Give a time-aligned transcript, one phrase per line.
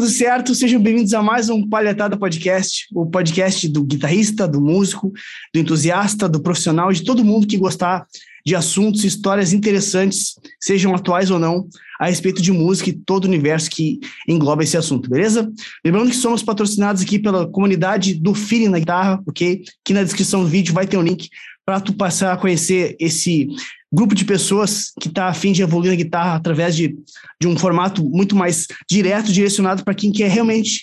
[0.00, 0.54] tudo certo?
[0.54, 5.12] Sejam bem-vindos a mais um Palhetada Podcast, o podcast do guitarrista, do músico,
[5.52, 8.06] do entusiasta, do profissional, de todo mundo que gostar
[8.46, 11.68] de assuntos, histórias interessantes, sejam atuais ou não,
[12.00, 15.52] a respeito de música e todo o universo que engloba esse assunto, beleza?
[15.84, 19.62] Lembrando que somos patrocinados aqui pela comunidade do Feeling na Guitarra, ok?
[19.84, 21.28] Aqui na descrição do vídeo vai ter um link
[21.62, 23.48] para tu passar a conhecer esse
[23.92, 26.96] grupo de pessoas que está afim de evoluir na guitarra através de,
[27.40, 30.82] de um formato muito mais direto, direcionado para quem quer realmente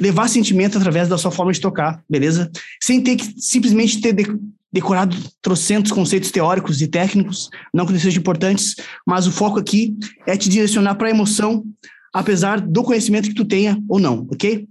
[0.00, 2.50] levar sentimento através da sua forma de tocar, beleza?
[2.82, 4.14] Sem ter que simplesmente ter
[4.72, 8.76] decorado trocentos conceitos teóricos e técnicos, não que sejam importantes,
[9.06, 11.64] mas o foco aqui é te direcionar para a emoção,
[12.12, 14.66] apesar do conhecimento que tu tenha ou não, ok?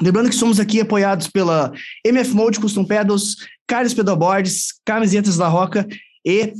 [0.00, 1.70] Lembrando que somos aqui apoiados pela
[2.04, 3.36] MF Mode Custom Pedals,
[3.66, 5.86] Carlos Pedalboards, Camisetas da Roca
[6.24, 6.54] e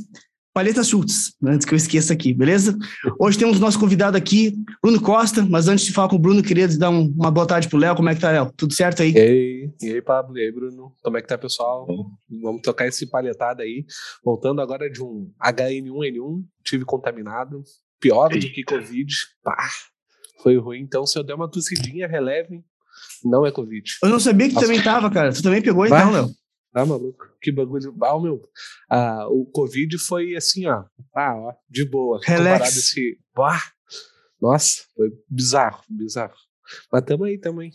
[0.53, 2.77] Palheta Schultz, antes que eu esqueça aqui, beleza?
[3.19, 6.67] Hoje temos nosso convidado aqui, Bruno Costa, mas antes de falar com o Bruno, queria
[6.77, 7.95] dar um, uma boa tarde pro Léo.
[7.95, 8.53] Como é que tá, Léo?
[8.55, 9.13] Tudo certo aí?
[9.13, 10.37] E aí, e aí, Pablo?
[10.37, 10.95] E aí, Bruno?
[11.01, 11.87] Como é que tá, pessoal?
[12.29, 13.83] Vamos tocar esse palhetada aí.
[14.23, 17.63] Voltando agora de um HN1N1, tive contaminado,
[17.99, 19.11] pior do que Covid.
[19.43, 19.57] Pá,
[20.43, 20.81] foi ruim.
[20.81, 22.63] Então, se eu der uma tossidinha, relevem,
[23.25, 23.91] não é Covid.
[24.03, 25.33] Eu não sabia que tu também tava, cara.
[25.33, 26.29] Tu também pegou então, Léo?
[26.73, 27.27] Tá maluco?
[27.39, 27.95] Que bagulho.
[28.01, 28.41] Ah, meu.
[28.89, 30.85] Ah, o Covid foi assim, ó.
[31.15, 32.19] Ah, ó, de boa.
[32.23, 32.75] Relax.
[32.75, 33.61] Esse, ah,
[34.41, 36.33] nossa, foi bizarro, bizarro.
[36.91, 37.69] Mas tamo aí, tamo aí.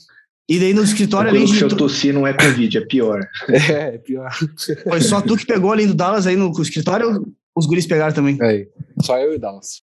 [0.49, 1.57] E daí no escritório, além de.
[1.57, 3.21] Se eu tossir, não é Covid, é pior.
[3.49, 4.31] É, é pior.
[4.83, 8.15] Foi só tu que pegou além do Dallas aí no escritório ou os guris pegaram
[8.15, 8.37] também?
[8.43, 8.67] É,
[9.03, 9.83] só eu e o Dallas.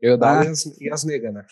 [0.00, 0.70] Eu, Dallas ah.
[0.80, 1.44] e as negas, né?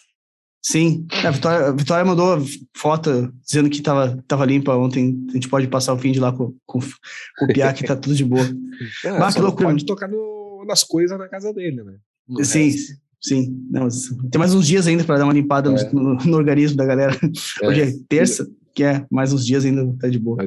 [0.63, 2.45] Sim, a Vitória, a Vitória mandou
[2.77, 5.19] foto dizendo que tava, tava limpa ontem.
[5.31, 7.97] A gente pode passar o fim de lá com, com, com o Piá, que tá
[7.97, 8.45] tudo de boa.
[9.05, 9.69] É, Mas que loucura.
[9.69, 11.97] Pode tocar no, nas coisas na casa dele, né?
[12.27, 12.95] No sim, resto.
[13.21, 13.67] sim.
[13.71, 13.87] Não,
[14.31, 15.93] tem mais uns dias ainda para dar uma limpada é.
[15.93, 17.15] no, no, organismo da galera.
[17.61, 17.67] É.
[17.67, 20.39] Hoje é terça, que é mais uns dias ainda tá de boa.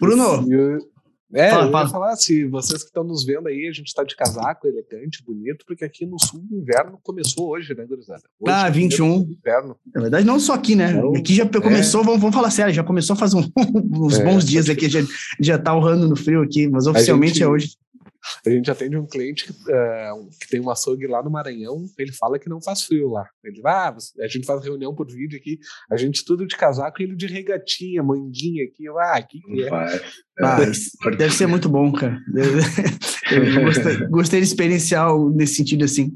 [0.00, 0.46] Bruno!
[1.32, 1.84] É, fala, eu fala.
[1.84, 5.22] ia falar assim, vocês que estão nos vendo aí, a gente está de casaco, elegante,
[5.22, 8.22] bonito, porque aqui no sul o inverno começou hoje, né, gurizada?
[8.40, 9.36] Hoje, ah, 21.
[9.38, 9.76] Inverno.
[9.94, 10.92] Na verdade, não só aqui, né?
[10.92, 12.04] Então, aqui já começou, é...
[12.04, 13.42] vamos, vamos falar sério, já começou faz um,
[13.92, 15.00] uns é, bons dias aqui, já,
[15.38, 17.76] já tá urrando no frio aqui, mas oficialmente gente, é hoje.
[18.46, 22.12] A gente atende um cliente que, uh, que, tem um açougue lá no Maranhão, ele
[22.12, 23.28] fala que não faz frio lá.
[23.44, 25.58] Ele ah, a gente faz reunião por vídeo aqui,
[25.90, 28.84] a gente tudo de casaco e ele de regatinha, manguinha aqui.
[28.88, 29.68] Ah, que, que é?
[30.40, 32.18] Ah, deve ser muito bom, cara.
[33.64, 36.12] gostei, gostei de experienciar nesse sentido assim.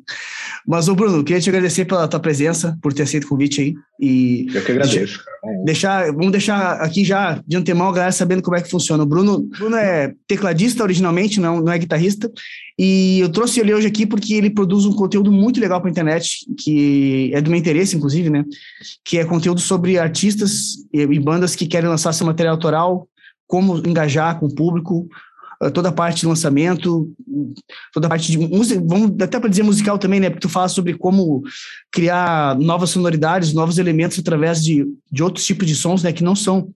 [0.67, 3.75] Mas, ô Bruno, queria te agradecer pela tua presença, por ter aceito o convite aí.
[4.01, 5.65] E Eu que agradeço, cara.
[5.65, 9.03] Deixar, vamos deixar aqui já de antemão a galera sabendo como é que funciona.
[9.03, 12.31] O Bruno, Bruno é tecladista originalmente, não, não é guitarrista.
[12.79, 15.93] E eu trouxe ele hoje aqui porque ele produz um conteúdo muito legal para a
[15.93, 18.45] internet, que é do meu interesse, inclusive, né?
[19.05, 23.09] Que é conteúdo sobre artistas e, e bandas que querem lançar seu material autoral,
[23.49, 25.09] como engajar com o público,
[25.71, 27.13] toda a parte de lançamento,
[27.93, 30.31] toda a parte de música, vamos até para dizer musical também, né?
[30.31, 31.43] Porque tu fala sobre como
[31.91, 36.13] criar novas sonoridades, novos elementos através de, de outros tipos de sons, né?
[36.13, 36.73] Que não são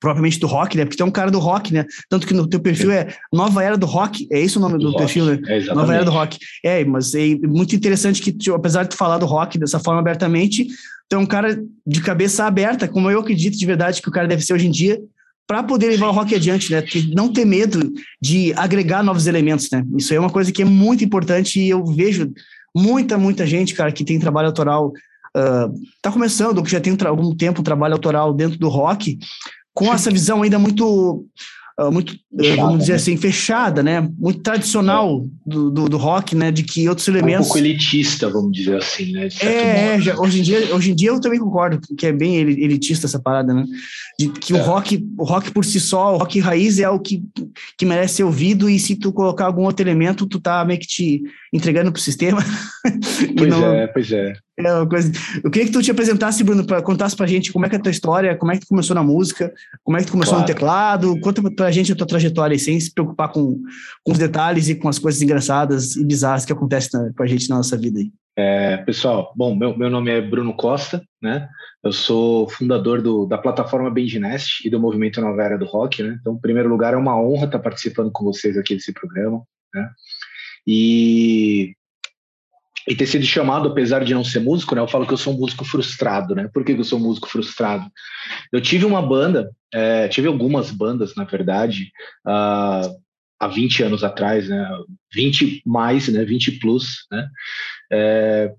[0.00, 0.84] propriamente do rock, né?
[0.84, 1.84] Porque tu é um cara do rock, né?
[2.08, 4.90] Tanto que no teu perfil é Nova Era do Rock, é esse o nome do,
[4.90, 5.40] do perfil, né?
[5.46, 6.38] É Nova Era do Rock.
[6.64, 10.00] É, mas é muito interessante que, tu, apesar de tu falar do rock dessa forma
[10.00, 10.66] abertamente,
[11.08, 14.26] tu é um cara de cabeça aberta, como eu acredito de verdade que o cara
[14.26, 14.98] deve ser hoje em dia,
[15.46, 16.82] para poder levar o rock adiante, né?
[17.14, 19.84] Não ter medo de agregar novos elementos, né?
[19.96, 22.32] Isso é uma coisa que é muito importante e eu vejo
[22.74, 24.88] muita, muita gente, cara, que tem trabalho autoral,
[25.36, 29.18] uh, tá começando, ou que já tem algum tempo trabalho autoral dentro do rock,
[29.72, 31.24] com essa visão ainda muito
[31.92, 32.96] muito, Fechada, vamos dizer né?
[32.96, 34.08] assim, fechada, né?
[34.18, 35.50] Muito tradicional é.
[35.50, 36.50] do, do, do, rock, né?
[36.50, 37.46] De que outros elementos.
[37.46, 39.28] Um pouco elitista, vamos dizer assim, né?
[39.40, 42.36] É, é já, hoje, em dia, hoje em dia eu também concordo que é bem
[42.36, 43.64] elitista essa parada, né?
[44.18, 44.56] De que é.
[44.56, 47.22] o rock, o rock por si só, o rock raiz é o que,
[47.76, 50.86] que merece ser ouvido, e se tu colocar algum outro elemento, tu tá meio que
[50.86, 52.42] te entregando pro sistema.
[53.36, 54.34] Pois não, é, pois é.
[54.58, 55.12] É uma coisa.
[55.44, 57.78] Eu queria que tu te apresentasse, Bruno, para contasse pra gente como é que é
[57.78, 59.52] a tua história, como é que tu começou na música,
[59.84, 60.48] como é que tu começou claro.
[60.48, 63.60] no teclado, conta pra gente a tua trajetória sem se preocupar com,
[64.02, 67.26] com os detalhes e com as coisas engraçadas e bizarras que acontecem na, com a
[67.26, 68.10] gente na nossa vida aí.
[68.38, 71.48] É, pessoal, bom, meu, meu nome é Bruno Costa, né?
[71.84, 76.16] Eu sou fundador do, da plataforma Benginest e do movimento Nova Era do Rock, né?
[76.20, 79.42] Então, em primeiro lugar, é uma honra estar participando com vocês aqui desse programa,
[79.74, 79.90] né?
[80.66, 81.74] E
[82.88, 84.80] e ter sido chamado, apesar de não ser músico, né?
[84.80, 86.48] Eu falo que eu sou um músico frustrado, né?
[86.52, 87.90] Por que eu sou um músico frustrado?
[88.52, 91.90] Eu tive uma banda, é, tive algumas bandas, na verdade,
[92.26, 92.96] uh,
[93.40, 94.68] há 20 anos atrás, né?
[95.12, 96.24] 20 mais, né?
[96.24, 97.28] 20 plus, né?
[97.90, 98.52] É,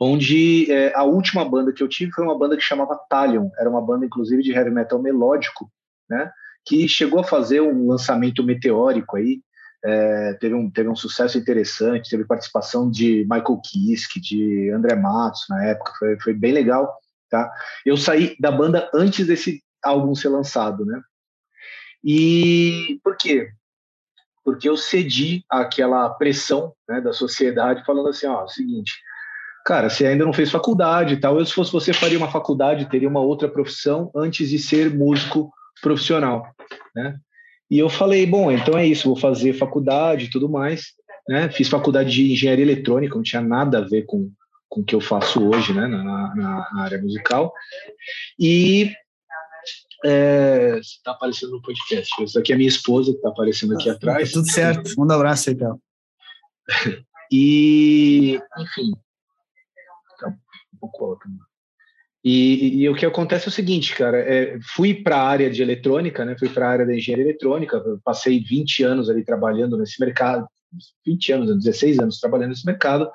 [0.00, 3.68] onde é, a última banda que eu tive foi uma banda que chamava Talion, era
[3.68, 5.70] uma banda inclusive de heavy metal melódico,
[6.08, 6.30] né?
[6.64, 9.40] Que chegou a fazer um lançamento meteórico aí,
[9.84, 15.44] é, teve, um, teve um sucesso interessante, teve participação de Michael Kiske, de André Matos
[15.50, 16.96] na época, foi, foi bem legal,
[17.28, 17.52] tá?
[17.84, 21.02] Eu saí da banda antes desse álbum ser lançado, né?
[22.02, 23.50] E por quê?
[24.42, 28.92] Porque eu cedi àquela pressão né, da sociedade, falando assim, ó, seguinte,
[29.66, 32.88] cara, você ainda não fez faculdade e tal, eu se fosse você faria uma faculdade,
[32.88, 35.52] teria uma outra profissão antes de ser músico
[35.82, 36.46] profissional,
[36.94, 37.18] né?
[37.74, 40.92] E eu falei, bom, então é isso, vou fazer faculdade e tudo mais,
[41.28, 41.50] né?
[41.50, 44.30] Fiz faculdade de engenharia eletrônica, não tinha nada a ver com,
[44.68, 47.52] com o que eu faço hoje, né, na, na, na área musical.
[48.38, 48.94] E
[50.04, 52.22] é, está aparecendo no podcast.
[52.22, 54.30] Essa aqui é a minha esposa que está aparecendo aqui ah, atrás.
[54.30, 54.92] Tudo certo.
[54.96, 55.82] Manda um abraço aí, Pel.
[57.32, 58.92] e, enfim.
[60.20, 61.26] Tá um pouco alto.
[62.24, 65.60] E, e, o que acontece é o seguinte, cara, é, fui para a área de
[65.60, 70.00] eletrônica, né, fui para a área da engenharia eletrônica, passei 20 anos ali trabalhando nesse
[70.00, 70.48] mercado,
[71.06, 73.10] 20 anos, 16 anos trabalhando nesse mercado,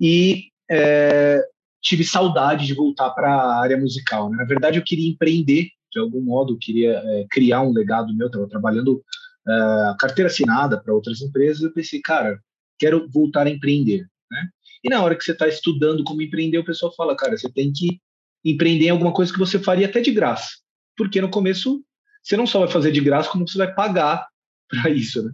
[0.00, 1.42] e é,
[1.82, 4.30] tive saudade de voltar para a área musical.
[4.30, 4.36] Né?
[4.36, 8.48] Na verdade, eu queria empreender, de algum modo, queria é, criar um legado meu, estava
[8.48, 9.02] trabalhando
[9.48, 12.38] é, carteira assinada para outras empresas, eu pensei, cara,
[12.78, 14.06] quero voltar a empreender.
[14.30, 14.48] Né?
[14.84, 17.72] E na hora que você está estudando como empreender, o pessoal fala, cara, você tem
[17.72, 18.00] que
[18.44, 20.50] empreender em alguma coisa que você faria até de graça.
[20.96, 21.84] Porque no começo
[22.22, 24.26] você não só vai fazer de graça, como você vai pagar
[24.68, 25.32] para isso, né?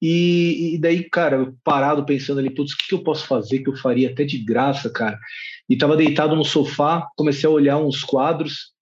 [0.00, 3.70] E, e, daí, cara, parado pensando ali, putz, o que, que eu posso fazer que
[3.70, 5.18] eu faria até de graça, cara?
[5.68, 8.74] E tava deitado no sofá, comecei a olhar uns quadros,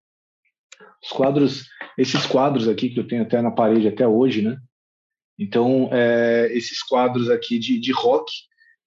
[1.03, 4.59] os quadros, esses quadros aqui que eu tenho até na parede até hoje, né?
[5.39, 8.31] Então, é, esses quadros aqui de, de rock,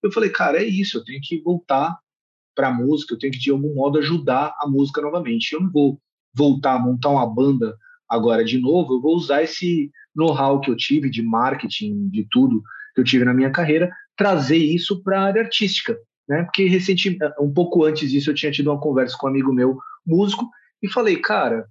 [0.03, 1.97] eu falei, cara, é isso, eu tenho que voltar
[2.57, 5.54] para a música, eu tenho que de algum modo ajudar a música novamente.
[5.54, 6.01] Eu não vou
[6.33, 7.77] voltar a montar uma banda
[8.09, 12.63] agora de novo, eu vou usar esse know-how que eu tive de marketing, de tudo
[12.95, 15.95] que eu tive na minha carreira, trazer isso para a área artística,
[16.27, 16.44] né?
[16.44, 19.77] Porque recentemente, um pouco antes disso, eu tinha tido uma conversa com um amigo meu,
[20.06, 20.50] músico,
[20.81, 21.68] e falei, cara,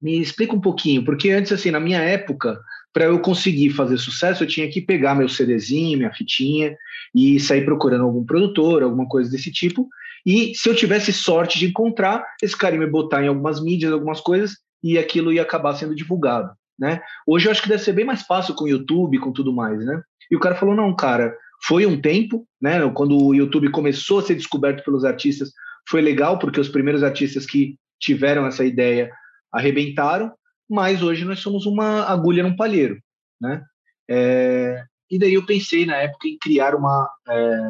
[0.00, 2.58] me explica um pouquinho, porque antes, assim, na minha época,
[2.92, 6.76] para eu conseguir fazer sucesso, eu tinha que pegar meu CDzinho, minha fitinha
[7.14, 9.88] e sair procurando algum produtor, alguma coisa desse tipo.
[10.26, 13.92] E se eu tivesse sorte de encontrar, esse cara ia me botar em algumas mídias,
[13.92, 17.00] algumas coisas, e aquilo ia acabar sendo divulgado, né?
[17.26, 19.84] Hoje eu acho que deve ser bem mais fácil com o YouTube, com tudo mais,
[19.84, 20.02] né?
[20.30, 21.34] E o cara falou: não, cara,
[21.64, 22.88] foi um tempo, né?
[22.94, 25.50] Quando o YouTube começou a ser descoberto pelos artistas,
[25.88, 29.10] foi legal, porque os primeiros artistas que tiveram essa ideia
[29.52, 30.32] arrebentaram,
[30.72, 32.98] mas hoje nós somos uma agulha num palheiro,
[33.38, 33.62] né?
[34.08, 37.60] É, e daí eu pensei na época em criar uma, é,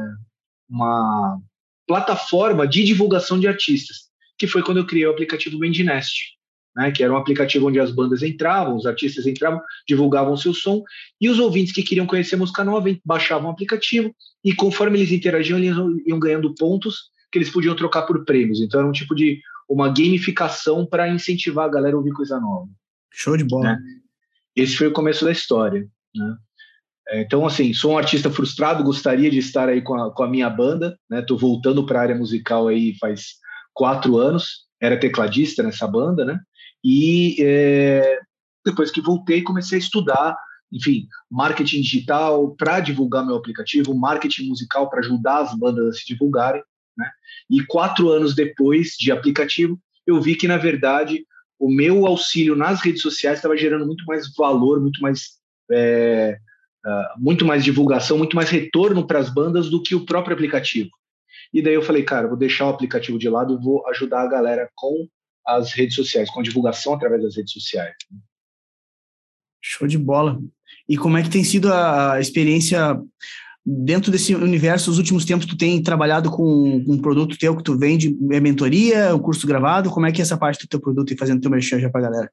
[0.71, 1.37] uma
[1.85, 4.09] plataforma de divulgação de artistas,
[4.39, 6.13] que foi quando eu criei o aplicativo Bandnest,
[6.77, 10.81] né, que era um aplicativo onde as bandas entravam, os artistas entravam, divulgavam seu som,
[11.21, 15.59] e os ouvintes que queriam conhecer música nova baixavam o aplicativo, e conforme eles interagiam,
[15.59, 18.61] eles iam ganhando pontos que eles podiam trocar por prêmios.
[18.61, 22.69] Então era um tipo de uma gamificação para incentivar a galera a ouvir coisa nova.
[23.13, 23.73] Show de bola.
[23.73, 23.79] Né?
[24.57, 25.87] Esse foi o começo da história.
[26.15, 26.37] Né?
[27.09, 30.29] É, então, assim, sou um artista frustrado, gostaria de estar aí com a, com a
[30.29, 31.25] minha banda, né?
[31.29, 33.35] Voltando para a área musical aí faz
[33.75, 36.39] quatro anos, era tecladista nessa banda, né?
[36.85, 38.19] E é,
[38.65, 40.37] depois que voltei, comecei a estudar,
[40.73, 46.07] enfim, marketing digital para divulgar meu aplicativo, marketing musical para ajudar as bandas a se
[46.07, 46.63] divulgarem,
[46.97, 47.11] né?
[47.51, 51.27] E quatro anos depois de aplicativo, eu vi que, na verdade,
[51.63, 55.39] o meu auxílio nas redes sociais estava gerando muito mais valor, muito mais,
[55.71, 56.37] é,
[56.85, 60.91] uh, muito mais divulgação, muito mais retorno para as bandas do que o próprio aplicativo.
[61.55, 64.29] E daí eu falei, cara, vou deixar o aplicativo de lado e vou ajudar a
[64.29, 65.07] galera com
[65.47, 67.95] as redes sociais, com a divulgação através das redes sociais.
[69.63, 70.43] Show de bola.
[70.89, 73.01] E como é que tem sido a experiência
[73.65, 77.79] dentro desse universo, nos últimos tempos, tu tem trabalhado com um produto teu que tu
[77.79, 79.91] vende, é mentoria, um curso gravado?
[79.91, 82.01] Como é que é essa parte do teu produto e fazendo teu merchan já pra
[82.01, 82.31] galera?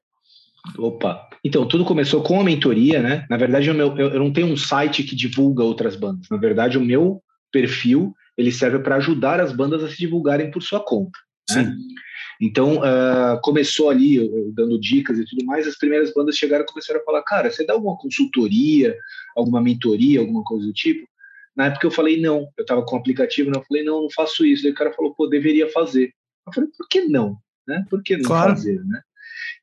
[0.76, 3.26] Opa, então tudo começou com a mentoria, né?
[3.30, 6.28] Na verdade, eu, eu não tenho um site que divulga outras bandas.
[6.30, 10.62] Na verdade, o meu perfil ele serve para ajudar as bandas a se divulgarem por
[10.62, 11.18] sua conta.
[11.50, 11.64] Né?
[11.64, 11.72] Sim.
[12.40, 16.66] Então, uh, começou ali, eu, dando dicas e tudo mais, as primeiras bandas chegaram e
[16.66, 18.96] começaram a falar, cara, você dá alguma consultoria,
[19.36, 21.06] alguma mentoria, alguma coisa do tipo?
[21.56, 24.10] Na época eu falei não, eu estava com o aplicativo, não, eu falei não, não
[24.10, 24.66] faço isso.
[24.66, 26.12] Aí o cara falou, pô, deveria fazer.
[26.46, 27.36] Eu falei, por que não?
[27.66, 27.84] Né?
[27.90, 28.50] Por que não claro.
[28.50, 28.82] fazer?
[28.84, 29.02] Né?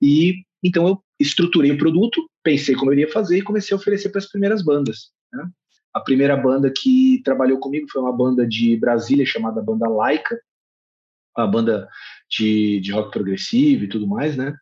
[0.02, 4.10] E então eu estruturei o produto, pensei como eu iria fazer e comecei a oferecer
[4.10, 5.12] para as primeiras bandas.
[5.32, 5.50] Né?
[5.98, 10.40] a primeira banda que trabalhou comigo foi uma banda de Brasília chamada Banda Laika,
[11.36, 11.88] a banda
[12.30, 14.56] de, de rock progressivo e tudo mais, né?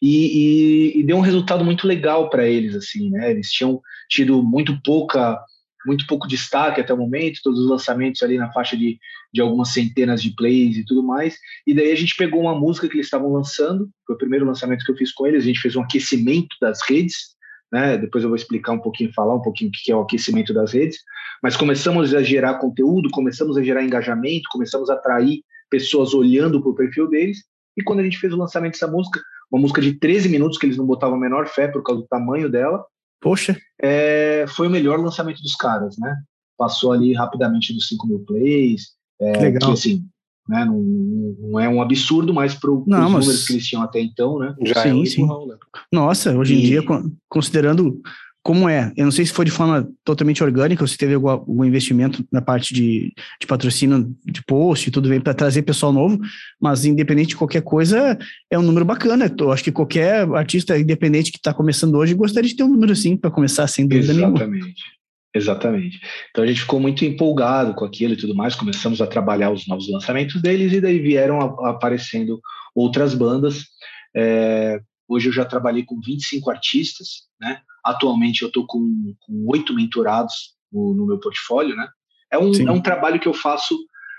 [0.00, 3.30] E, e, e deu um resultado muito legal para eles, assim, né?
[3.30, 5.38] Eles tinham tido muito pouca
[5.86, 8.98] muito pouco destaque até o momento, todos os lançamentos ali na faixa de,
[9.32, 11.36] de algumas centenas de plays e tudo mais.
[11.66, 14.84] E daí a gente pegou uma música que eles estavam lançando, foi o primeiro lançamento
[14.84, 17.32] que eu fiz com eles, a gente fez um aquecimento das redes,
[17.72, 17.96] né?
[17.96, 20.72] Depois eu vou explicar um pouquinho, falar um pouquinho o que é o aquecimento das
[20.72, 20.98] redes,
[21.42, 26.70] mas começamos a gerar conteúdo, começamos a gerar engajamento, começamos a atrair pessoas olhando para
[26.70, 27.38] o perfil deles,
[27.76, 29.20] e quando a gente fez o lançamento dessa música,
[29.50, 32.08] uma música de 13 minutos que eles não botavam a menor fé por causa do
[32.08, 32.84] tamanho dela,
[33.22, 33.56] Poxa.
[33.80, 36.14] É, foi o melhor lançamento dos caras, né?
[36.58, 38.88] Passou ali rapidamente dos 5 mil plays.
[39.20, 39.70] É, Legal.
[39.70, 40.04] Que, assim,
[40.48, 43.00] né, não, não, é um absurdo, mas para os mas...
[43.00, 44.54] números que eles tinham até então, né?
[44.64, 45.26] Já sim, é sim.
[45.26, 45.56] né?
[45.92, 46.58] Nossa, hoje e...
[46.58, 46.82] em dia,
[47.28, 48.02] considerando
[48.42, 48.92] como é?
[48.96, 52.26] Eu não sei se foi de forma totalmente orgânica ou se teve algum, algum investimento
[52.30, 56.18] na parte de, de, patrocínio de post e tudo bem para trazer pessoal novo,
[56.60, 58.18] mas independente de qualquer coisa,
[58.50, 59.32] é um número bacana.
[59.38, 62.92] Eu acho que qualquer artista independente que está começando hoje gostaria de ter um número
[62.92, 64.40] assim para começar, sem dúvida Exatamente.
[64.40, 64.58] nenhuma.
[64.58, 65.02] Exatamente.
[65.34, 66.00] Exatamente.
[66.30, 69.66] Então a gente ficou muito empolgado com aquilo e tudo mais, começamos a trabalhar os
[69.66, 72.40] novos lançamentos deles e daí vieram aparecendo
[72.74, 73.66] outras bandas.
[74.14, 77.60] É, hoje eu já trabalhei com 25 artistas, né?
[77.84, 79.14] Atualmente eu estou com
[79.48, 81.88] oito mentorados no, no, meu portfólio, né?
[82.30, 83.76] É um, é um trabalho que eu faço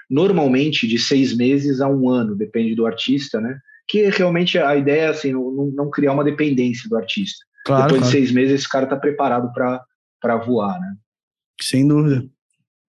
[0.09, 3.57] normalmente de seis meses a um ano, depende do artista, né?
[3.87, 7.43] Que realmente a ideia é assim, não, não criar uma dependência do artista.
[7.65, 8.11] Claro, Depois claro.
[8.11, 10.95] de seis meses esse cara está preparado para voar, né?
[11.61, 12.25] Sem dúvida.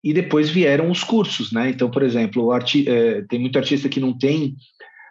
[0.03, 1.71] E depois vieram os cursos, né?
[1.71, 4.55] Então, por exemplo, é, tem muito artista que não tem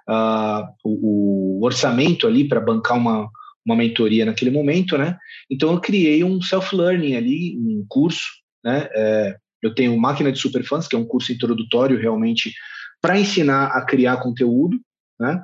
[0.10, 3.30] uh, o, o orçamento ali para bancar uma,
[3.66, 5.18] uma mentoria naquele momento, né?
[5.50, 8.26] Então eu criei um self-learning ali, um curso,
[8.64, 8.88] né?
[8.94, 12.54] É, eu tenho Máquina de Superfãs, que é um curso introdutório realmente
[13.02, 14.80] para ensinar a criar conteúdo,
[15.20, 15.44] né?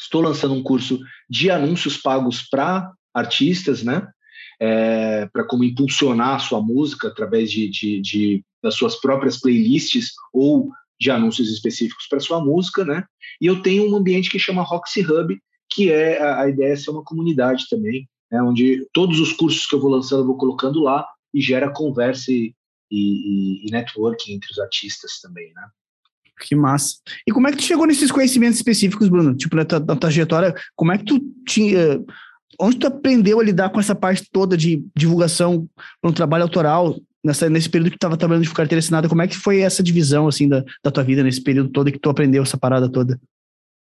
[0.00, 4.08] Estou lançando um curso de anúncios pagos para artistas, né?
[4.60, 10.12] É, para como impulsionar a sua música através de, de, de, das suas próprias playlists
[10.32, 10.70] ou
[11.02, 13.04] de anúncios específicos para sua música, né?
[13.40, 15.36] E eu tenho um ambiente que chama Roxy Hub,
[15.68, 19.66] que é a, a ideia é ser uma comunidade também, né, onde todos os cursos
[19.66, 21.04] que eu vou lançando eu vou colocando lá
[21.34, 22.54] e gera conversa e,
[22.88, 25.62] e, e networking entre os artistas também, né?
[26.40, 26.98] Que massa.
[27.26, 29.34] E como é que tu chegou nesses conhecimentos específicos, Bruno?
[29.34, 32.00] Tipo, na tua, na trajetória, como é que tu tinha.
[32.60, 35.68] Onde tu aprendeu a lidar com essa parte toda de divulgação
[36.04, 39.08] um trabalho autoral, nessa, nesse período que tu estava trabalhando de carteira assinada?
[39.08, 41.98] Como é que foi essa divisão, assim, da, da tua vida nesse período todo que
[41.98, 43.18] tu aprendeu essa parada toda?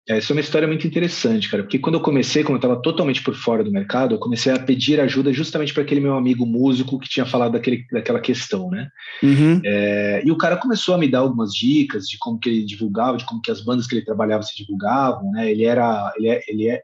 [0.07, 3.21] Essa é uma história muito interessante, cara, porque quando eu comecei, como eu estava totalmente
[3.21, 6.97] por fora do mercado, eu comecei a pedir ajuda justamente para aquele meu amigo músico
[6.97, 8.89] que tinha falado daquele, daquela questão, né?
[9.21, 9.61] Uhum.
[9.63, 13.17] É, e o cara começou a me dar algumas dicas de como que ele divulgava,
[13.17, 15.51] de como que as bandas que ele trabalhava se divulgavam, né?
[15.51, 16.81] Ele era, ele é, ele é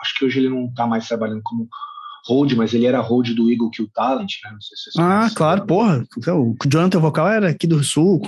[0.00, 1.68] acho que hoje ele não está mais trabalhando como
[2.28, 4.50] hold, mas ele era hold do Eagle Kill Talent, né?
[4.52, 6.04] Não sei se você Ah, claro, porra.
[6.28, 8.20] O Jonathan Vocal era aqui do Sul.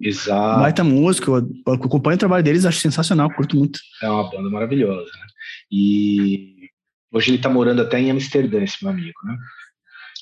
[0.00, 0.60] Exato.
[0.60, 1.30] Baita música.
[1.30, 3.80] Eu acompanho o trabalho deles, acho sensacional, curto muito.
[4.02, 5.26] É uma banda maravilhosa, né?
[5.70, 6.68] E
[7.12, 9.36] hoje ele tá morando até em Amsterdã, esse meu amigo, né?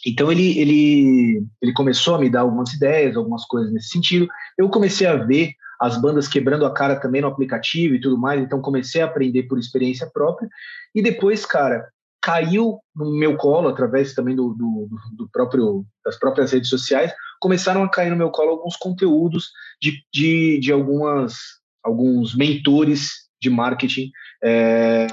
[0.06, 4.26] Então ele, ele, ele começou a me dar algumas ideias, algumas coisas nesse sentido.
[4.56, 8.40] Eu comecei a ver as bandas quebrando a cara também no aplicativo e tudo mais,
[8.40, 10.48] então comecei a aprender por experiência própria.
[10.94, 11.88] E depois, cara,
[12.20, 17.82] caiu no meu colo através também do, do, do, próprio das próprias redes sociais começaram
[17.82, 19.50] a cair no meu colo alguns conteúdos
[19.80, 21.34] de, de, de algumas
[21.82, 24.10] alguns mentores de marketing
[24.44, 25.06] é,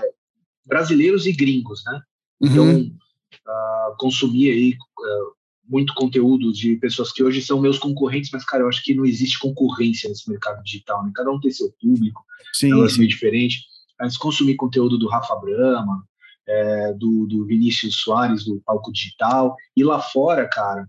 [0.65, 2.01] brasileiros e gringos né
[2.41, 2.49] uhum.
[2.49, 5.37] então uh, consumi aí uh,
[5.69, 9.05] muito conteúdo de pessoas que hoje são meus concorrentes mas cara eu acho que não
[9.05, 11.11] existe concorrência nesse mercado digital né?
[11.15, 12.21] cada um tem seu público
[12.51, 13.07] sim, é sim.
[13.07, 13.61] diferente
[13.97, 16.03] mas consumi conteúdo do Rafa Brama
[16.47, 20.87] é, do, do Vinícius Soares, do Palco Digital, e lá fora, cara,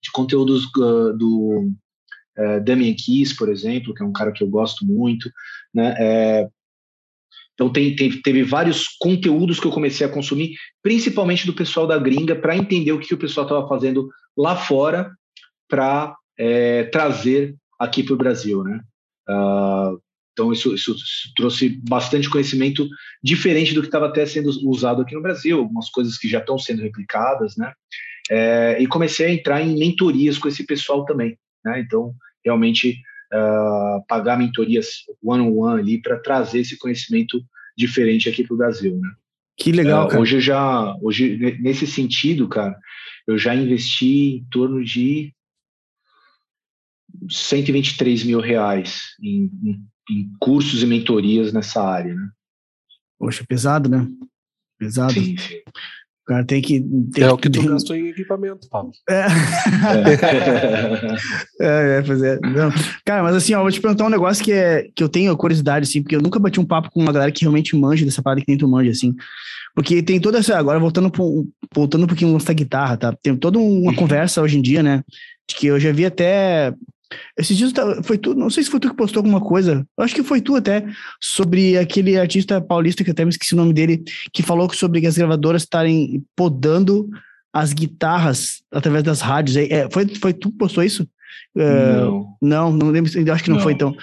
[0.00, 1.72] de conteúdos uh, do
[2.38, 5.30] uh, Damien Keys, por exemplo, que é um cara que eu gosto muito,
[5.74, 5.94] né?
[5.98, 6.48] É,
[7.54, 11.98] então tem, teve, teve vários conteúdos que eu comecei a consumir, principalmente do pessoal da
[11.98, 15.10] gringa, para entender o que, que o pessoal estava fazendo lá fora
[15.68, 18.80] para é, trazer aqui para o Brasil, né?
[19.28, 20.00] Uh,
[20.38, 20.94] então, isso, isso,
[21.34, 22.88] trouxe bastante conhecimento
[23.20, 26.56] diferente do que estava até sendo usado aqui no Brasil, algumas coisas que já estão
[26.56, 27.72] sendo replicadas, né?
[28.30, 31.80] É, e comecei a entrar em mentorias com esse pessoal também, né?
[31.80, 32.14] Então,
[32.44, 33.00] realmente,
[33.34, 34.90] uh, pagar mentorias
[35.20, 37.42] one-on-one -on -one ali para trazer esse conhecimento
[37.76, 39.10] diferente aqui para o Brasil, né?
[39.56, 40.22] Que legal, uh, cara.
[40.22, 42.78] Hoje eu já, hoje, nesse sentido, cara,
[43.26, 45.34] eu já investi em torno de
[47.28, 52.28] 123 mil reais em, em, em cursos e mentorias nessa área, né?
[53.18, 54.06] Poxa, pesado, né?
[54.78, 55.12] Pesado.
[55.12, 55.56] Sim, sim.
[56.22, 56.80] O cara tem que.
[57.12, 58.92] Tem é o que tu gastou em equipamento, Paulo.
[59.08, 59.24] É.
[61.60, 62.38] é, é, pois é.
[62.40, 62.70] Não.
[63.04, 65.34] Cara, mas assim, ó, eu vou te perguntar um negócio que, é, que eu tenho
[65.36, 68.22] curiosidade, assim, porque eu nunca bati um papo com uma galera que realmente manja dessa
[68.22, 69.14] parada que nem tu manja, assim.
[69.74, 70.58] Porque tem toda essa.
[70.58, 73.16] Agora, voltando, pro, voltando um pouquinho da guitarra, tá?
[73.22, 75.02] Tem toda uma conversa hoje em dia, né?
[75.48, 76.74] De que eu já vi até
[77.38, 77.72] esses dias
[78.02, 80.56] foi tu, não sei se foi tu que postou alguma coisa, acho que foi tu
[80.56, 80.84] até,
[81.20, 85.16] sobre aquele artista paulista que até me esqueci o nome dele, que falou sobre as
[85.16, 87.08] gravadoras estarem podando
[87.52, 89.56] as guitarras através das rádios.
[89.56, 91.08] É, foi, foi tu que postou isso?
[91.56, 92.36] É, não.
[92.40, 93.96] não, não lembro, acho que não, não, foi então.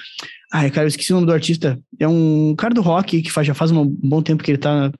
[0.51, 1.79] Ai, cara, eu esqueci o nome do artista.
[1.99, 4.73] É um cara do rock que faz, já faz um bom tempo que ele tá
[4.73, 4.91] na,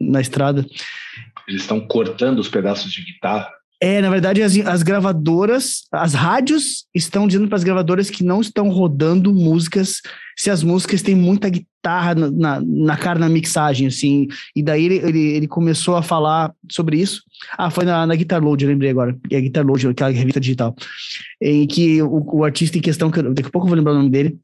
[0.00, 0.66] na estrada.
[1.48, 3.50] Eles estão cortando os pedaços de guitarra.
[3.84, 8.40] É, na verdade, as, as gravadoras, as rádios estão dizendo para as gravadoras que não
[8.40, 10.00] estão rodando músicas
[10.38, 14.28] se as músicas têm muita guitarra na, na, na cara na mixagem, assim.
[14.54, 17.24] E daí ele, ele, ele, começou a falar sobre isso.
[17.58, 19.18] Ah, foi na, na Guitar Load, eu lembrei agora.
[19.28, 20.76] É a Guitar Load, aquela revista digital.
[21.40, 23.94] Em que o, o artista em questão, que eu, daqui a pouco eu vou lembrar
[23.94, 24.38] o nome dele,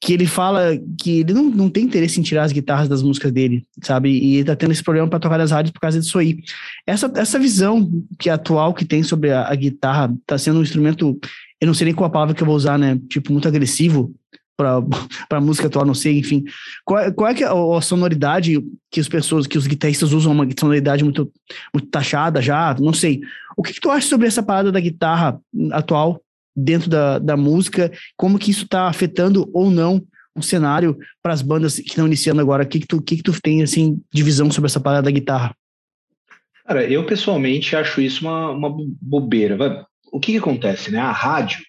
[0.00, 3.32] que ele fala que ele não, não tem interesse em tirar as guitarras das músicas
[3.32, 4.10] dele, sabe?
[4.10, 6.38] E ele tá tendo esse problema para tocar nas rádios por causa disso aí.
[6.86, 10.62] Essa, essa visão que é atual que tem sobre a, a guitarra tá sendo um
[10.62, 11.18] instrumento,
[11.60, 12.98] eu não sei nem qual a palavra que eu vou usar, né?
[13.08, 14.14] Tipo, muito agressivo
[14.56, 16.44] para música atual, não sei, enfim.
[16.84, 18.62] Qual, qual é, que é a, sonoridade
[18.92, 21.30] que as pessoas, que os guitarristas usam uma sonoridade muito,
[21.74, 22.76] muito taxada já?
[22.78, 23.20] Não sei.
[23.56, 25.40] O que, que tu acha sobre essa parada da guitarra
[25.72, 26.22] atual
[26.58, 30.02] dentro da, da música, como que isso está afetando ou não
[30.34, 32.64] o cenário para as bandas que estão iniciando agora?
[32.64, 35.10] O que, que, tu, que, que tu tem assim, de visão sobre essa parada da
[35.10, 35.54] guitarra?
[36.66, 39.86] Cara, eu pessoalmente acho isso uma, uma bobeira.
[40.12, 40.98] O que, que acontece, né?
[40.98, 41.60] A rádio,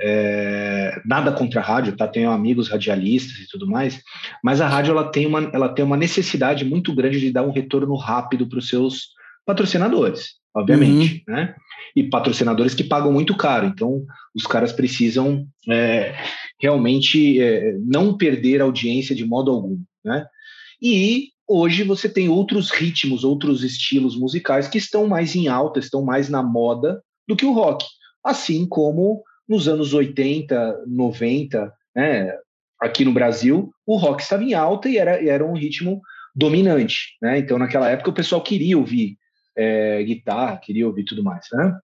[0.00, 2.06] é, nada contra a rádio, tá?
[2.06, 4.00] Tenho amigos radialistas e tudo mais,
[4.44, 7.50] mas a rádio ela tem uma, ela tem uma necessidade muito grande de dar um
[7.50, 9.08] retorno rápido para os seus
[9.44, 11.34] patrocinadores, obviamente, uhum.
[11.34, 11.54] né?
[11.94, 13.66] e patrocinadores que pagam muito caro.
[13.66, 16.14] Então, os caras precisam é,
[16.60, 19.78] realmente é, não perder audiência de modo algum.
[20.04, 20.26] Né?
[20.80, 26.04] E hoje você tem outros ritmos, outros estilos musicais que estão mais em alta, estão
[26.04, 27.84] mais na moda do que o rock.
[28.24, 32.32] Assim como nos anos 80, 90, né,
[32.80, 36.00] aqui no Brasil, o rock estava em alta e era, era um ritmo
[36.34, 37.16] dominante.
[37.20, 37.38] Né?
[37.38, 39.16] Então, naquela época, o pessoal queria ouvir
[39.58, 41.46] é, guitarra, queria ouvir tudo mais.
[41.52, 41.76] Né?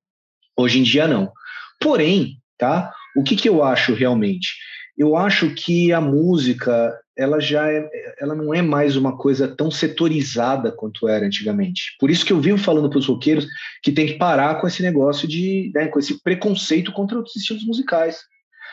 [0.56, 1.32] Hoje em dia, não.
[1.80, 2.92] Porém, tá?
[3.16, 4.54] O que, que eu acho realmente?
[4.96, 7.88] Eu acho que a música ela já é,
[8.20, 11.96] ela não é mais uma coisa tão setorizada quanto era antigamente.
[11.98, 13.46] Por isso que eu vivo falando para os roqueiros
[13.82, 17.64] que tem que parar com esse negócio de, né, com esse preconceito contra outros estilos
[17.64, 18.20] musicais.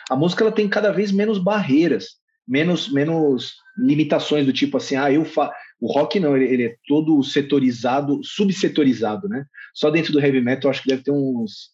[0.10, 5.12] A música ela tem cada vez menos barreiras, menos menos limitações do tipo assim, ah,
[5.12, 9.46] eu fa o rock não, ele, ele, é todo setorizado, subsetorizado, né?
[9.74, 11.72] Só dentro do heavy metal eu acho que deve ter uns,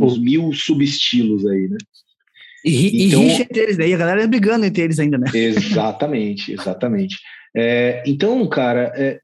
[0.00, 1.76] uns mil subestilos aí, né?
[2.64, 5.26] E, então, e rixa entre eles, daí a galera é brigando entre eles ainda, né?
[5.34, 7.18] Exatamente, exatamente.
[7.56, 9.18] É, então, cara, é,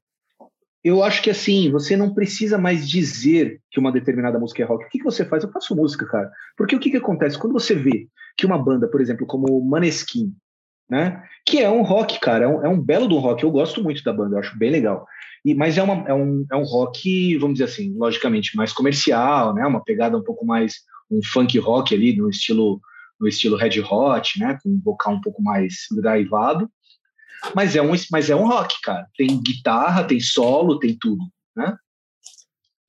[0.83, 4.85] eu acho que assim, você não precisa mais dizer que uma determinada música é rock.
[4.85, 5.43] O que, que você faz?
[5.43, 6.29] Eu faço música, cara.
[6.57, 7.37] Porque o que, que acontece?
[7.37, 10.33] Quando você vê que uma banda, por exemplo, como Maneskin,
[10.89, 11.23] né?
[11.45, 13.43] Que é um rock, cara, é um, é um belo do rock.
[13.43, 15.05] Eu gosto muito da banda, eu acho bem legal.
[15.43, 19.53] E, mas é, uma, é, um, é um rock, vamos dizer assim, logicamente mais comercial,
[19.53, 19.65] né?
[19.65, 20.75] Uma pegada um pouco mais
[21.09, 22.81] um funk rock ali no estilo
[23.19, 24.59] no estilo red hot, né?
[24.61, 26.69] Com um vocal um pouco mais gravado.
[27.55, 29.07] Mas é um mas é um rock, cara.
[29.15, 31.23] Tem guitarra, tem solo, tem tudo,
[31.55, 31.75] né?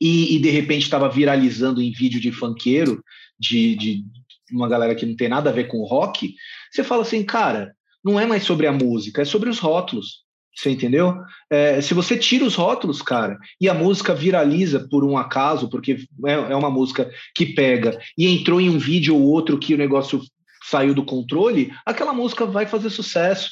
[0.00, 3.02] E, e de repente estava viralizando em vídeo de funkeiro
[3.38, 4.04] de, de
[4.52, 6.34] uma galera que não tem nada a ver com rock.
[6.70, 7.74] Você fala assim, cara,
[8.08, 10.26] não é mais sobre a música, é sobre os rótulos.
[10.54, 11.14] Você entendeu?
[11.48, 15.98] É, se você tira os rótulos, cara, e a música viraliza por um acaso, porque
[16.26, 19.78] é, é uma música que pega e entrou em um vídeo ou outro que o
[19.78, 20.20] negócio
[20.64, 23.50] saiu do controle, aquela música vai fazer sucesso,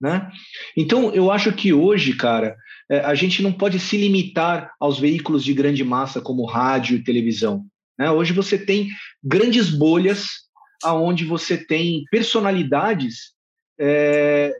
[0.00, 0.30] né?
[0.76, 2.56] Então, eu acho que hoje, cara,
[2.90, 7.04] é, a gente não pode se limitar aos veículos de grande massa como rádio e
[7.04, 7.64] televisão.
[7.96, 8.10] Né?
[8.10, 8.88] Hoje você tem
[9.22, 10.28] grandes bolhas
[10.82, 13.37] aonde você tem personalidades
[13.78, 14.54] é,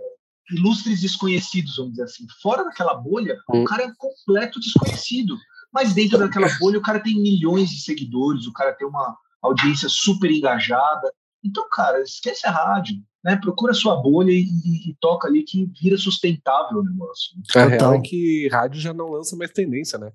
[0.50, 2.26] ilustres desconhecidos, vamos dizer assim.
[2.42, 5.36] Fora daquela bolha, o cara é um completo desconhecido.
[5.72, 9.88] Mas dentro daquela bolha, o cara tem milhões de seguidores, o cara tem uma audiência
[9.88, 11.12] super engajada.
[11.44, 13.36] Então, cara, esquece a rádio, né?
[13.36, 17.36] Procura a sua bolha e, e, e, toca ali que vira sustentável o negócio.
[17.54, 20.10] A real é que rádio já não lança mais tendência, né?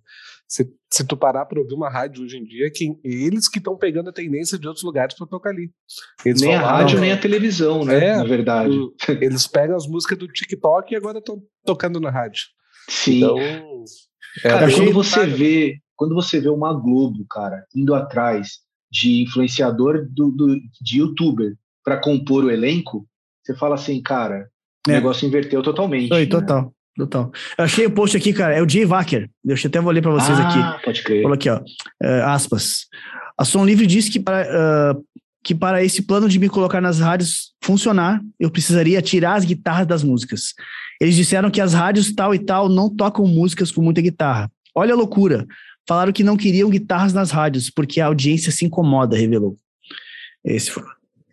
[0.53, 3.75] Se, se tu parar para ouvir uma rádio hoje em dia, que eles que estão
[3.75, 5.71] pegando a tendência de outros lugares para tocar ali.
[6.23, 8.09] Eles nem a rádio, nem a televisão, né?
[8.09, 8.71] É, na verdade.
[9.19, 12.43] eles pegam as músicas do TikTok e agora estão tocando na rádio.
[12.87, 13.17] Sim.
[13.17, 18.59] Então, é, cara, quando você vê, quando você vê uma Globo, cara, indo atrás
[18.91, 23.07] de influenciador do, do de youtuber para compor o elenco,
[23.43, 24.47] você fala assim, cara,
[24.87, 24.93] o é.
[24.93, 26.09] negócio inverteu totalmente.
[26.09, 26.29] Foi, né?
[26.29, 26.71] total.
[26.95, 27.31] Total.
[27.57, 29.29] Eu achei o post aqui, cara, é o Jay Wacker.
[29.43, 30.85] Deixa eu até vou ler para vocês ah, aqui.
[30.85, 31.21] Pode crer.
[31.23, 31.59] Falou aqui, ó.
[31.59, 32.85] Uh, aspas.
[33.37, 35.05] A Som Livre disse que para, uh,
[35.43, 39.87] que para esse plano de me colocar nas rádios funcionar, eu precisaria tirar as guitarras
[39.87, 40.53] das músicas.
[41.01, 44.51] Eles disseram que as rádios tal e tal não tocam músicas com muita guitarra.
[44.75, 45.47] Olha a loucura.
[45.87, 49.57] Falaram que não queriam guitarras nas rádios, porque a audiência se incomoda, revelou.
[50.45, 50.83] Esse foi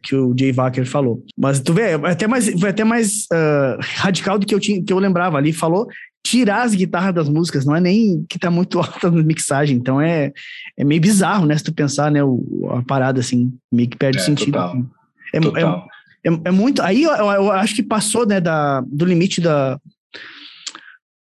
[0.03, 1.25] que o Jay Wacker falou.
[1.37, 4.83] Mas tu vê, é até mais, foi até mais uh, radical do que eu, tinha,
[4.83, 5.53] que eu lembrava ali.
[5.53, 5.89] Falou
[6.23, 9.77] tirar as guitarras das músicas, não é nem que tá muito alta na mixagem.
[9.77, 10.33] Então é,
[10.77, 11.57] é meio bizarro, né?
[11.57, 12.23] Se tu pensar, né?
[12.23, 14.53] O, a parada assim, meio que perde é, sentido.
[14.53, 14.87] Total.
[15.33, 15.89] É, total.
[16.25, 16.83] É, é, é, muito.
[16.83, 19.79] Aí eu, eu, acho que passou, né, da, do limite da.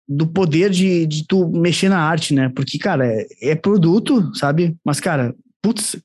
[0.06, 2.52] Do poder de, de tu mexer na arte, né?
[2.54, 4.76] Porque, cara, é, é produto, sabe?
[4.84, 5.96] Mas, cara, putz,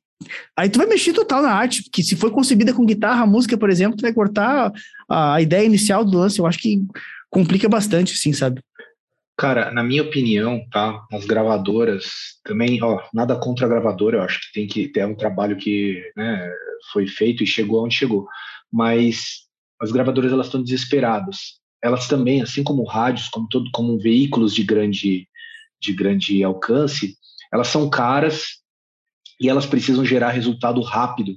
[0.57, 3.71] Aí tu vai mexer total na arte, que se for concebida com guitarra, música, por
[3.71, 4.73] exemplo, tu vai cortar
[5.09, 6.39] a, ideia inicial do lance.
[6.39, 6.85] Eu acho que
[7.31, 8.61] complica bastante, sim, sabe?
[9.37, 11.01] Cara, na minha opinião, tá?
[11.13, 12.11] As gravadoras
[12.45, 16.03] também, ó, nada contra a gravadora, eu acho que tem que ter um trabalho que
[16.17, 16.51] né,
[16.93, 18.27] foi feito e chegou onde chegou.
[18.73, 19.47] Mas
[19.81, 21.59] as gravadoras elas estão desesperadas.
[21.81, 25.29] Elas também, assim como rádios, como todo, como veículos de grande
[25.81, 27.17] de grande alcance,
[27.53, 28.59] elas são caras
[29.41, 31.37] e elas precisam gerar resultado rápido,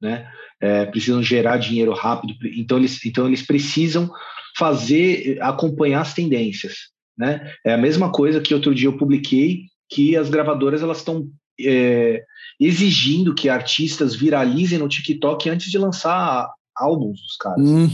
[0.00, 0.30] né?
[0.60, 4.10] É, precisam gerar dinheiro rápido, então eles, então eles precisam
[4.56, 6.74] fazer, acompanhar as tendências,
[7.16, 7.52] né?
[7.64, 11.28] É a mesma coisa que outro dia eu publiquei que as gravadoras elas estão
[11.60, 12.22] é,
[12.60, 17.68] exigindo que artistas viralizem no TikTok antes de lançar álbuns dos caras.
[17.68, 17.88] Hum.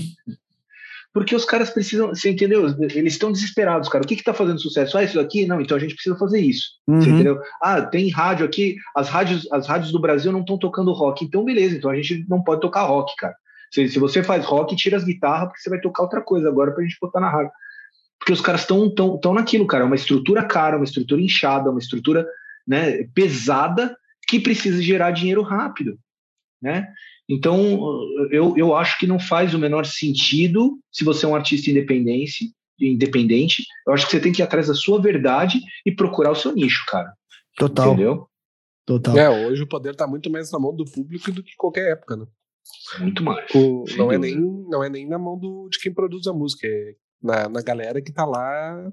[1.15, 2.67] Porque os caras precisam, você entendeu?
[2.93, 4.03] Eles estão desesperados, cara.
[4.03, 4.99] O que está fazendo sucesso?
[4.99, 5.47] Ah, isso daqui?
[5.47, 6.71] Não, então a gente precisa fazer isso.
[6.89, 7.01] Uhum.
[7.01, 7.41] Você entendeu?
[7.63, 11.25] Ah, tem rádio aqui, as rádios, as rádios do Brasil não estão tocando rock.
[11.25, 13.37] Então, beleza, então a gente não pode tocar rock, cara.
[13.73, 16.73] Se, se você faz rock, tira as guitarras, porque você vai tocar outra coisa agora
[16.73, 17.53] pra gente botar na rádio.
[18.19, 19.85] Porque os caras estão tão, tão naquilo, cara.
[19.85, 22.27] É uma estrutura cara, uma estrutura inchada, uma estrutura
[22.67, 23.97] né, pesada
[24.27, 25.97] que precisa gerar dinheiro rápido.
[26.61, 26.89] Né?
[27.29, 27.81] Então,
[28.31, 32.53] eu, eu acho que não faz o menor sentido se você é um artista independente,
[32.79, 33.65] independente.
[33.87, 36.55] Eu acho que você tem que ir atrás da sua verdade e procurar o seu
[36.55, 37.13] nicho, cara.
[37.57, 37.93] Total.
[37.93, 38.27] Entendeu?
[38.87, 39.17] Total.
[39.17, 42.17] É, hoje o poder está muito mais na mão do público do que qualquer época,
[42.17, 42.27] né?
[42.99, 43.47] Muito mais.
[43.55, 46.67] O, não, é nem, não é nem na mão do, de quem produz a música,
[46.67, 48.91] é na, na galera que está lá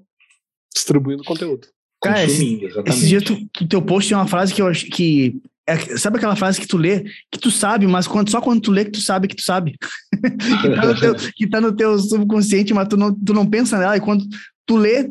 [0.74, 1.68] distribuindo conteúdo.
[2.02, 5.40] Cara, esse, esse dia tu, tu, teu post tem uma frase que eu acho que
[5.68, 8.72] é, sabe aquela frase que tu lê, que tu sabe, mas quando, só quando tu
[8.72, 9.78] lê que tu sabe que tu sabe.
[10.62, 13.78] que, tá no teu, que tá no teu subconsciente, mas tu não, tu não pensa
[13.78, 14.26] nela, e quando
[14.66, 15.10] tu lê,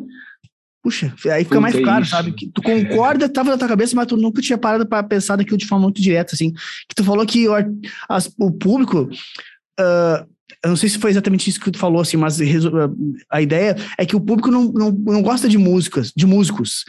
[0.83, 2.11] puxa, aí fica mais claro, isso.
[2.11, 2.33] sabe?
[2.33, 5.59] Que tu concorda, tava na tua cabeça, mas tu nunca tinha parado para pensar daquilo
[5.59, 6.53] de forma muito direta, assim.
[6.89, 7.55] Que tu falou que o,
[8.09, 9.09] as, o público.
[9.79, 10.29] Uh,
[10.63, 12.39] eu não sei se foi exatamente isso que tu falou, assim, mas
[13.31, 16.85] a ideia é que o público não, não, não gosta de músicas, de músicos.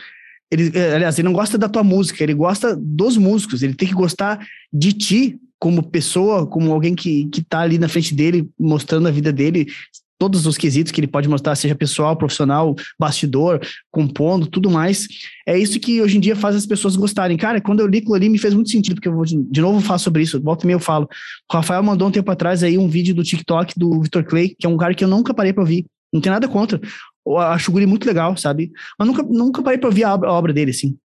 [0.51, 3.87] Ele, é, aliás, ele não gosta da tua música, ele gosta dos músicos, ele tem
[3.87, 8.49] que gostar de ti como pessoa, como alguém que, que tá ali na frente dele,
[8.59, 9.67] mostrando a vida dele,
[10.21, 13.59] todos os quesitos que ele pode mostrar, seja pessoal, profissional, bastidor,
[13.89, 15.07] compondo, tudo mais.
[15.47, 17.35] É isso que hoje em dia faz as pessoas gostarem.
[17.35, 19.81] Cara, quando eu li aquilo ali, me fez muito sentido, porque eu vou de novo
[19.81, 21.07] falar sobre isso, volta e meia eu falo.
[21.51, 24.67] O Rafael mandou um tempo atrás aí um vídeo do TikTok do Victor Clay, que
[24.67, 25.87] é um cara que eu nunca parei para ouvir.
[26.13, 26.79] Não tem nada contra.
[27.25, 28.71] Eu acho o guri muito legal, sabe?
[28.97, 30.97] Mas nunca, nunca parei pra ouvir a obra, a obra dele, assim.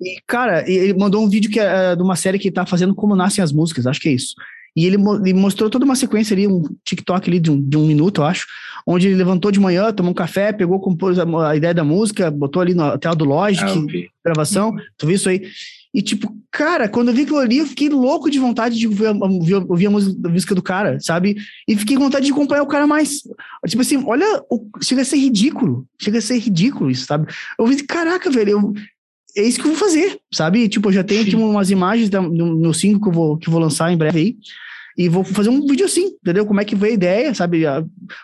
[0.00, 2.66] E, cara, ele mandou um vídeo que é, é de uma série que ele tá
[2.66, 4.34] fazendo Como Nascem as Músicas, acho que é isso.
[4.74, 7.86] E ele, ele, mostrou toda uma sequência ali, um TikTok ali de um, de um
[7.86, 8.46] minuto, eu acho,
[8.86, 12.30] onde ele levantou de manhã, tomou um café, pegou, compôs a, a ideia da música,
[12.30, 14.78] botou ali na tela do Logic, ah, gravação, uhum.
[14.96, 15.42] tu viu isso aí?
[15.94, 19.56] E, tipo, cara, quando eu vi aquilo ali, eu fiquei louco de vontade de ouvir,
[19.68, 21.36] ouvir, a música do cara, sabe?
[21.68, 23.22] E fiquei com vontade de acompanhar o cara mais.
[23.66, 24.42] Tipo assim, olha,
[24.82, 25.86] chega a ser ridículo.
[26.00, 27.32] Chega a ser ridículo isso, sabe?
[27.58, 28.72] Eu vi, caraca, velho, eu,
[29.36, 30.68] é isso que eu vou fazer, sabe?
[30.68, 33.52] Tipo, eu já tenho aqui umas imagens no, no single que eu, vou, que eu
[33.52, 34.36] vou lançar em breve aí.
[34.96, 36.44] E vou fazer um vídeo assim, entendeu?
[36.46, 37.64] Como é que veio a ideia, sabe?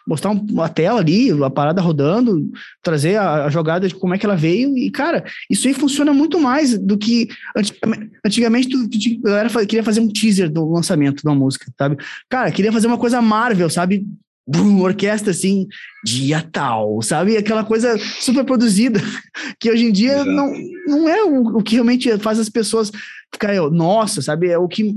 [0.07, 2.51] mostrar uma tela ali, a parada rodando,
[2.83, 4.77] trazer a, a, jogada de como é que ela veio.
[4.77, 9.67] E, cara, isso aí funciona muito mais do que antigamente, antigamente tu, tu, a galera
[9.67, 11.97] queria fazer um teaser do lançamento de uma música, sabe?
[12.29, 14.07] Cara, queria fazer uma coisa Marvel, sabe?
[14.49, 15.67] Brum, orquestra assim,
[16.03, 17.37] dia tal, sabe?
[17.37, 18.99] Aquela coisa super produzida,
[19.61, 20.31] que hoje em dia Exato.
[20.31, 20.53] não,
[20.87, 22.91] não é o, o que realmente faz as pessoas
[23.33, 24.49] ficar, nossa, sabe?
[24.49, 24.95] É o que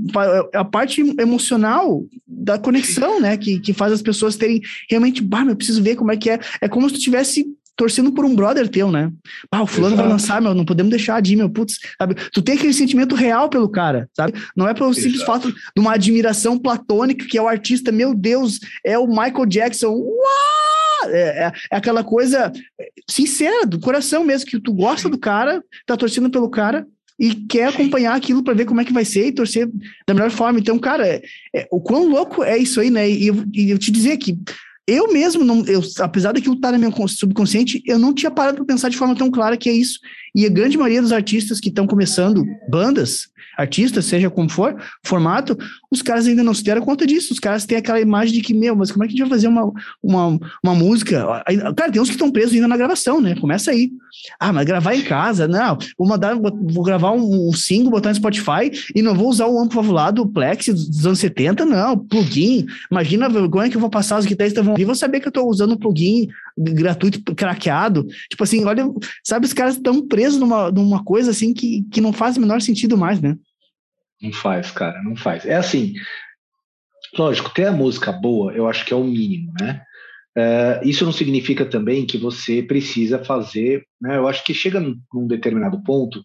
[0.52, 3.36] é a parte emocional da conexão, né?
[3.36, 6.38] Que, que faz as pessoas terem realmente, bah, eu preciso ver como é que é.
[6.60, 9.10] É como se tu tivesse torcendo por um brother teu, né?
[9.50, 10.08] Ah, o fulano Exato.
[10.08, 12.14] vai lançar, meu, não podemos deixar de ir, meu, putz, sabe?
[12.32, 14.34] Tu tem aquele sentimento real pelo cara, sabe?
[14.56, 18.60] Não é pelo simples fato de uma admiração platônica que é o artista, meu Deus,
[18.84, 21.10] é o Michael Jackson, uau!
[21.10, 22.52] É, é, é, aquela coisa
[23.10, 26.86] sincera, do coração mesmo, que tu gosta do cara, tá torcendo pelo cara
[27.18, 29.68] e quer acompanhar aquilo para ver como é que vai ser e torcer
[30.06, 30.58] da melhor forma.
[30.58, 31.06] Então, cara,
[31.54, 33.08] é, o quão louco é isso aí, né?
[33.08, 34.38] E eu, e eu te dizer que
[34.86, 38.66] eu mesmo, não, eu, apesar daquilo estar no meu subconsciente, eu não tinha parado para
[38.66, 40.00] pensar de forma tão clara que é isso.
[40.34, 45.56] E a grande maioria dos artistas que estão começando bandas, artistas, seja como for, formato,
[45.90, 47.34] os caras ainda não se deram conta disso.
[47.34, 49.36] Os caras têm aquela imagem de que, meu, mas como é que a gente vai
[49.36, 49.70] fazer uma,
[50.02, 51.42] uma, uma música?
[51.76, 53.34] Cara, tem uns que estão presos ainda na gravação, né?
[53.36, 53.90] Começa aí.
[54.38, 55.46] Ah, mas gravar em casa?
[55.48, 59.46] Não, vou mandar, vou gravar um, um single, botar no Spotify e não vou usar
[59.46, 62.66] o amplo valvulado, o Plex dos anos 70, não, plugin.
[62.90, 65.30] Imagina a vergonha que eu vou passar, os guitarristas vão vir, vão saber que eu
[65.30, 68.06] estou usando um plugin gratuito, craqueado.
[68.30, 68.84] Tipo assim, olha,
[69.24, 72.60] sabe, os caras estão presos numa, numa coisa assim que, que não faz o menor
[72.60, 73.36] sentido mais, né?
[74.20, 75.44] Não faz, cara, não faz.
[75.44, 75.94] É assim,
[77.18, 79.82] lógico, ter a música boa, eu acho que é o mínimo, né?
[80.36, 84.16] É, isso não significa também que você precisa fazer, né?
[84.16, 86.22] Eu acho que chega num, num determinado ponto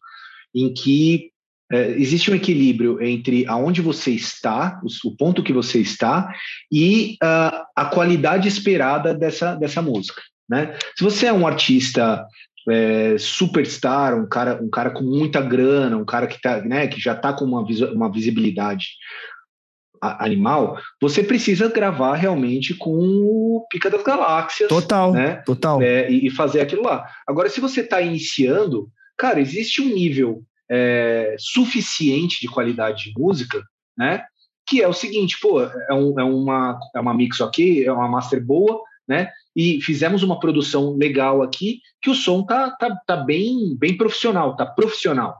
[0.56, 1.32] em que
[1.72, 6.34] é, existe um equilíbrio entre aonde você está, o, o ponto que você está,
[6.72, 10.22] e uh, a qualidade esperada dessa, dessa música.
[10.50, 10.78] Né?
[10.96, 12.26] Se você é um artista
[12.70, 17.00] é, superstar, um cara, um cara com muita grana, um cara que, tá, né, que
[17.00, 18.88] já está com uma, uma visibilidade
[20.02, 24.70] animal, você precisa gravar realmente com o Pica das Galáxias.
[24.70, 25.38] Total, né?
[25.46, 25.82] total.
[25.82, 27.06] É, e, e, fazer aquilo lá.
[27.28, 33.64] Agora, se você está iniciando, cara, existe um nível é, suficiente de qualidade de música,
[33.98, 34.24] né?
[34.66, 38.08] Que é o seguinte, pô, é, um, é, uma, é uma mix ok, é uma
[38.08, 39.30] master boa, né?
[39.56, 44.56] E fizemos uma produção legal aqui, que o som tá, tá, tá bem, bem profissional,
[44.56, 45.38] tá profissional.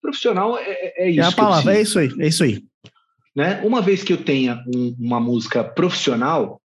[0.00, 1.20] Profissional é, é, é isso.
[1.20, 2.62] É a palavra, é isso aí, é isso aí.
[3.36, 3.60] Né?
[3.64, 6.60] Uma vez que eu tenha um, uma música profissional,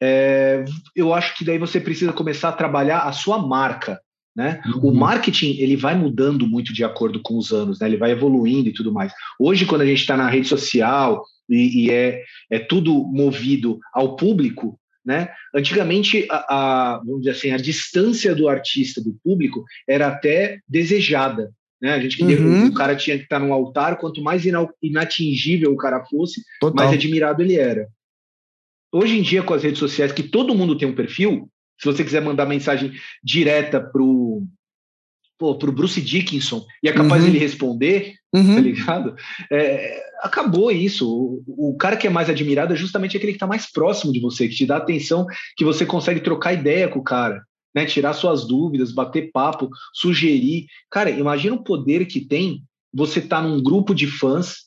[0.00, 0.64] é,
[0.94, 4.00] eu acho que daí você precisa começar a trabalhar a sua marca,
[4.34, 4.60] né?
[4.66, 4.90] Uhum.
[4.90, 7.86] O marketing ele vai mudando muito de acordo com os anos, né?
[7.86, 9.12] ele vai evoluindo e tudo mais.
[9.38, 14.16] Hoje, quando a gente está na rede social e, e, é, é tudo movido ao
[14.16, 15.28] público, né?
[15.54, 16.46] Antigamente, a,
[16.94, 21.52] a, vamos dizer assim, a distância do artista do público era até desejada.
[21.80, 21.92] Né?
[21.92, 22.68] A gente uhum.
[22.68, 24.44] o cara tinha que estar tá no altar, quanto mais
[24.82, 26.86] inatingível o cara fosse, Total.
[26.86, 27.86] mais admirado ele era.
[28.90, 32.04] Hoje em dia, com as redes sociais, que todo mundo tem um perfil, se você
[32.04, 34.42] quiser mandar mensagem direta pro,
[35.38, 37.30] pô, pro Bruce Dickinson e é capaz uhum.
[37.30, 38.54] de ele responder, uhum.
[38.54, 39.16] tá ligado?
[39.50, 41.08] É, acabou isso.
[41.08, 44.20] O, o, cara que é mais admirado é justamente aquele que está mais próximo de
[44.20, 47.42] você, que te dá atenção, que você consegue trocar ideia com o cara.
[47.74, 50.66] Né, tirar suas dúvidas, bater papo, sugerir.
[50.88, 52.62] Cara, imagina o poder que tem
[52.94, 54.63] você estar tá num grupo de fãs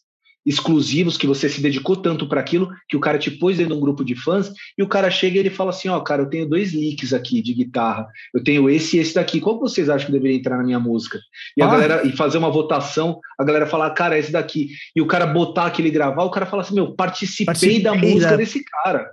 [0.48, 3.78] exclusivos que você se dedicou tanto para aquilo que o cara te pôs dentro de
[3.78, 6.22] um grupo de fãs e o cara chega e ele fala assim, ó, oh, cara,
[6.22, 9.70] eu tenho dois leaks aqui de guitarra, eu tenho esse e esse daqui, qual que
[9.70, 11.20] vocês acham que deveria entrar na minha música?
[11.58, 11.68] E ah.
[11.68, 15.28] a galera e fazer uma votação, a galera falar, cara, esse daqui, e o cara
[15.28, 18.38] botar aquele gravar, o cara fala assim, meu, participei, participei da música da...
[18.38, 19.12] desse cara.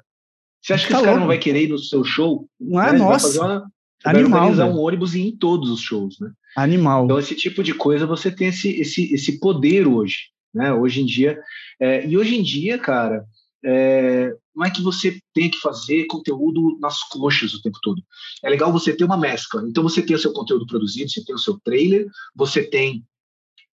[0.62, 2.49] Você acha que tá esse cara não vai querer ir no seu show?
[2.61, 2.99] Não é, né?
[2.99, 3.44] nossa.
[3.44, 3.66] Uma,
[4.05, 4.42] Animal.
[4.42, 6.31] organizar um ônibus e ir em todos os shows, né?
[6.57, 7.05] Animal.
[7.05, 10.73] Então, esse tipo de coisa você tem esse, esse, esse poder hoje né?
[10.73, 11.38] Hoje em dia,
[11.81, 13.25] é, e hoje em dia, cara,
[13.64, 18.03] é, não é que você tem que fazer conteúdo nas coxas o tempo todo.
[18.43, 19.64] É legal você ter uma mescla.
[19.67, 23.03] Então você tem o seu conteúdo produzido, você tem o seu trailer, você tem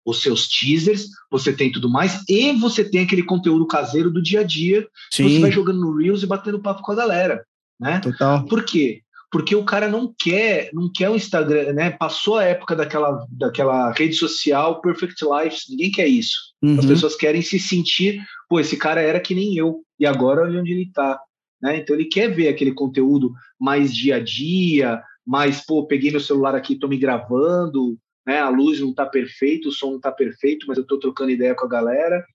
[0.04, 4.40] os seus teasers, você tem tudo mais, e você tem aquele conteúdo caseiro do dia
[4.40, 5.26] a dia, Sim.
[5.26, 7.46] que você vai jogando no Reels e batendo papo com a galera.
[7.80, 8.00] Né?
[8.00, 8.46] Total.
[8.46, 9.04] Por quê?
[9.32, 11.90] porque o cara não quer, não quer o Instagram, né?
[11.90, 16.51] Passou a época daquela, daquela rede social Perfect Life, ninguém quer isso.
[16.62, 16.78] Uhum.
[16.80, 20.60] As pessoas querem se sentir, pô, esse cara era que nem eu, e agora olha
[20.60, 21.20] onde ele está.
[21.62, 21.78] Né?
[21.78, 26.56] Então ele quer ver aquele conteúdo mais dia a dia, mais, pô, peguei meu celular
[26.56, 28.40] aqui, estou me gravando, né?
[28.40, 31.56] A luz não está perfeita, o som não está perfeito, mas eu estou trocando ideia
[31.56, 32.26] com a galera.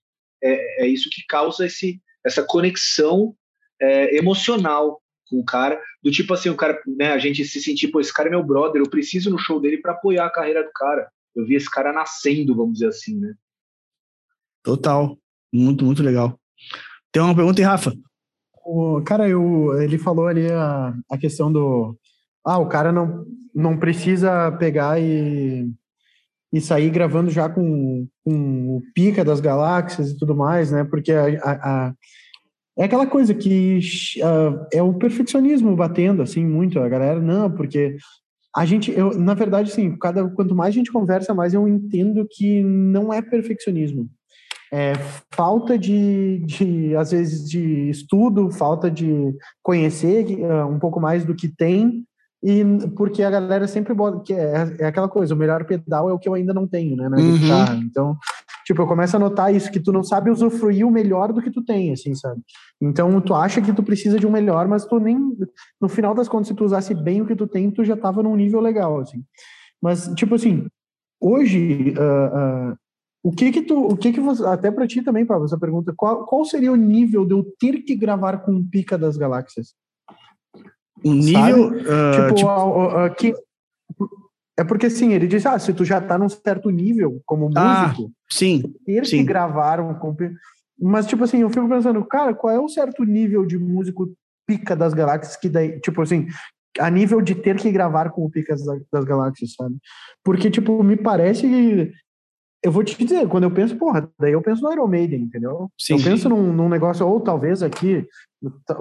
[0.41, 3.35] É, é isso que causa esse, essa conexão
[3.81, 7.89] é, emocional com o cara, do tipo assim, o cara, né, a gente se sentir,
[7.89, 10.63] pô, esse cara é meu brother, eu preciso no show dele para apoiar a carreira
[10.63, 11.09] do cara.
[11.35, 13.33] Eu vi esse cara nascendo, vamos dizer assim, né?
[14.67, 15.17] Total.
[15.53, 16.37] Muito, muito legal.
[17.09, 17.93] Tem uma pergunta aí, Rafa?
[18.65, 21.97] O, cara, eu, ele falou ali a, a questão do.
[22.45, 23.25] Ah, o cara não,
[23.55, 25.71] não precisa pegar e,
[26.51, 30.83] e sair gravando já com, com o pica das galáxias e tudo mais, né?
[30.83, 31.51] Porque a, a,
[31.87, 31.93] a
[32.77, 33.79] é aquela coisa que
[34.17, 37.97] uh, é o perfeccionismo batendo assim muito a galera não porque
[38.55, 42.27] a gente eu na verdade sim cada quanto mais a gente conversa mais eu entendo
[42.29, 44.07] que não é perfeccionismo
[44.73, 44.93] é
[45.33, 51.35] falta de, de às vezes de estudo falta de conhecer uh, um pouco mais do
[51.35, 52.03] que tem
[52.43, 52.63] e
[52.95, 56.19] porque a galera sempre bota que é, é aquela coisa o melhor pedal é o
[56.19, 57.37] que eu ainda não tenho né na uhum.
[57.37, 58.17] guitarra então
[58.67, 61.49] Tipo, eu começo a notar isso, que tu não sabe usufruir o melhor do que
[61.49, 62.41] tu tem, assim, sabe?
[62.81, 65.17] Então, tu acha que tu precisa de um melhor, mas tu nem...
[65.79, 68.21] No final das contas, se tu usasse bem o que tu tem, tu já tava
[68.21, 69.23] num nível legal, assim.
[69.81, 70.67] Mas, tipo assim,
[71.17, 72.77] hoje, uh, uh,
[73.27, 73.87] o que que tu...
[73.87, 74.45] O que que você...
[74.45, 75.93] Até pra ti também, Pablo, essa pergunta.
[75.95, 79.75] Qual, qual seria o nível de eu ter que gravar com o Pica das Galáxias?
[81.03, 81.71] O nível...
[81.71, 83.15] Uh, tipo, tipo...
[83.15, 83.33] que
[84.59, 87.89] é porque, sim, ele diz, ah, se tu já tá num certo nível como ah,
[87.89, 89.17] músico, sim, ter sim.
[89.17, 89.93] que gravar um...
[90.79, 94.11] Mas, tipo assim, eu fico pensando, cara, qual é o certo nível de músico
[94.47, 96.27] pica das galáxias que daí, tipo assim,
[96.79, 98.55] a nível de ter que gravar com o pica
[98.91, 99.75] das galáxias, sabe?
[100.23, 101.93] Porque, tipo, me parece
[102.63, 105.69] eu vou te dizer, quando eu penso, porra, daí eu penso no Iron Maiden, entendeu?
[105.79, 108.07] Sim, eu penso num, num, negócio, ou talvez aqui,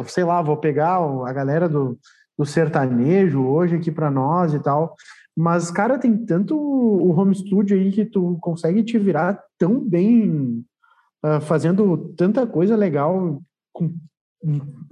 [0.06, 1.98] sei lá, vou pegar a galera do,
[2.38, 4.94] do sertanejo hoje aqui para nós e tal.
[5.36, 10.64] Mas, cara, tem tanto o home studio aí que tu consegue te virar tão bem,
[11.24, 13.94] uh, fazendo tanta coisa legal, com,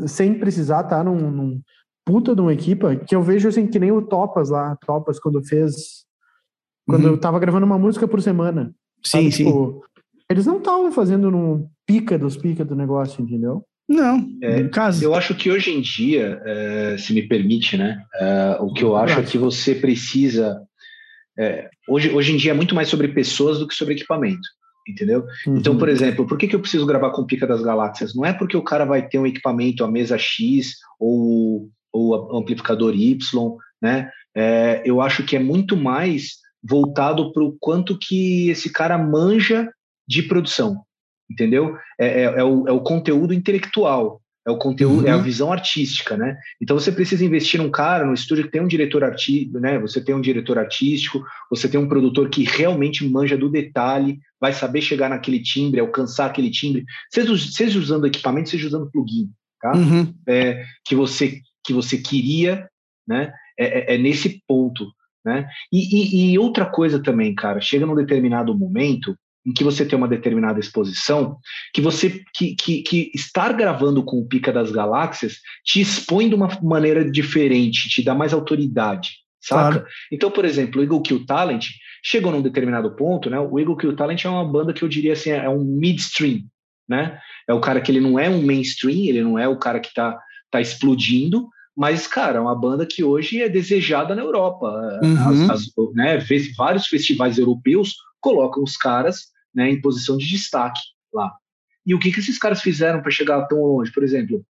[0.06, 1.62] sem precisar estar tá num, num,
[2.04, 5.42] puta de uma equipa, que eu vejo assim, que nem o Topas lá, Topas, quando
[5.44, 6.03] fez.
[6.86, 7.10] Quando uhum.
[7.12, 8.74] eu tava gravando uma música por semana.
[9.02, 9.32] Sim, sabe?
[9.32, 9.44] sim.
[9.44, 9.84] Tipo,
[10.30, 13.64] eles não estavam fazendo no pica dos pica do negócio, entendeu?
[13.88, 15.04] Não, é, caso.
[15.04, 18.02] Eu acho que hoje em dia, é, se me permite, né?
[18.14, 20.62] É, o que eu acho é que você precisa.
[21.38, 24.48] É, hoje, hoje em dia é muito mais sobre pessoas do que sobre equipamento,
[24.88, 25.26] entendeu?
[25.46, 25.56] Uhum.
[25.56, 28.14] Então, por exemplo, por que, que eu preciso gravar com Pica das Galáxias?
[28.14, 32.94] Não é porque o cara vai ter um equipamento, a mesa X ou o amplificador
[32.94, 34.10] Y, né?
[34.34, 39.70] É, eu acho que é muito mais voltado para o quanto que esse cara manja
[40.08, 40.82] de produção,
[41.30, 41.76] entendeu?
[41.98, 45.08] É, é, é, o, é o conteúdo intelectual, é o conteúdo, uhum.
[45.08, 45.22] é a uhum.
[45.22, 46.36] visão artística, né?
[46.60, 49.78] Então você precisa investir num cara, no estúdio que tem um diretor artístico, né?
[49.78, 54.52] Você tem um diretor artístico, você tem um produtor que realmente manja do detalhe, vai
[54.52, 59.72] saber chegar naquele timbre, alcançar aquele timbre, seja, seja usando equipamento, seja usando plugin, tá?
[59.74, 60.14] Uhum.
[60.26, 62.68] É, que você que você queria,
[63.08, 63.32] né?
[63.58, 64.86] É, é, é nesse ponto,
[65.24, 65.48] né?
[65.72, 69.96] E, e, e outra coisa também, cara, chega num determinado momento em que você tem
[69.96, 71.38] uma determinada exposição,
[71.72, 76.34] que você que, que, que, estar gravando com o Pica das Galáxias te expõe de
[76.34, 79.80] uma maneira diferente, te dá mais autoridade, saca?
[79.80, 79.86] Claro.
[80.10, 81.66] Então, por exemplo, o Eagle Kill Talent
[82.02, 83.38] chegou num determinado ponto, né?
[83.38, 86.40] O Eagle Kill Talent é uma banda que eu diria assim, é um midstream,
[86.88, 87.18] né?
[87.46, 89.92] É o cara que ele não é um mainstream, ele não é o cara que
[89.92, 90.18] tá,
[90.50, 95.00] tá explodindo, mas, cara, é uma banda que hoje é desejada na Europa.
[95.02, 95.50] Uhum.
[95.50, 96.18] As, as, né,
[96.56, 100.80] vários festivais europeus colocam os caras né, em posição de destaque
[101.12, 101.32] lá.
[101.84, 103.92] E o que, que esses caras fizeram para chegar tão longe?
[103.92, 104.44] Por exemplo,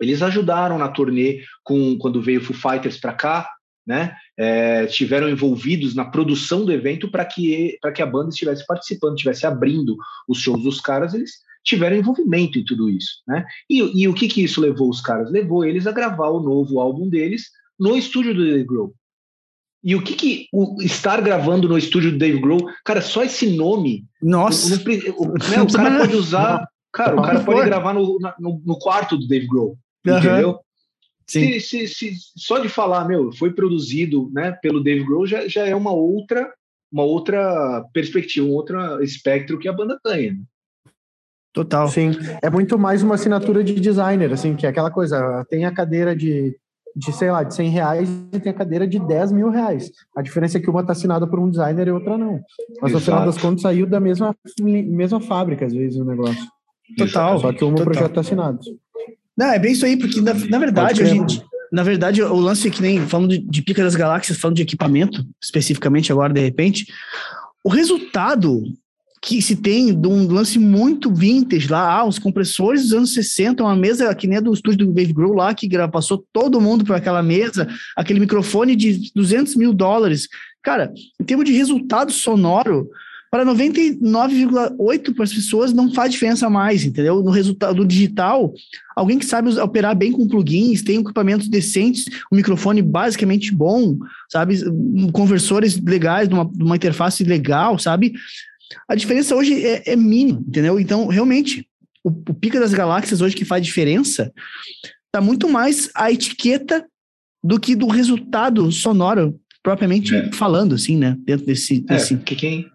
[0.00, 3.50] eles ajudaram na turnê com quando veio o Foo Fighters para cá,
[3.86, 4.14] né?
[4.36, 9.14] É, estiveram envolvidos na produção do evento para que para que a banda estivesse participando,
[9.14, 9.96] estivesse abrindo
[10.28, 13.44] os shows dos caras, eles tiveram envolvimento em tudo isso, né?
[13.68, 15.30] E, e o que que isso levou os caras?
[15.30, 18.94] Levou eles a gravar o novo álbum deles no estúdio do The Grow.
[19.84, 23.54] E o que que o estar gravando no estúdio do Dave Grohl, cara, só esse
[23.54, 24.06] nome.
[24.20, 24.74] Nossa.
[24.74, 26.66] O, o, né, o cara pode usar.
[26.90, 29.78] Cara, o cara pode gravar no, no, no quarto do Dave Grohl.
[30.06, 30.18] Uhum.
[30.18, 30.58] Entendeu?
[31.26, 35.66] Se, se, se, só de falar, meu, foi produzido né, pelo Dave Grohl já, já
[35.66, 36.50] é uma outra,
[36.90, 40.34] uma outra perspectiva, um outro espectro que a banda ganha.
[41.52, 41.88] Total.
[41.88, 45.72] Sim, é muito mais uma assinatura de designer, assim, que é aquela coisa, tem a
[45.72, 46.56] cadeira de
[46.98, 49.90] de, sei lá, de 100 reais e tem a cadeira de 10 mil reais.
[50.16, 52.40] A diferença é que uma está assinada por um designer e outra não.
[52.82, 56.44] Mas no final das contas saiu da mesma, mesma fábrica, às vezes, o negócio.
[56.96, 57.38] Total.
[57.38, 58.58] Só que um projeto está assinado.
[59.36, 61.40] Não, é bem isso aí, porque na, na verdade, a gente,
[61.70, 64.62] na verdade, o lance é que nem falando de, de pica das galáxias, falando de
[64.62, 66.86] equipamento, especificamente agora, de repente,
[67.64, 68.64] o resultado
[69.20, 73.62] que se tem de um lance muito vintage lá, ah, os compressores dos anos 60,
[73.62, 76.84] uma mesa que nem a do estúdio do Dave Grohl lá, que passou todo mundo
[76.84, 80.28] por aquela mesa, aquele microfone de 200 mil dólares.
[80.62, 82.88] Cara, em termos de resultado sonoro,
[83.30, 87.22] para 99,8% das pessoas não faz diferença mais, entendeu?
[87.22, 88.54] No resultado digital,
[88.96, 93.98] alguém que sabe operar bem com plugins, tem equipamentos decentes, um microfone basicamente bom,
[94.30, 94.58] sabe?
[95.12, 98.14] Conversores legais, uma interface legal, sabe?
[98.88, 100.78] A diferença hoje é, é mínima, entendeu?
[100.78, 101.66] Então, realmente,
[102.04, 104.32] o, o pica das galáxias hoje que faz diferença
[105.12, 106.86] tá muito mais a etiqueta
[107.42, 110.32] do que do resultado sonoro propriamente é.
[110.32, 111.16] falando, assim, né?
[111.20, 111.84] Dentro desse.
[111.88, 112.16] É, desse...
[112.18, 112.66] quem,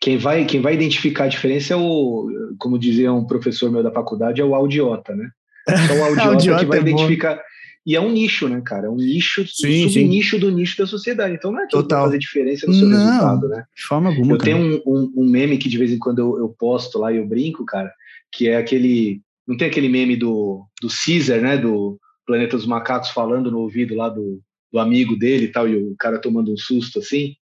[0.00, 2.28] quem, vai, quem vai identificar a diferença é o,
[2.58, 5.28] como dizia um professor meu da faculdade, é o audiota, né?
[5.68, 7.34] É o audiota, audiota que vai é identificar.
[7.34, 7.42] Bom.
[7.86, 8.88] E é um nicho, né, cara?
[8.88, 11.36] É um nicho, sim, um subnicho do nicho da sociedade.
[11.36, 13.64] Então não é que vai fazer diferença no seu não, resultado, né?
[13.76, 14.32] De forma alguma.
[14.32, 14.50] Eu cara.
[14.50, 17.18] tenho um, um, um, meme que de vez em quando eu, eu posto lá e
[17.18, 17.92] eu brinco, cara,
[18.32, 19.22] que é aquele.
[19.46, 21.56] Não tem aquele meme do, do Caesar, né?
[21.56, 25.76] Do Planeta dos Macacos falando no ouvido lá do, do amigo dele e tal, e
[25.76, 27.36] o cara tomando um susto assim.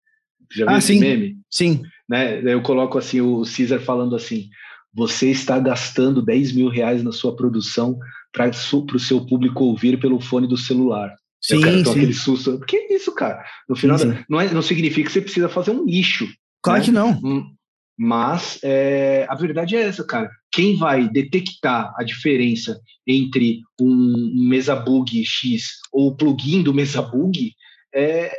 [0.50, 1.00] Já viu ah, esse sim.
[1.00, 1.36] meme?
[1.50, 1.82] Sim.
[2.08, 2.40] Né?
[2.42, 4.48] Eu coloco assim o Caesar falando assim:
[4.92, 7.98] você está gastando 10 mil reais na sua produção
[8.32, 11.14] para o seu público ouvir pelo fone do celular.
[11.40, 11.90] Sim, quero sim.
[11.90, 12.60] aquele susto.
[12.60, 13.42] Que é isso, cara?
[13.68, 14.24] No final, sim, sim.
[14.28, 16.28] Não, é, não significa que você precisa fazer um lixo.
[16.62, 16.84] Claro né?
[16.84, 17.10] que não.
[17.24, 17.54] Hum,
[17.98, 20.30] mas é, a verdade é essa, cara.
[20.52, 27.00] Quem vai detectar a diferença entre um mesa bug X ou o plugin do mesa
[27.00, 27.52] bug
[27.94, 28.32] é,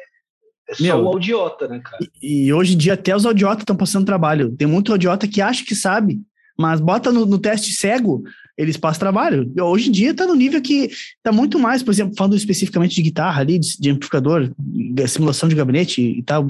[0.69, 2.03] é só Meu, o audiota, né, cara?
[2.21, 4.55] E, e, hoje em dia até os audiotas estão passando trabalho.
[4.55, 6.21] Tem muito audiota que acha que sabe,
[6.61, 8.23] mas bota no, no teste cego,
[8.55, 9.51] eles passam trabalho.
[9.59, 13.01] Hoje em dia está no nível que está muito mais, por exemplo, falando especificamente de
[13.01, 16.45] guitarra ali, de, de amplificador, de simulação de gabinete e tal.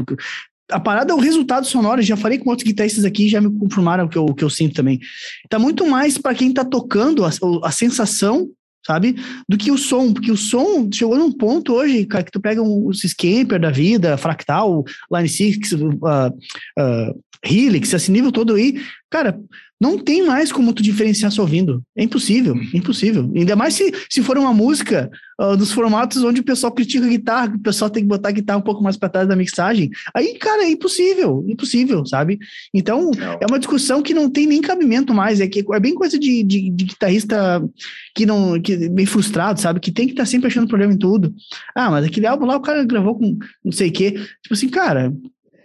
[0.69, 2.01] A parada é o resultado sonoro.
[2.01, 4.49] Já falei com outros guitarristas aqui, já me confirmaram o que eu, o que eu
[4.49, 4.99] sinto também.
[5.45, 7.29] Está muito mais para quem está tocando a,
[7.63, 8.49] a sensação
[8.85, 9.15] sabe?
[9.47, 12.63] Do que o som, porque o som chegou num ponto hoje, cara, que tu pega
[12.63, 14.83] um Scamper da vida, Fractal,
[15.13, 19.39] Line 6, uh, uh, Helix, esse nível todo aí, cara,
[19.81, 21.83] não tem mais como tu diferenciar só ouvindo.
[21.97, 22.69] É impossível, uhum.
[22.71, 23.31] impossível.
[23.35, 25.09] Ainda mais se, se for uma música
[25.41, 28.31] uh, dos formatos onde o pessoal critica a guitarra, o pessoal tem que botar a
[28.31, 29.89] guitarra um pouco mais para trás da mixagem.
[30.13, 32.37] Aí, cara, é impossível, impossível, sabe?
[32.71, 33.39] Então, não.
[33.41, 35.41] é uma discussão que não tem nem cabimento mais.
[35.41, 37.67] É que é bem coisa de, de, de guitarrista
[38.13, 39.79] que não, que bem frustrado, sabe?
[39.79, 41.33] Que tem que estar tá sempre achando problema em tudo.
[41.73, 43.35] Ah, mas aquele álbum lá o cara gravou com
[43.65, 44.11] não sei o quê.
[44.11, 45.11] Tipo assim, cara,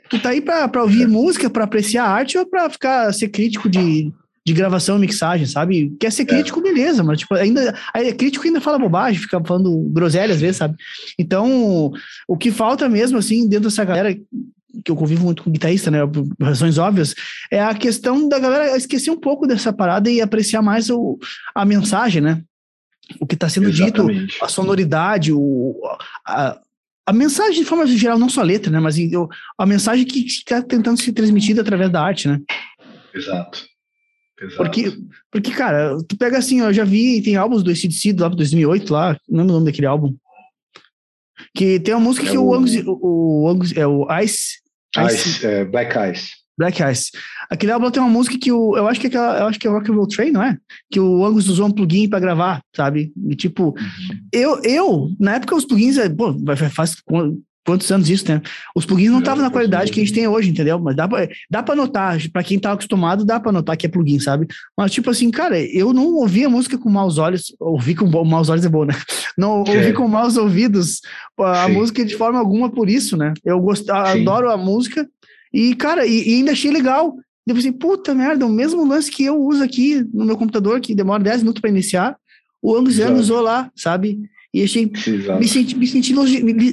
[0.09, 3.69] Tu tá aí pra, pra ouvir música, pra apreciar arte ou pra ficar, ser crítico
[3.69, 4.13] de,
[4.45, 5.95] de gravação e mixagem, sabe?
[5.99, 6.27] Quer ser é.
[6.27, 6.63] crítico, é.
[6.63, 7.77] beleza, mas tipo, ainda.
[7.93, 10.77] Aí, crítico ainda fala bobagem, fica falando groselha às vezes, sabe?
[11.19, 11.93] Então,
[12.29, 14.17] o que falta mesmo, assim, dentro dessa galera
[14.85, 17.15] que eu convivo muito com guitarrista, né, por razões óbvias,
[17.51, 21.19] é a questão da galera esquecer um pouco dessa parada e apreciar mais o,
[21.55, 22.43] a mensagem, né?
[23.21, 24.33] O que está sendo Exatamente.
[24.33, 25.75] dito, a sonoridade, o,
[26.27, 26.59] a,
[27.07, 28.81] a mensagem de forma geral, não só a letra, né?
[28.81, 32.41] Mas eu, a mensagem que está tentando ser transmitida através da arte, né?
[33.15, 33.65] Exato.
[34.39, 34.57] Exato.
[34.57, 34.93] Porque,
[35.31, 38.93] porque, cara, tu pega assim, eu já vi, tem álbuns do ACDC lá para 2008,
[38.93, 40.15] lá, não lembro o nome daquele álbum.
[41.55, 44.59] Que tem uma música é que o, o Angus, o, o Angus, é o Ice.
[44.99, 46.33] Ice, Ice é, Black Ice.
[46.57, 47.11] Black Ice.
[47.51, 49.67] Aquele álbum tem uma música que o, eu acho que é aquela, eu acho que
[49.67, 50.57] é Rock and Roll Train, não é?
[50.91, 53.13] Que o Angus usou um plugin para gravar, sabe?
[53.29, 54.19] E tipo, uhum.
[54.33, 56.35] eu, eu, na época os plugins, é, pô,
[56.71, 56.97] faz
[57.67, 58.41] quantos anos isso, né?
[58.75, 60.79] Os plugins não estavam na qualidade que a gente tem hoje, entendeu?
[60.79, 63.89] Mas dá pra, dá pra notar, para quem tá acostumado, dá pra notar que é
[63.89, 64.47] plugin, sabe?
[64.79, 68.65] Mas, tipo assim, cara, eu não ouvia música com maus olhos, ouvi com maus olhos
[68.65, 68.95] é bom, né?
[69.37, 71.01] Não ouvi com maus ouvidos
[71.39, 71.73] a Sim.
[71.73, 73.35] música de forma alguma por isso, né?
[73.45, 75.07] Eu gosto, adoro a música,
[75.57, 77.17] e, cara, e, e ainda achei legal.
[77.47, 80.95] Eu pensei, puta merda, o mesmo lance que eu uso aqui no meu computador, que
[80.95, 82.15] demora 10 minutos para iniciar,
[82.61, 84.21] o Angus Young usou lá, sabe?
[84.53, 84.91] E achei,
[85.39, 86.13] me senti, me senti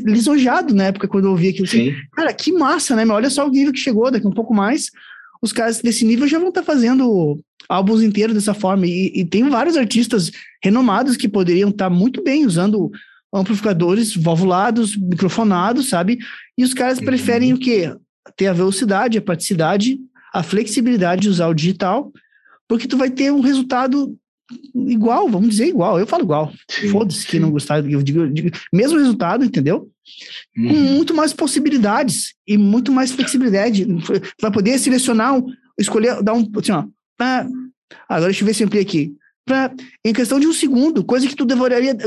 [0.06, 1.66] lisonjeado na época quando eu ouvi aquilo.
[1.66, 3.06] Assim, cara, que massa, né?
[3.06, 4.90] Mas olha só o nível que chegou, daqui um pouco mais,
[5.42, 8.86] os caras desse nível já vão estar tá fazendo álbuns inteiros dessa forma.
[8.86, 10.30] E, e, tem vários artistas
[10.62, 12.92] renomados que poderiam estar tá muito bem usando
[13.34, 16.20] amplificadores valvulados, microfonados, sabe?
[16.58, 17.06] E os caras uhum.
[17.06, 17.94] preferem o quê?
[18.36, 20.00] Ter a velocidade, a praticidade,
[20.34, 22.12] a flexibilidade de usar o digital,
[22.68, 24.18] porque tu vai ter um resultado
[24.76, 26.00] igual, vamos dizer igual.
[26.00, 26.54] Eu falo igual.
[26.92, 29.90] Foda-se que não gostar, eu digo, eu digo, mesmo resultado, entendeu?
[30.58, 30.68] Uhum.
[30.68, 33.86] Com muito mais possibilidades e muito mais flexibilidade.
[34.42, 35.42] Vai poder selecionar,
[35.80, 36.86] escolher, dar um, assim, ó,
[37.20, 37.48] ah,
[38.10, 39.14] agora deixa eu ver se eu ampliei aqui.
[39.46, 39.74] Pra,
[40.06, 41.98] em questão de um segundo, coisa que tu demoraria.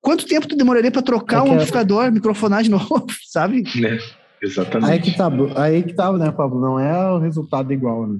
[0.00, 3.64] Quanto tempo tu demoraria para trocar um amplificador, microfonar de novo, sabe?
[3.84, 4.23] É.
[4.44, 4.90] Exatamente.
[4.90, 6.60] Aí que tá, aí que tá, né, Pablo?
[6.60, 8.18] Não é o resultado igual, né?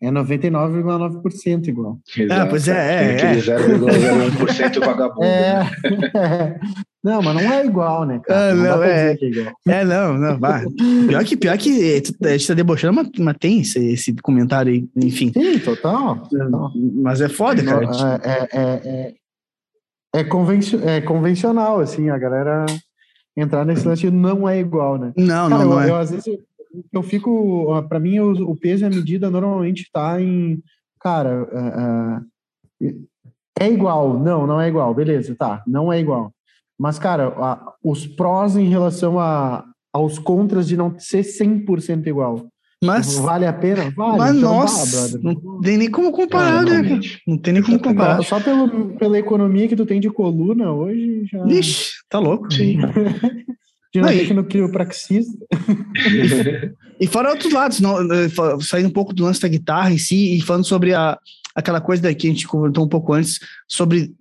[0.00, 1.98] É 99,9% igual.
[2.16, 2.40] Exato.
[2.40, 3.16] Ah, pois é, é.
[3.16, 3.58] Tem aquele é.
[3.58, 5.24] 0,1% vagabundo.
[5.24, 5.70] É,
[6.14, 6.60] é.
[7.02, 8.50] Não, mas não é igual, né, cara?
[8.50, 10.38] Ah, não, não é, é, é, não, não.
[10.38, 10.66] Vai.
[11.06, 11.70] Pior que, pior que
[12.24, 15.32] a gente tá debochando, mas, mas tem esse, esse comentário aí, enfim.
[15.32, 16.18] Sim, total.
[16.28, 16.72] total.
[16.74, 17.86] Mas é foda, cara.
[18.24, 19.14] É, é, é,
[20.20, 22.66] é, convencio, é convencional, assim, a galera
[23.40, 25.12] entrar nesse lance não é igual, né?
[25.16, 25.90] Não, cara, não, não eu, é.
[25.90, 26.38] Eu, às vezes
[26.92, 30.62] eu fico, para mim, o, o, peso e a medida normalmente está em,
[31.00, 33.08] cara, uh, uh,
[33.58, 36.32] é igual, não, não é igual, beleza, tá, não é igual.
[36.78, 42.46] Mas, cara, a, os prós em relação a, aos contras de não ser 100% igual.
[42.82, 43.92] Mas, vale a pena?
[43.96, 44.18] Vale.
[44.18, 47.00] Mas, então, nossa, não tem nem como comparar, é, né?
[47.26, 48.22] Não tem nem como comparar.
[48.22, 51.44] Só pelo, pela economia que tu tem de coluna hoje já.
[51.44, 52.52] Ixi, tá louco.
[52.52, 52.78] Sim.
[53.92, 55.32] de não, ter no quiropraxista.
[57.00, 58.28] e fora outros lados, não, eh,
[58.60, 61.18] saindo um pouco do lance da guitarra em si e falando sobre a,
[61.54, 64.12] aquela coisa que a gente comentou um pouco antes, sobre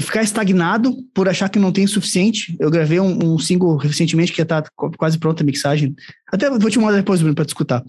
[0.00, 2.56] ficar estagnado por achar que não tem o suficiente.
[2.58, 4.64] Eu gravei um, um single recentemente que já tá
[4.96, 5.94] quase pronta a mixagem.
[6.32, 7.84] Até vou te mandar depois, Bruno, para escutar.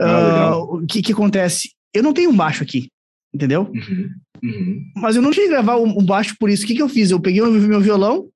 [0.00, 1.72] Ah, uh, o que, que acontece?
[1.92, 2.88] Eu não tenho um baixo aqui,
[3.34, 3.70] entendeu?
[3.70, 4.10] Uhum,
[4.42, 4.82] uhum.
[4.96, 6.64] Mas eu não cheguei a gravar um, um baixo por isso.
[6.64, 7.10] O que, que eu fiz?
[7.10, 8.31] Eu peguei meu violão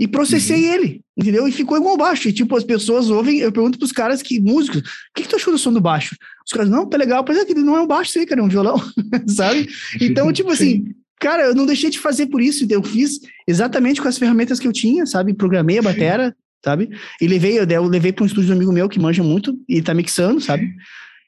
[0.00, 0.74] e processei uhum.
[0.74, 1.46] ele, entendeu?
[1.46, 2.26] E ficou igual baixo.
[2.26, 4.84] E tipo, as pessoas ouvem, eu pergunto pros caras que, músicos, o
[5.14, 6.16] que, que tu achou do som do baixo?
[6.46, 8.44] Os caras, não, tá legal, pois é que não é um baixo, sei, cara, é
[8.44, 8.82] um violão,
[9.28, 9.68] sabe?
[10.00, 10.86] Então, tipo assim,
[11.20, 14.66] cara, eu não deixei de fazer por isso, eu fiz exatamente com as ferramentas que
[14.66, 15.34] eu tinha, sabe?
[15.34, 16.34] Programei a batera,
[16.64, 16.88] sabe?
[17.20, 19.92] E levei, eu levei para um estúdio um amigo meu que manja muito e tá
[19.92, 20.74] mixando, sabe?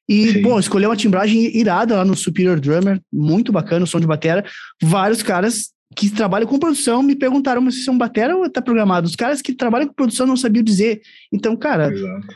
[0.08, 0.42] E, Sim.
[0.42, 4.42] pô, escolheu uma timbragem irada lá no Superior Drummer, muito bacana o som de batera.
[4.82, 8.62] Vários caras que trabalham com produção me perguntaram mas se é um batera ou tá
[8.62, 9.06] programado.
[9.06, 11.02] Os caras que trabalham com produção não sabiam dizer.
[11.32, 12.26] Então, cara, Exato.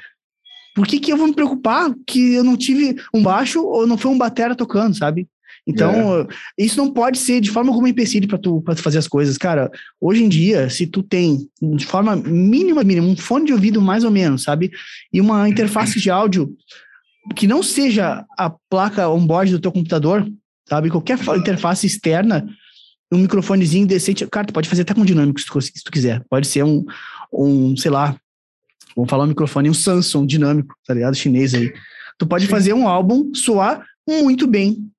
[0.75, 3.99] por que que eu vou me preocupar que eu não tive um baixo ou não
[3.99, 5.29] foi um batera tocando, sabe?
[5.67, 6.27] Então, é.
[6.57, 9.37] isso não pode ser de forma alguma empecilho para tu, tu fazer as coisas.
[9.37, 9.69] Cara,
[10.01, 14.05] hoje em dia, se tu tem de forma mínima, mínima, um fone de ouvido mais
[14.05, 14.71] ou menos, sabe?
[15.13, 16.57] E uma interface de áudio
[17.35, 20.25] que não seja a placa on-board do teu computador,
[20.69, 20.89] sabe?
[20.89, 22.47] Qualquer interface externa,
[23.13, 24.27] um microfonezinho decente.
[24.27, 26.25] Cara, tu pode fazer até com dinâmico se tu, se tu quiser.
[26.29, 26.85] Pode ser um,
[27.33, 28.17] um, sei lá,
[28.95, 31.15] vamos falar um microfone, um Samsung dinâmico, tá ligado?
[31.15, 31.73] Chinês aí.
[32.19, 32.51] Tu pode Sim.
[32.51, 34.91] fazer um álbum soar muito bem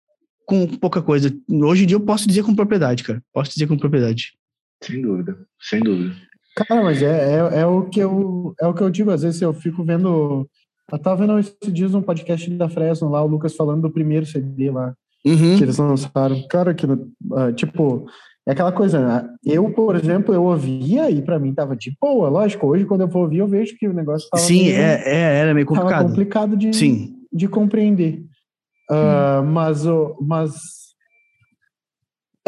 [0.45, 1.36] com pouca coisa.
[1.49, 3.22] Hoje em dia eu posso dizer com propriedade, cara.
[3.34, 4.34] Posso dizer com propriedade.
[4.82, 6.16] Sem dúvida, sem dúvida.
[6.55, 9.41] Cara, mas é, é, é, o que eu, é o que eu digo, às vezes
[9.41, 10.49] eu fico vendo.
[10.91, 14.26] Eu tava vendo esses dias um podcast da Fresno lá, o Lucas falando do primeiro
[14.26, 14.95] CD lá
[15.30, 15.57] uhum.
[15.57, 16.47] que eles lançaram.
[16.47, 18.07] Cara, que, uh, tipo,
[18.47, 19.30] é aquela coisa, né?
[19.45, 23.07] eu, por exemplo, eu ouvia e para mim tava de boa, lógico, hoje quando eu
[23.07, 26.07] vou ouvir eu vejo que o negócio tava Sim, meio, é, é, era meio complicado.
[26.07, 27.13] complicado de, Sim.
[27.32, 28.23] de compreender.
[28.89, 29.51] Uh, hum.
[29.51, 29.84] Mas,
[30.21, 30.53] mas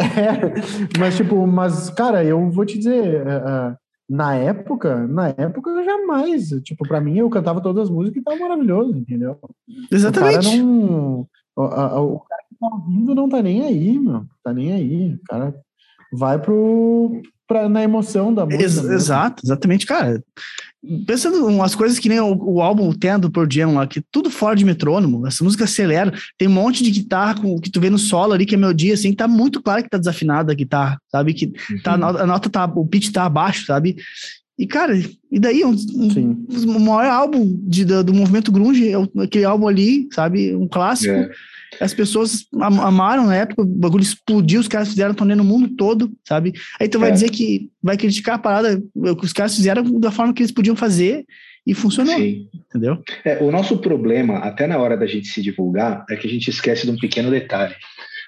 [0.00, 3.76] é, mas tipo, mas cara, eu vou te dizer, uh,
[4.08, 8.24] na época, na época eu jamais, tipo, para mim eu cantava todas as músicas e
[8.24, 9.38] tava maravilhoso, entendeu?
[9.92, 10.38] Exatamente.
[10.38, 14.24] O cara não, o, o cara tá ouvindo não tá nem aí, meu.
[14.44, 15.14] Tá nem aí.
[15.14, 15.54] O cara
[16.12, 18.62] vai pro, pra, na emoção da música.
[18.62, 20.22] Ex exato, exatamente, cara.
[21.06, 24.30] Pensando umas coisas que nem o, o álbum tem do Pearl Jam lá, que tudo
[24.30, 27.90] fora de metrônomo, essa música acelera, tem um monte de guitarra com, que tu vê
[27.90, 30.98] no solo ali, que é melodia, assim, tá muito claro que tá desafinada a guitarra,
[31.10, 31.34] sabe?
[31.34, 31.52] Que
[31.82, 32.04] tá, uhum.
[32.04, 33.96] a nota tá, o pitch tá abaixo, sabe?
[34.58, 34.94] E, cara,
[35.32, 35.64] e daí?
[35.64, 40.54] Um, um, o maior álbum de, do, do movimento grunge, é aquele álbum ali, sabe?
[40.54, 41.14] Um clássico.
[41.14, 41.30] É.
[41.80, 46.12] As pessoas amaram na época, o bagulho explodiu, os caras fizeram torneio no mundo todo,
[46.26, 46.52] sabe?
[46.78, 47.12] Aí tu vai é.
[47.12, 50.76] dizer que vai criticar a parada, que os caras fizeram da forma que eles podiam
[50.76, 51.24] fazer
[51.66, 52.16] e funcionou.
[52.16, 52.48] Sim.
[52.68, 53.02] Entendeu?
[53.24, 56.48] É, o nosso problema, até na hora da gente se divulgar, é que a gente
[56.48, 57.74] esquece de um pequeno detalhe.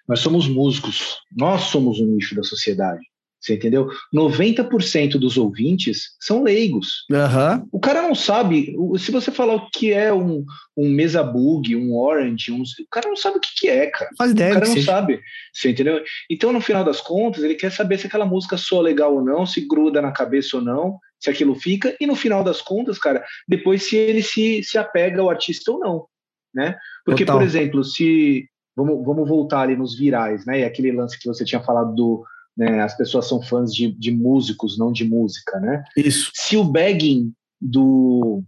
[0.08, 3.00] Nós somos músicos, nós somos o nicho da sociedade.
[3.42, 3.88] Você entendeu?
[4.14, 7.04] 90% dos ouvintes são leigos.
[7.10, 7.68] Uhum.
[7.72, 8.72] O cara não sabe.
[8.96, 10.44] Se você falar o que é um,
[10.76, 14.10] um mesa bug, um orange, um, o cara não sabe o que, que é, cara.
[14.16, 14.92] Faz ideia o cara não seja.
[14.92, 15.20] sabe.
[15.52, 16.04] Você entendeu?
[16.30, 19.44] Então, no final das contas, ele quer saber se aquela música soa legal ou não,
[19.44, 21.96] se gruda na cabeça ou não, se aquilo fica.
[22.00, 25.80] E no final das contas, cara, depois se ele se, se apega ao artista ou
[25.80, 26.06] não.
[26.54, 26.76] Né?
[27.04, 27.40] Porque, Total.
[27.40, 28.46] por exemplo, se.
[28.74, 30.60] Vamos, vamos voltar ali nos virais, né?
[30.60, 32.24] E aquele lance que você tinha falado do
[32.56, 32.80] né?
[32.80, 35.82] As pessoas são fãs de, de músicos, não de música, né?
[35.96, 36.30] Isso.
[36.34, 38.42] Se o bagging do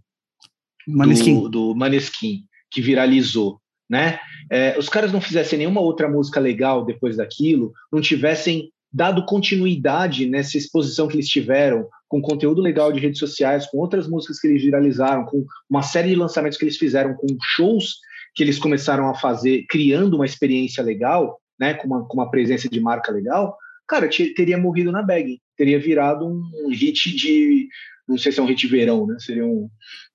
[0.87, 4.19] Maneskin, do, do Maneskin que viralizou, né?
[4.51, 10.25] É, os caras não fizessem nenhuma outra música legal depois daquilo, não tivessem dado continuidade
[10.25, 14.47] nessa exposição que eles tiveram, com conteúdo legal de redes sociais, com outras músicas que
[14.47, 17.95] eles viralizaram, com uma série de lançamentos que eles fizeram, com shows
[18.33, 22.69] que eles começaram a fazer, criando uma experiência legal, né, com uma, com uma presença
[22.69, 23.57] de marca legal,
[23.87, 27.67] cara, teria morrido na bag, teria virado um hit de,
[28.07, 29.69] não sei se é um hit verão, né, seria um,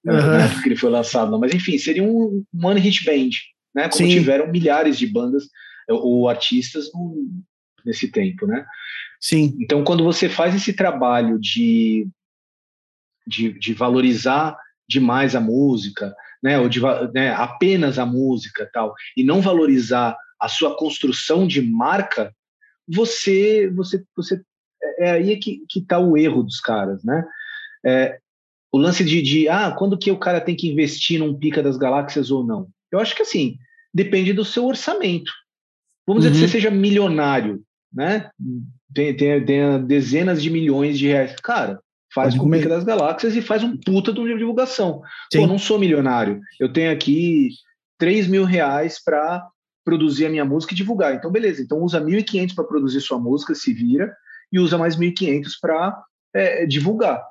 [0.04, 0.62] uhum.
[0.62, 3.30] que ele foi lançado, não, mas enfim, seria um one hit band,
[3.74, 4.10] né, como Sim.
[4.10, 5.44] tiveram milhares de bandas
[5.88, 7.28] ou artistas no,
[7.84, 8.64] nesse tempo, né.
[9.20, 9.56] Sim.
[9.60, 12.08] Então, quando você faz esse trabalho de,
[13.26, 14.56] de, de valorizar
[14.88, 16.80] demais a música, né, ou de,
[17.12, 22.34] né, apenas a música tal, e não valorizar a sua construção de marca,
[22.92, 24.40] você, você, você
[24.82, 27.24] é, é aí que está o erro dos caras, né?
[27.84, 28.18] É,
[28.72, 31.76] o lance de, de, ah, quando que o cara tem que investir num pica das
[31.76, 32.68] galáxias ou não?
[32.90, 33.56] Eu acho que assim,
[33.92, 35.32] depende do seu orçamento.
[36.06, 36.30] Vamos uhum.
[36.30, 36.62] dizer que você uhum.
[36.62, 37.62] seja milionário,
[37.92, 38.30] né?
[38.94, 41.34] Tem, tem, tem dezenas de milhões de reais.
[41.42, 41.80] Cara,
[42.12, 45.02] faz com o Pica das Galáxias e faz um puta de uma divulgação.
[45.32, 45.40] Sim.
[45.40, 46.40] Pô, não sou milionário.
[46.58, 47.50] Eu tenho aqui
[47.98, 49.46] 3 mil reais para
[49.84, 51.14] produzir a minha música e divulgar.
[51.14, 51.62] Então, beleza.
[51.62, 54.14] Então, usa 1.500 para produzir sua música, se vira,
[54.52, 56.02] e usa mais 1.500 para
[56.34, 57.22] é, divulgar.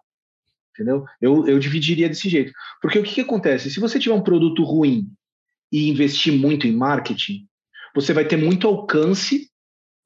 [0.73, 1.05] Entendeu?
[1.21, 2.51] Eu, eu dividiria desse jeito.
[2.81, 3.69] Porque o que, que acontece?
[3.69, 5.07] Se você tiver um produto ruim
[5.71, 7.45] e investir muito em marketing,
[7.93, 9.49] você vai ter muito alcance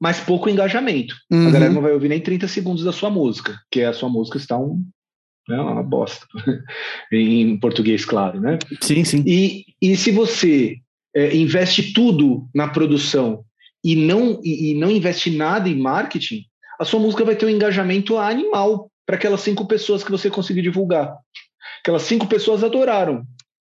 [0.00, 1.16] mas pouco engajamento.
[1.30, 1.48] Uhum.
[1.48, 4.36] A galera não vai ouvir nem 30 segundos da sua música, que a sua música
[4.36, 4.84] está um,
[5.48, 6.26] né, uma bosta.
[7.10, 8.58] em português, claro, né?
[8.82, 9.24] Sim, sim.
[9.26, 10.76] E, e se você
[11.14, 13.44] é, investe tudo na produção
[13.82, 16.44] e não, e, e não investe nada em marketing,
[16.78, 20.62] a sua música vai ter um engajamento animal para aquelas cinco pessoas que você conseguiu
[20.62, 21.14] divulgar.
[21.80, 23.24] Aquelas cinco pessoas adoraram.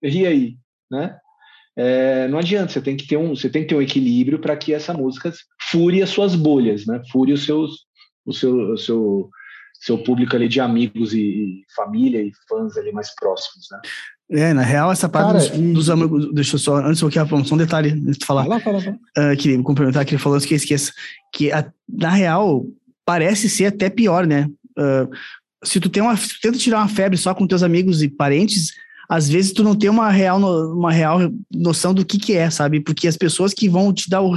[0.03, 0.57] E aí,
[0.91, 1.17] né?
[1.79, 4.57] é, não adianta, você tem que ter um, você tem que ter um equilíbrio para
[4.57, 5.33] que essa música
[5.71, 7.01] fure as suas bolhas, né?
[7.13, 7.87] Fure os seus,
[8.27, 9.31] o seu, o seu,
[9.75, 13.81] seu público ali de amigos e, e família e fãs ali mais próximos, né?
[14.31, 15.73] É, na real, essa parte Cara, dos, e...
[15.73, 16.35] dos, amigos.
[16.35, 16.77] Deixa eu só.
[16.77, 18.45] Antes eu quero só um detalhe antes de falar.
[18.45, 18.97] Fala, fala, fala.
[19.33, 20.93] Uh, queria complementar que ele falou antes que eu esqueça.
[21.33, 22.67] Que a, na real,
[23.07, 24.47] parece ser até pior, né?
[24.79, 25.09] Uh,
[25.65, 26.17] se tu tem uma.
[26.17, 28.73] Se tu tenta tirar uma febre só com teus amigos e parentes,
[29.09, 31.19] às vezes tu não tem uma real, uma real
[31.51, 32.81] noção do que que é, sabe?
[32.81, 34.35] Porque as pessoas que vão te dar o,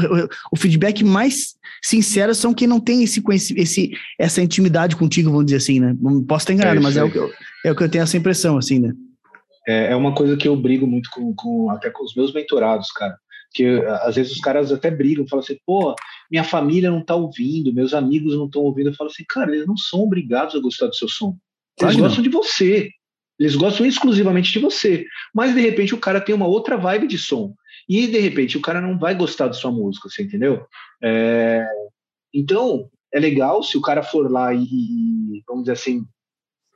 [0.52, 3.22] o feedback mais sincero são quem não tem esse,
[3.58, 5.94] esse, essa intimidade contigo, vamos dizer assim, né?
[6.26, 7.30] Posso estar enganado, é mas é o, que eu,
[7.66, 8.94] é o que eu tenho essa impressão, assim, né?
[9.68, 12.92] É, é uma coisa que eu brigo muito com, com até com os meus mentorados,
[12.92, 13.16] cara.
[13.54, 13.66] Que
[14.04, 15.94] às vezes os caras até brigam, falam assim, pô,
[16.30, 18.90] minha família não tá ouvindo, meus amigos não estão ouvindo.
[18.90, 21.36] Eu falo assim, cara, eles não são obrigados a gostar do seu som.
[21.80, 22.90] Eles gostam de você.
[23.40, 25.06] Eles gostam exclusivamente de você.
[25.34, 27.54] Mas de repente o cara tem uma outra vibe de som.
[27.90, 30.66] E de repente o cara não vai gostar da sua música, você entendeu?
[31.04, 31.66] É...
[32.34, 36.06] Então, é legal se o cara for lá e, vamos dizer assim,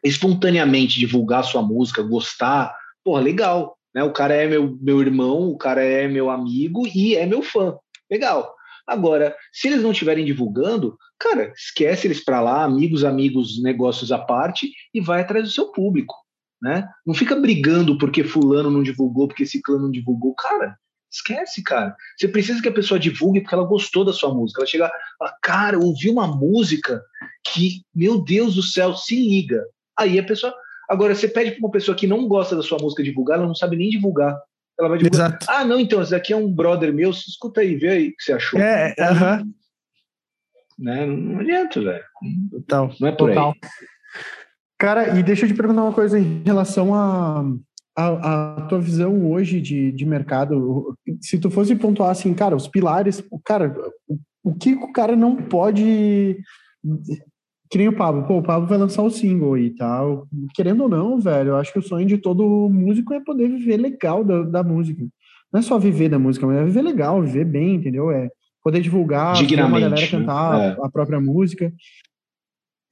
[0.06, 2.76] espontaneamente divulgar sua música, gostar.
[3.04, 3.78] Porra, legal.
[3.94, 4.04] Né?
[4.04, 7.78] O cara é meu, meu irmão, o cara é meu amigo e é meu fã.
[8.10, 8.54] Legal.
[8.88, 14.20] Agora, se eles não estiverem divulgando, cara, esquece eles para lá, amigos, amigos, negócios à
[14.20, 16.14] parte e vai atrás do seu público
[16.66, 16.90] né?
[17.06, 20.34] Não fica brigando porque fulano não divulgou, porque ciclano não divulgou.
[20.34, 20.78] Cara,
[21.12, 21.96] esquece, cara.
[22.18, 24.62] Você precisa que a pessoa divulgue porque ela gostou da sua música.
[24.62, 27.04] Ela chega, fala, cara, ouvi uma música
[27.44, 29.64] que, meu Deus do céu, se liga.
[29.98, 30.54] Aí a pessoa.
[30.90, 33.56] Agora, você pede para uma pessoa que não gosta da sua música divulgar, ela não
[33.56, 34.38] sabe nem divulgar.
[34.80, 35.30] Ela vai divulgar.
[35.30, 35.46] Exato.
[35.50, 38.24] Ah, não, então, esse daqui é um brother meu, escuta aí, vê aí o que
[38.24, 38.60] você achou.
[38.60, 39.38] É, aham.
[39.38, 39.54] Uh -huh.
[40.78, 41.06] né?
[41.06, 42.04] Não adianta, velho.
[42.52, 42.94] Total.
[43.00, 43.50] Não é por Total.
[43.50, 43.70] aí.
[44.78, 47.44] Cara, e deixa eu te perguntar uma coisa em relação a,
[47.96, 50.96] a, a, tua visão hoje de, de mercado.
[51.22, 53.74] Se tu fosse pontuar assim, cara, os pilares, cara,
[54.08, 56.38] o, o que o cara não pode.
[57.70, 60.28] Que nem o Pablo, pô, o Pablo vai lançar o single e tal.
[60.54, 63.78] Querendo ou não, velho, eu acho que o sonho de todo músico é poder viver
[63.78, 65.04] legal da, da música.
[65.52, 68.12] Não é só viver da música, mas é viver legal, viver bem, entendeu?
[68.12, 68.30] É
[68.64, 70.08] poder divulgar, uma galera né?
[70.08, 70.78] cantar é.
[70.82, 71.72] a própria música.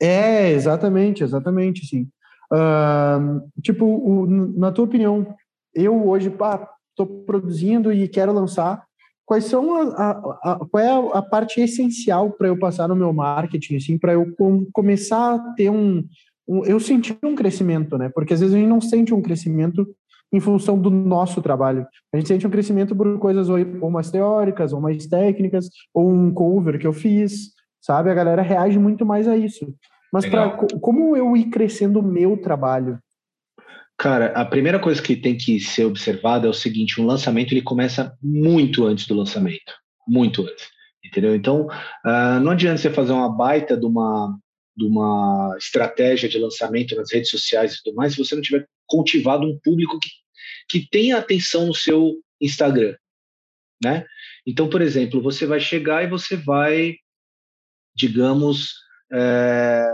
[0.02, 2.08] É, exatamente, exatamente, sim.
[2.52, 5.36] Uh, tipo, o, na tua opinião,
[5.74, 8.86] eu hoje estou produzindo e quero lançar.
[9.26, 13.14] Quais são a, a, a qual é a, parte essencial para eu passar no meu
[13.14, 16.04] marketing, assim, para eu com, começar a ter um,
[16.48, 18.10] um, eu sentir um crescimento, né?
[18.14, 19.88] Porque às vezes a gente não sente um crescimento
[20.32, 21.88] em função do nosso trabalho.
[22.12, 26.10] A gente sente um crescimento por coisas ou, ou mais teóricas, ou mais técnicas, ou
[26.10, 28.10] um cover que eu fiz, sabe?
[28.10, 29.74] A galera reage muito mais a isso.
[30.12, 30.50] Mas pra,
[30.82, 33.00] como eu ir crescendo o meu trabalho?
[33.98, 37.62] Cara, a primeira coisa que tem que ser observada é o seguinte: um lançamento ele
[37.62, 39.74] começa muito antes do lançamento,
[40.08, 40.70] muito antes,
[41.04, 41.36] entendeu?
[41.36, 44.38] Então, uh, não adianta você fazer uma baita de uma
[44.76, 48.68] de uma estratégia de lançamento nas redes sociais e tudo mais, se você não tiver
[48.88, 50.10] cultivado um público que,
[50.68, 52.96] que tenha atenção no seu Instagram,
[53.84, 54.06] né?
[54.46, 56.96] Então, por exemplo, você vai chegar e você vai,
[57.96, 58.74] digamos,
[59.12, 59.88] é,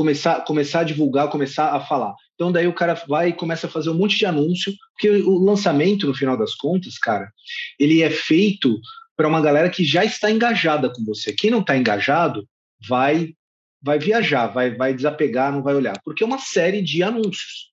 [0.00, 2.14] começar, começar a divulgar, começar a falar.
[2.34, 5.38] Então, daí o cara vai e começa a fazer um monte de anúncio, porque o
[5.38, 7.30] lançamento, no final das contas, cara,
[7.78, 8.80] ele é feito
[9.14, 11.34] para uma galera que já está engajada com você.
[11.34, 12.48] Quem não está engajado
[12.88, 13.34] vai
[13.82, 17.70] vai viajar, vai, vai desapegar, não vai olhar, porque é uma série de anúncios.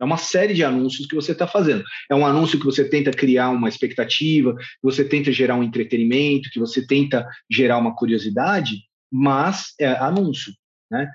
[0.00, 1.84] É uma série de anúncios que você está fazendo.
[2.10, 6.48] É um anúncio que você tenta criar uma expectativa, que você tenta gerar um entretenimento,
[6.50, 8.76] que você tenta gerar uma curiosidade,
[9.12, 10.54] mas é anúncio.
[10.90, 11.08] Né?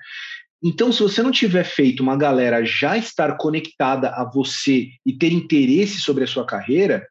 [0.62, 5.32] Então, se você não tiver feito uma galera já estar conectada a você e ter
[5.32, 7.06] interesse sobre a sua carreira,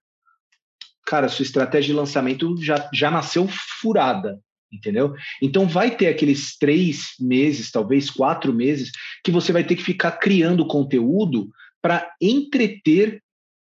[1.06, 3.48] cara, sua estratégia de lançamento já, já nasceu
[3.80, 4.40] furada,
[4.72, 5.14] entendeu?
[5.42, 8.92] Então, vai ter aqueles três meses, talvez quatro meses,
[9.24, 11.50] que você vai ter que ficar criando conteúdo
[11.82, 13.22] para entreter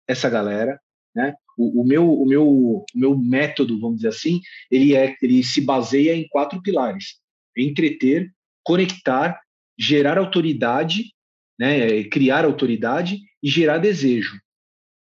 [0.06, 0.78] essa galera,
[1.14, 1.34] né?
[1.56, 5.60] O, o, meu, o, meu, o meu método, vamos dizer assim, ele, é, ele se
[5.60, 7.16] baseia em quatro pilares:
[7.56, 9.38] entreter, conectar,
[9.78, 11.12] gerar autoridade,
[11.58, 14.38] né, é, criar autoridade e gerar desejo.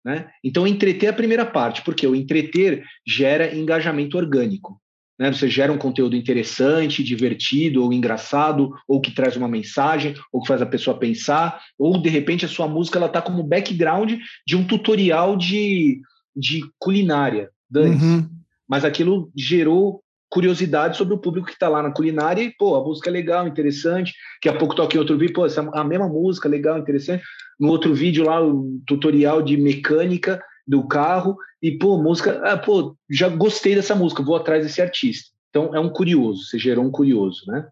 [0.05, 0.29] Né?
[0.43, 4.81] Então, entreter é a primeira parte, porque o entreter gera engajamento orgânico.
[5.19, 5.31] Né?
[5.31, 10.47] Você gera um conteúdo interessante, divertido, ou engraçado, ou que traz uma mensagem, ou que
[10.47, 14.13] faz a pessoa pensar, ou de repente a sua música está como background
[14.47, 16.01] de um tutorial de,
[16.35, 17.49] de culinária.
[17.75, 18.27] Uhum.
[18.67, 22.83] Mas aquilo gerou curiosidade sobre o público que está lá na culinária e, pô, a
[22.83, 24.13] música é legal, interessante.
[24.35, 27.23] Daqui a pouco toque em outro vídeo, pô, essa, a mesma música, legal, interessante.
[27.59, 32.95] No outro vídeo lá, o tutorial de mecânica do carro e, pô, música, ah, pô,
[33.09, 35.31] já gostei dessa música, vou atrás desse artista.
[35.49, 37.67] Então, é um curioso, você gerou um curioso, né?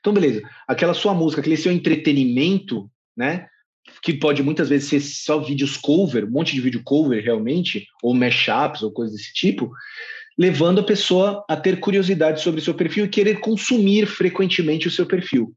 [0.00, 0.42] Então, beleza.
[0.66, 3.48] Aquela sua música, aquele seu entretenimento, né?
[4.02, 8.14] Que pode muitas vezes ser só vídeos cover, um monte de vídeo cover realmente, ou
[8.14, 9.72] mashups, ou coisas desse tipo
[10.38, 14.90] levando a pessoa a ter curiosidade sobre o seu perfil e querer consumir frequentemente o
[14.90, 15.52] seu perfil.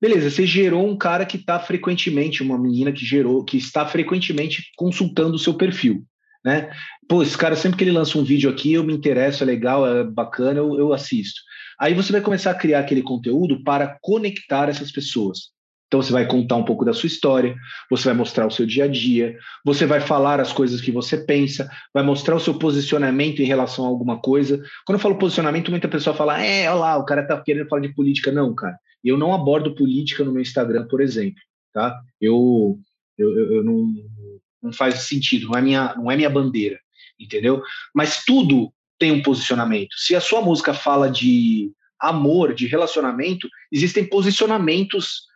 [0.00, 4.70] Beleza, você gerou um cara que está frequentemente, uma menina que gerou, que está frequentemente
[4.76, 6.04] consultando o seu perfil,
[6.44, 6.70] né?
[7.08, 9.86] Pô, esse cara sempre que ele lança um vídeo aqui, eu me interesso, é legal,
[9.86, 11.40] é bacana, eu, eu assisto.
[11.78, 15.50] Aí você vai começar a criar aquele conteúdo para conectar essas pessoas.
[15.86, 17.54] Então você vai contar um pouco da sua história,
[17.88, 21.16] você vai mostrar o seu dia a dia, você vai falar as coisas que você
[21.16, 24.60] pensa, vai mostrar o seu posicionamento em relação a alguma coisa.
[24.84, 27.82] Quando eu falo posicionamento, muita pessoa fala: "É, olha lá, o cara tá querendo falar
[27.82, 28.32] de política".
[28.32, 28.76] Não, cara.
[29.04, 31.40] Eu não abordo política no meu Instagram, por exemplo,
[31.72, 31.96] tá?
[32.20, 32.78] Eu
[33.16, 33.94] eu, eu, eu não
[34.62, 36.80] não faz sentido, não é minha não é minha bandeira,
[37.20, 37.62] entendeu?
[37.94, 39.94] Mas tudo tem um posicionamento.
[39.96, 41.70] Se a sua música fala de
[42.00, 45.26] amor, de relacionamento, existem posicionamentos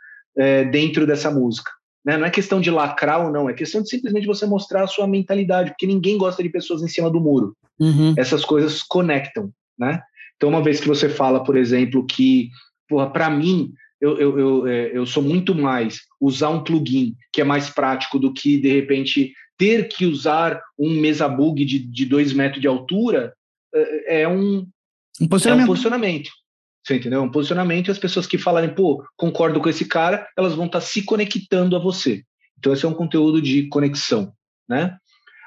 [0.41, 1.71] é, dentro dessa música.
[2.05, 2.17] Né?
[2.17, 5.07] Não é questão de lacrar ou não, é questão de simplesmente você mostrar a sua
[5.07, 7.55] mentalidade, porque ninguém gosta de pessoas em cima do muro.
[7.79, 8.15] Uhum.
[8.17, 10.01] Essas coisas conectam, né?
[10.37, 12.49] Então, uma vez que você fala, por exemplo, que,
[13.13, 17.45] para mim, eu, eu, eu, é, eu sou muito mais usar um plugin que é
[17.45, 22.33] mais prático do que, de repente, ter que usar um mesa bug de, de dois
[22.33, 23.35] metros de altura,
[23.75, 24.67] é, é um,
[25.21, 25.61] um posicionamento.
[25.61, 26.31] É um posicionamento.
[26.85, 27.23] Você entendeu?
[27.23, 30.81] Um posicionamento e as pessoas que falarem, pô, concordo com esse cara, elas vão estar
[30.81, 32.25] tá se conectando a você.
[32.59, 34.33] Então, esse é um conteúdo de conexão,
[34.69, 34.97] né?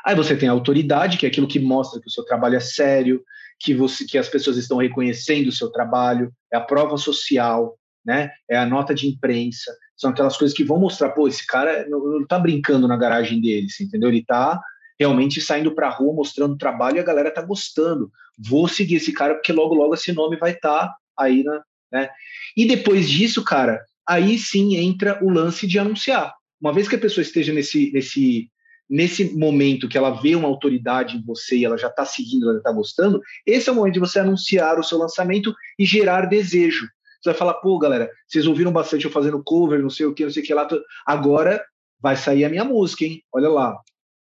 [0.06, 2.60] Aí você tem a autoridade, que é aquilo que mostra que o seu trabalho é
[2.60, 3.24] sério,
[3.60, 8.32] que, você, que as pessoas estão reconhecendo o seu trabalho, é a prova social, né?
[8.50, 12.22] É a nota de imprensa, são aquelas coisas que vão mostrar, pô, esse cara não,
[12.22, 14.10] está brincando na garagem dele, entendeu?
[14.10, 14.60] Ele está
[15.00, 18.12] realmente saindo para a rua mostrando trabalho e a galera está gostando.
[18.38, 22.10] Vou seguir esse cara porque logo logo esse nome vai estar tá aí na, né?
[22.58, 26.34] E depois disso, cara, aí sim entra o lance de anunciar.
[26.60, 28.50] Uma vez que a pessoa esteja nesse, nesse,
[28.90, 32.58] nesse momento que ela vê uma autoridade em você e ela já está seguindo, ela
[32.58, 36.88] está gostando, esse é o momento de você anunciar o seu lançamento e gerar desejo.
[37.22, 40.24] Você vai falar, pô, galera, vocês ouviram bastante eu fazendo cover, não sei o que,
[40.24, 40.68] não sei o que lá.
[41.06, 41.64] Agora
[42.02, 43.24] vai sair a minha música, hein?
[43.32, 43.80] Olha lá.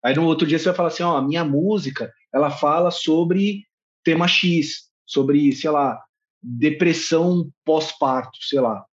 [0.04, 3.64] Aí no outro dia você vai falar assim, ó, a minha música, ela fala sobre
[4.04, 6.00] tema X, sobre, sei lá,
[6.42, 8.84] depressão pós-parto, sei lá.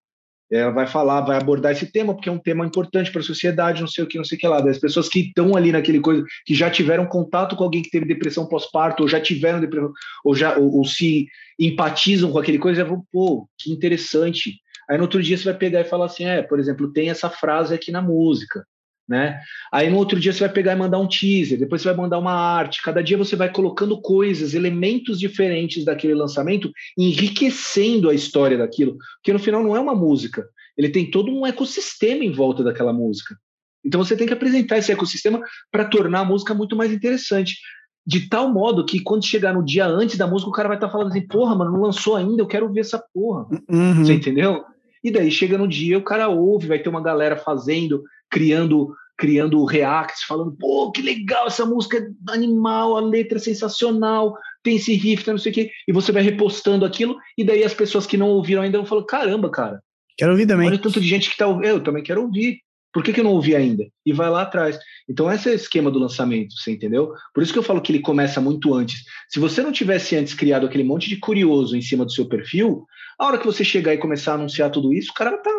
[0.50, 3.80] Ela vai falar, vai abordar esse tema, porque é um tema importante para a sociedade,
[3.80, 4.60] não sei o que, não sei o que lá.
[4.60, 8.06] Das pessoas que estão ali naquele coisa, que já tiveram contato com alguém que teve
[8.06, 9.92] depressão pós-parto, ou já tiveram depressão,
[10.24, 11.26] ou já ou, ou se
[11.58, 14.60] empatizam com aquele coisa, já vão, pô, que interessante.
[14.88, 17.28] Aí no outro dia você vai pegar e falar assim: é, por exemplo, tem essa
[17.28, 18.64] frase aqui na música
[19.08, 19.40] né?
[19.72, 22.18] Aí no outro dia você vai pegar e mandar um teaser, depois você vai mandar
[22.18, 22.82] uma arte.
[22.82, 29.32] Cada dia você vai colocando coisas, elementos diferentes daquele lançamento, enriquecendo a história daquilo, porque
[29.32, 33.36] no final não é uma música, ele tem todo um ecossistema em volta daquela música.
[33.84, 35.40] Então você tem que apresentar esse ecossistema
[35.70, 37.56] para tornar a música muito mais interessante.
[38.04, 40.88] De tal modo que quando chegar no dia antes da música, o cara vai estar
[40.88, 43.46] tá falando assim: porra, mano, não lançou ainda, eu quero ver essa porra.
[43.68, 44.04] Uhum.
[44.04, 44.64] Você entendeu?
[45.02, 48.02] E daí chega no dia, o cara ouve, vai ter uma galera fazendo,
[48.36, 54.36] criando criando reacts, falando, pô, que legal, essa música é animal, a letra é sensacional,
[54.62, 57.64] tem esse riff, tá, não sei o quê, e você vai repostando aquilo, e daí
[57.64, 59.80] as pessoas que não ouviram ainda vão falar, caramba, cara.
[60.18, 60.66] Quero ouvir também.
[60.66, 62.58] Olha o tanto de gente que tá ouvindo, eu também quero ouvir.
[62.92, 63.86] Por que, que eu não ouvi ainda?
[64.04, 64.78] E vai lá atrás.
[65.08, 67.12] Então, esse é o esquema do lançamento, você entendeu?
[67.34, 69.02] Por isso que eu falo que ele começa muito antes.
[69.28, 72.86] Se você não tivesse antes criado aquele monte de curioso em cima do seu perfil,
[73.18, 75.50] a hora que você chegar e começar a anunciar tudo isso, o cara tá.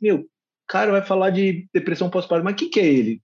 [0.00, 0.24] Meu,
[0.66, 3.22] cara vai falar de depressão pós-parto, mas o que, que é ele?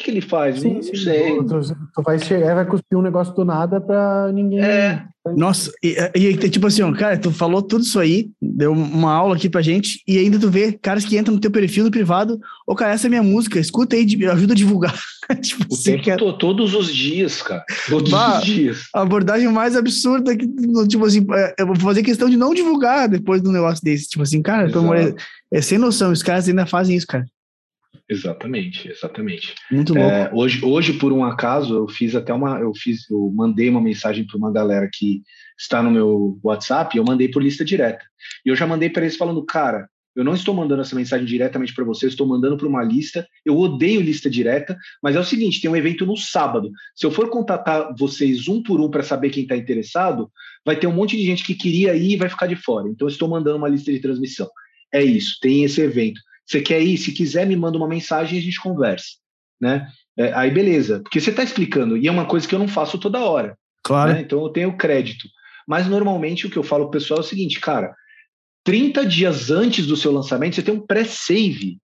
[0.00, 0.60] Que, que ele faz?
[0.60, 1.36] Sim, não sim, sei.
[1.36, 1.60] Tu,
[1.94, 4.60] tu, vai chegar, vai cuspir um negócio do nada pra ninguém.
[4.60, 5.04] É.
[5.36, 9.36] Nossa, e, e, tipo assim, ó, cara, tu falou tudo isso aí, deu uma aula
[9.36, 12.40] aqui pra gente, e ainda tu vê caras que entram no teu perfil no privado,
[12.66, 14.98] ô, cara, essa é minha música, escuta aí, ajuda a divulgar.
[15.42, 16.16] tipo, o assim, tempo quer...
[16.16, 17.62] todo, todos os dias, cara.
[17.86, 18.84] Todos bah, os dias.
[18.94, 20.46] A abordagem mais absurda que,
[20.88, 24.08] tipo assim, é, eu vou fazer questão de não divulgar depois do negócio desse.
[24.08, 27.26] Tipo assim, cara, é, é sem noção, os caras ainda fazem isso, cara.
[28.08, 29.54] Exatamente, exatamente.
[29.70, 30.10] Muito louco.
[30.10, 32.58] É, hoje, hoje, por um acaso, eu fiz até uma.
[32.58, 35.22] Eu fiz, eu mandei uma mensagem para uma galera que
[35.58, 38.04] está no meu WhatsApp, eu mandei por lista direta.
[38.44, 41.72] E eu já mandei para eles falando, cara, eu não estou mandando essa mensagem diretamente
[41.72, 43.26] para você, eu estou mandando para uma lista.
[43.44, 46.70] Eu odeio lista direta, mas é o seguinte: tem um evento no sábado.
[46.96, 50.30] Se eu for contatar vocês um por um para saber quem está interessado,
[50.64, 52.88] vai ter um monte de gente que queria ir e vai ficar de fora.
[52.88, 54.48] Então, eu estou mandando uma lista de transmissão.
[54.92, 56.20] É isso, tem esse evento.
[56.50, 56.98] Você quer ir?
[56.98, 59.10] Se quiser, me manda uma mensagem e a gente conversa.
[59.60, 59.86] Né?
[60.18, 60.98] É, aí, beleza.
[61.00, 63.56] Porque você está explicando, e é uma coisa que eu não faço toda hora.
[63.84, 64.14] Claro.
[64.14, 64.22] Né?
[64.22, 65.28] Então, eu tenho crédito.
[65.68, 67.94] Mas, normalmente, o que eu falo pro pessoal é o seguinte, cara,
[68.64, 71.78] 30 dias antes do seu lançamento, você tem um pré-save.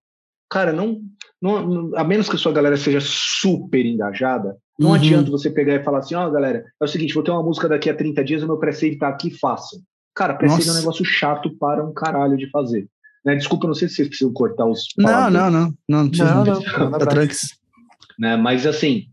[0.49, 1.01] Cara, não,
[1.41, 4.95] não, a menos que a sua galera seja super engajada, não uhum.
[4.95, 7.43] adianta você pegar e falar assim, ó, oh, galera, é o seguinte, vou ter uma
[7.43, 9.77] música daqui a 30 dias, o meu pré-save tá aqui, faça.
[10.13, 12.87] Cara, pré-save é um negócio chato para um caralho de fazer.
[13.27, 13.35] Né?
[13.35, 14.87] Desculpa, não sei se vocês precisam cortar os.
[14.97, 16.33] Não, não, não, não, não precisa.
[16.33, 17.13] Não, não, não, tá
[18.17, 18.37] né?
[18.37, 19.07] Mas assim,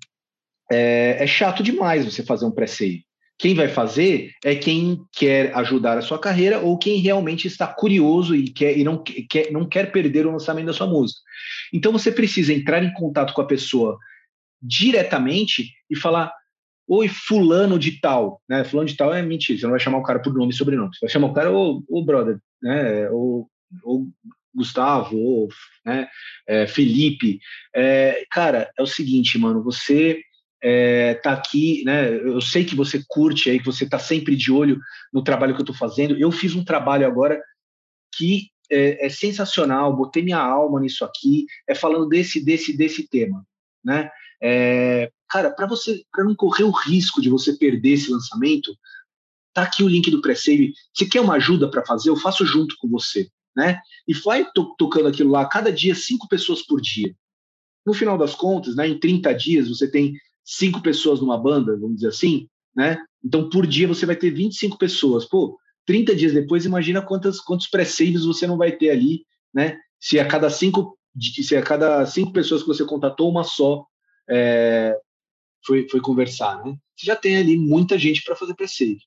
[0.71, 3.05] é, é, chato demais você fazer um pré-save.
[3.37, 8.37] Quem vai fazer é quem quer ajudar a sua carreira ou quem realmente está curioso
[8.37, 11.21] e, quer, e não, quer, não quer perder o lançamento da sua música.
[11.73, 13.99] Então você precisa entrar em contato com a pessoa
[14.63, 16.33] diretamente e falar:
[16.87, 18.63] Oi, fulano de tal, né?
[18.63, 20.95] Fulano de tal é mentira, você não vai chamar o cara por nome e sobrenome,
[20.95, 23.11] você vai chamar o cara, ô, ô brother, né?
[23.11, 23.51] Ou
[23.83, 24.09] ou
[24.55, 25.49] Gustavo, ou
[25.85, 26.09] né,
[26.47, 27.41] é, Felipe.
[27.75, 30.23] É, cara, é o seguinte, mano, você
[30.63, 32.15] é, tá aqui, né?
[32.15, 34.81] Eu sei que você curte aí, que você tá sempre de olho
[35.13, 36.17] no trabalho que eu tô fazendo.
[36.17, 37.43] Eu fiz um trabalho agora
[38.17, 43.45] que é, é sensacional, botei minha alma nisso aqui, é falando desse, desse, desse tema,
[43.85, 44.09] né?
[44.43, 48.75] É, cara, para você, para não correr o risco de você perder esse lançamento,
[49.53, 50.73] tá aqui o link do pré-save.
[50.95, 52.09] Você quer uma ajuda para fazer?
[52.09, 53.81] Eu faço junto com você né?
[54.07, 57.15] E vai to tocando aquilo lá, cada dia, cinco pessoas por dia.
[57.87, 61.97] No final das contas, né, em 30 dias, você tem cinco pessoas numa banda, vamos
[61.97, 62.99] dizer assim, né?
[63.23, 65.25] Então, por dia, você vai ter 25 pessoas.
[65.25, 69.79] Pô, 30 dias depois, imagina quantas, quantos pré-saves você não vai ter ali, né?
[70.01, 73.87] Se a cada cinco, se a cada cinco pessoas que você contatou, uma só
[74.29, 74.97] é,
[75.65, 76.77] foi, foi conversar, né?
[76.97, 79.01] Você já tem ali muita gente para fazer pré-save.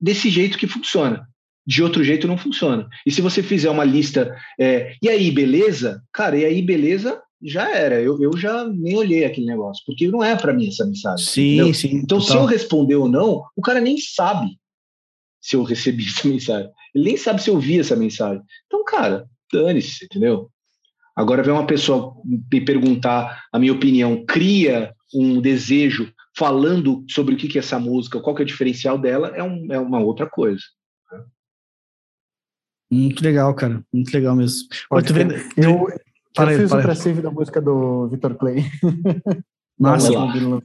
[0.00, 1.28] Desse jeito que funciona.
[1.66, 2.86] De outro jeito não funciona.
[3.06, 6.02] E se você fizer uma lista, é, e aí, beleza?
[6.12, 7.20] Cara, e aí, beleza?
[7.42, 8.00] Já era.
[8.00, 11.24] Eu, eu já nem olhei aquele negócio, porque não é para mim essa mensagem.
[11.24, 11.74] Sim, entendeu?
[11.74, 11.94] sim.
[11.96, 12.32] Então, total.
[12.32, 14.58] se eu responder ou não, o cara nem sabe
[15.40, 16.70] se eu recebi essa mensagem.
[16.94, 18.42] Ele nem sabe se eu vi essa mensagem.
[18.66, 20.50] Então, cara, dane-se, entendeu?
[21.16, 27.38] Agora vem uma pessoa me perguntar a minha opinião, cria um desejo falando sobre o
[27.38, 30.28] que é essa música, qual que é o diferencial dela, é, um, é uma outra
[30.28, 30.62] coisa.
[32.90, 33.82] Muito legal, cara.
[33.92, 34.68] Muito legal mesmo.
[34.88, 35.34] Pode Pô, vendo...
[35.56, 35.88] Eu,
[36.36, 38.64] eu fiz o pré-save da música do Vitor Clay.
[39.78, 40.08] Nossa,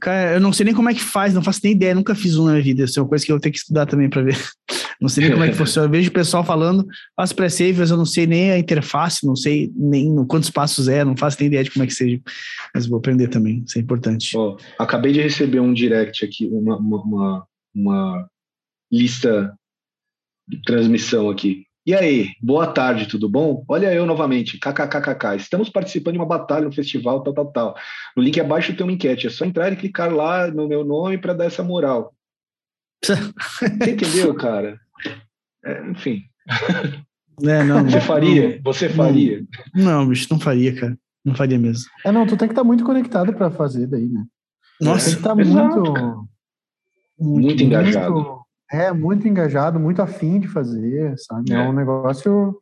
[0.00, 2.36] cara, eu não sei nem como é que faz, não faço nem ideia, nunca fiz
[2.36, 2.84] um na minha vida.
[2.84, 4.36] Isso é uma coisa que eu vou ter que estudar também para ver.
[5.00, 5.86] Não sei nem como é que funciona.
[5.86, 9.34] Eu vejo o pessoal falando, faço pré-save, mas eu não sei nem a interface, não
[9.34, 12.20] sei nem quantos passos é, não faço nem ideia de como é que seja.
[12.74, 14.36] Mas vou aprender também, isso é importante.
[14.36, 18.28] Oh, acabei de receber um direct aqui, uma, uma, uma, uma
[18.92, 19.54] lista
[20.46, 21.64] de transmissão aqui.
[21.86, 23.64] E aí, boa tarde, tudo bom?
[23.66, 25.36] Olha eu novamente, kkkk.
[25.36, 27.76] Estamos participando de uma batalha no festival, tal, tal, tal.
[28.14, 31.16] No link abaixo tem uma enquete, é só entrar e clicar lá no meu nome
[31.16, 32.14] para dar essa moral.
[33.02, 34.78] Você entendeu, cara?
[35.64, 36.22] É, enfim.
[37.42, 38.60] É, não, Você faria?
[38.62, 39.42] Você faria?
[39.74, 40.98] Não, bicho, não faria, cara.
[41.24, 41.86] Não faria mesmo.
[42.04, 44.22] É, não, tu tem que estar tá muito conectado para fazer daí, né?
[44.82, 46.28] Nossa, tem que estar tá muito,
[47.18, 48.14] muito, muito, engajado.
[48.14, 48.39] Muito,
[48.70, 51.52] é, muito engajado, muito afim de fazer, sabe?
[51.52, 52.60] É, é um negócio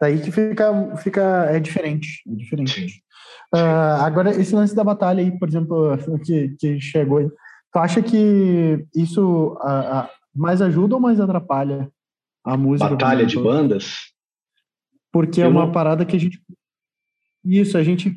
[0.00, 3.02] daí que fica, fica é diferente, é diferente.
[3.54, 7.28] Uh, agora, esse lance da batalha aí, por exemplo, que, que chegou aí,
[7.72, 11.88] tu acha que isso uh, uh, mais ajuda ou mais atrapalha
[12.44, 12.90] a música?
[12.90, 14.12] Batalha de bandas?
[15.12, 15.72] Porque é Eu é uma não...
[15.72, 16.42] parada que a gente...
[17.44, 18.12] Isso, a gente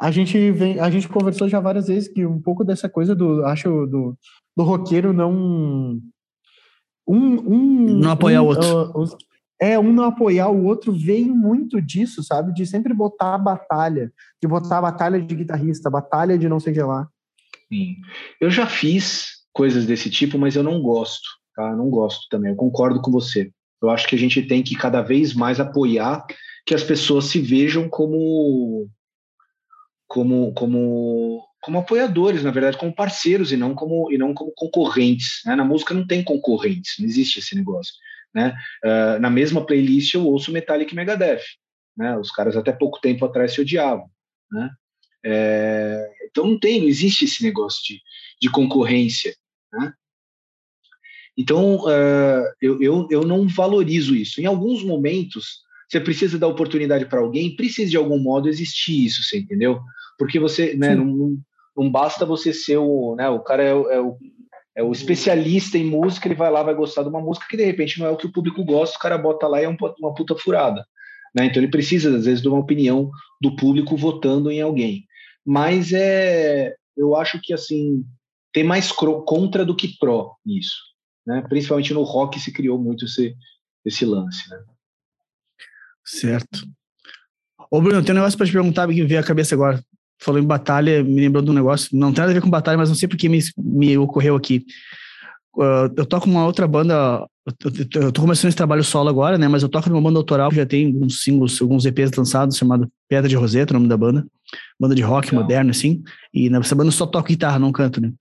[0.00, 3.44] a gente vem, a gente conversou já várias vezes que um pouco dessa coisa do,
[3.44, 4.16] acho, do,
[4.56, 6.00] do roqueiro não
[7.06, 9.02] um, um não apoiar um, o outro.
[9.02, 9.18] Uh,
[9.60, 12.52] é, um não apoiar o outro vem muito disso, sabe?
[12.54, 16.72] De sempre botar a batalha, de botar a batalha de guitarrista, batalha de não sei
[16.72, 17.08] o que lá.
[17.68, 17.96] Sim.
[18.40, 21.76] Eu já fiz coisas desse tipo, mas eu não gosto, tá?
[21.76, 22.50] Não gosto também.
[22.50, 23.50] Eu concordo com você.
[23.82, 26.24] Eu acho que a gente tem que cada vez mais apoiar
[26.66, 28.88] que as pessoas se vejam como
[30.10, 35.42] como, como, como apoiadores, na verdade, como parceiros e não como, e não como concorrentes.
[35.44, 35.54] Né?
[35.54, 37.94] Na música não tem concorrentes, não existe esse negócio.
[38.34, 38.56] Né?
[38.84, 41.42] Uh, na mesma playlist eu ouço Metallica e Megadeth.
[41.96, 42.16] Né?
[42.16, 44.08] Os caras até pouco tempo atrás se odiavam.
[44.50, 44.70] Né?
[45.22, 48.00] É, então não tem, não existe esse negócio de,
[48.40, 49.34] de concorrência.
[49.72, 49.92] Né?
[51.36, 54.40] Então uh, eu, eu, eu não valorizo isso.
[54.40, 59.24] Em alguns momentos você precisa dar oportunidade para alguém, precisa de algum modo existir isso,
[59.24, 59.80] você entendeu?
[60.16, 61.36] Porque você, né, não,
[61.82, 64.16] não, basta você ser o, né, o cara é, é, o,
[64.76, 67.64] é o especialista em música, ele vai lá, vai gostar de uma música que de
[67.64, 69.76] repente não é o que o público gosta, o cara bota lá e é um,
[69.98, 70.84] uma puta furada.
[71.34, 71.46] Né?
[71.46, 73.10] Então ele precisa, às vezes, de uma opinião
[73.40, 75.04] do público votando em alguém.
[75.46, 78.04] Mas é, eu acho que assim
[78.52, 80.76] tem mais contra do que pró nisso.
[81.26, 81.42] Né?
[81.48, 83.34] Principalmente no rock se criou muito esse,
[83.84, 84.48] esse lance.
[84.50, 84.62] Né?
[86.04, 86.66] Certo.
[87.70, 89.80] Ô, Bruno, tem um negócio para te perguntar que veio à cabeça agora.
[90.20, 92.76] Falou em batalha, me lembrou de um negócio, não tem nada a ver com batalha,
[92.76, 94.66] mas não sei porque me, me ocorreu aqui.
[95.56, 99.48] Uh, eu toco uma outra banda, eu, eu tô começando esse trabalho solo agora, né?
[99.48, 103.28] Mas eu toco numa banda autoral, já tem alguns singles, alguns EPs lançados, chamado Pedra
[103.28, 104.26] de Roseta, o nome da banda
[104.78, 105.42] banda de rock Legal.
[105.42, 106.02] moderno, assim.
[106.32, 108.12] E nessa banda eu só toco guitarra, não canto, né?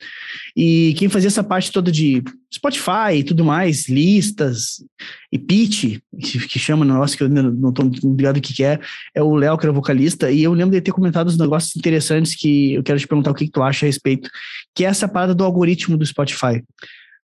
[0.55, 4.83] E quem fazia essa parte toda de Spotify e tudo mais, listas
[5.31, 8.63] e pitch, que chama no negócio que eu ainda não tô ligado o que, que
[8.63, 8.79] é,
[9.15, 10.31] é o Léo, que era vocalista.
[10.31, 13.35] E eu lembro de ter comentado uns negócios interessantes que eu quero te perguntar o
[13.35, 14.29] que, que tu acha a respeito,
[14.75, 16.61] que é essa parada do algoritmo do Spotify.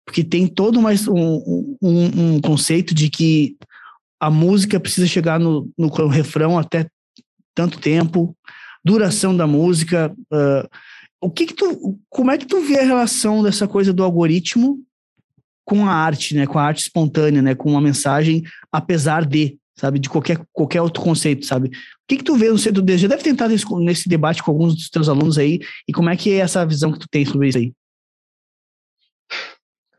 [0.06, 3.56] Porque tem todo mais um, um, um conceito de que
[4.20, 6.88] a música precisa chegar no, no refrão até
[7.56, 8.36] tanto tempo,
[8.84, 10.14] duração da música.
[10.32, 10.68] Uh,
[11.22, 14.80] o que, que tu, como é que tu vê a relação dessa coisa do algoritmo
[15.66, 20.00] com a arte, né, com a arte espontânea, né, com uma mensagem apesar de, sabe,
[20.00, 21.68] de qualquer, qualquer outro conceito, sabe?
[21.68, 21.72] O
[22.08, 24.90] que que tu vê no centro Já deve tentar nesse, nesse debate com alguns dos
[24.90, 27.58] teus alunos aí, e como é que é essa visão que tu tem sobre isso
[27.58, 27.74] aí?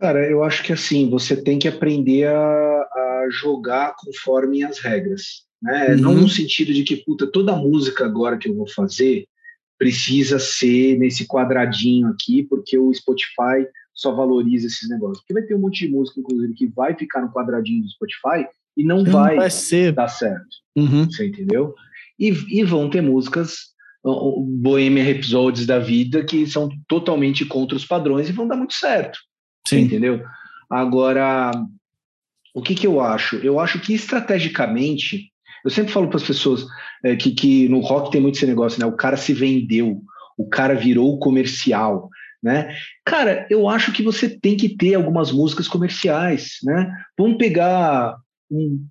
[0.04, 5.46] Cara, eu acho que assim, você tem que aprender a, a jogar conforme as regras.
[5.62, 5.92] Né?
[5.92, 5.96] Uhum.
[5.96, 9.26] Não no sentido de que, puta, toda música agora que eu vou fazer
[9.78, 15.20] precisa ser nesse quadradinho aqui, porque o Spotify só valoriza esses negócios.
[15.20, 18.46] Porque vai ter um monte de música, inclusive, que vai ficar no quadradinho do Spotify
[18.76, 19.90] e não, não vai, vai ser.
[19.90, 20.54] dar certo.
[20.76, 21.06] Uhum.
[21.06, 21.74] Você entendeu?
[22.18, 23.72] E, e vão ter músicas
[24.04, 29.18] Bohemian Rhapsodies da vida que são totalmente contra os padrões e vão dar muito certo.
[29.66, 29.80] Sim.
[29.80, 30.22] Entendeu?
[30.70, 31.52] Agora,
[32.54, 33.36] o que, que eu acho?
[33.36, 35.32] Eu acho que estrategicamente
[35.64, 36.66] eu sempre falo para as pessoas
[37.02, 38.86] é, que, que no rock tem muito esse negócio, né?
[38.86, 40.02] O cara se vendeu,
[40.36, 42.10] o cara virou comercial,
[42.42, 42.76] né?
[43.04, 46.92] Cara, eu acho que você tem que ter algumas músicas comerciais, né?
[47.18, 48.14] Vamos pegar
[48.50, 48.86] um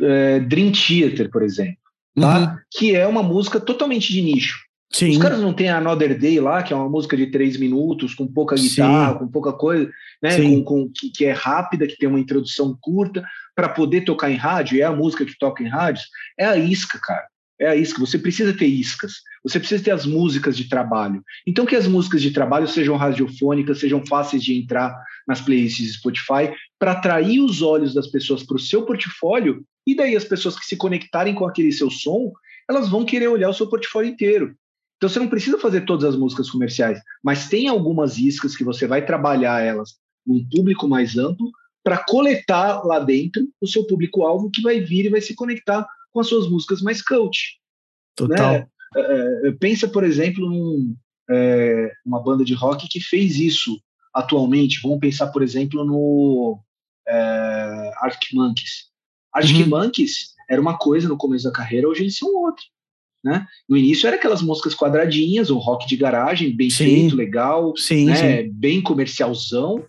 [0.00, 1.78] é, Dream Theater, por exemplo,
[2.20, 2.40] tá?
[2.40, 2.58] Uhum.
[2.72, 4.58] Que é uma música totalmente de nicho.
[4.90, 5.10] Sim.
[5.10, 8.26] Os caras não têm Another Day lá, que é uma música de três minutos, com
[8.26, 9.18] pouca guitarra, Sim.
[9.18, 9.90] com pouca coisa,
[10.22, 10.36] né?
[10.36, 13.22] Com, com, que, que, é rápida, que tem uma introdução curta,
[13.54, 16.04] para poder tocar em rádio, é a música que toca em rádio,
[16.38, 17.26] é a isca, cara.
[17.60, 17.98] É a isca.
[17.98, 19.14] Você precisa ter iscas.
[19.42, 21.22] Você precisa ter as músicas de trabalho.
[21.46, 24.94] Então, que as músicas de trabalho sejam radiofônicas, sejam fáceis de entrar
[25.26, 30.16] nas playlists Spotify, para atrair os olhos das pessoas para o seu portfólio, e daí
[30.16, 32.32] as pessoas que se conectarem com aquele seu som,
[32.70, 34.54] elas vão querer olhar o seu portfólio inteiro.
[34.98, 38.86] Então você não precisa fazer todas as músicas comerciais, mas tem algumas iscas que você
[38.86, 39.96] vai trabalhar elas
[40.26, 41.50] num público mais amplo
[41.84, 46.20] para coletar lá dentro o seu público-alvo que vai vir e vai se conectar com
[46.20, 47.58] as suas músicas mais coach.
[48.16, 48.54] Total.
[48.54, 48.66] Né?
[48.96, 50.96] É, é pensa, por exemplo, num,
[51.30, 53.80] é, uma banda de rock que fez isso
[54.12, 54.80] atualmente.
[54.82, 56.58] Vamos pensar, por exemplo, no
[57.06, 58.88] é, Arctic Monkeys.
[59.32, 59.68] Arctic uhum.
[59.68, 62.64] Monkeys era uma coisa no começo da carreira, hoje eles são outra.
[63.24, 63.46] Né?
[63.68, 66.84] No início era aquelas músicas quadradinhas, o rock de garagem, bem Sim.
[66.84, 68.42] feito, legal, Sim, né?
[68.42, 68.50] sim.
[68.52, 69.84] Bem comercialzão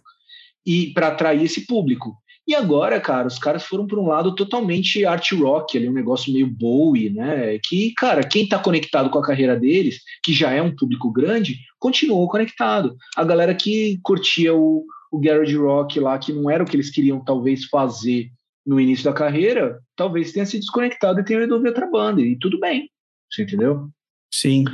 [0.66, 2.16] e para atrair esse público.
[2.48, 6.34] E agora, cara, os caras foram para um lado totalmente art rock, ali um negócio
[6.34, 7.60] meio Bowie, né?
[7.64, 11.60] Que, cara, quem tá conectado com a carreira deles, que já é um público grande,
[11.78, 12.98] continuou conectado.
[13.16, 16.90] A galera que curtia o, o garage rock lá, que não era o que eles
[16.90, 18.32] queriam talvez fazer
[18.66, 22.20] no início da carreira, talvez tenha se desconectado e tenha ido ouvir outra banda.
[22.20, 22.90] E tudo bem,
[23.30, 23.90] você entendeu?
[24.34, 24.66] Sim.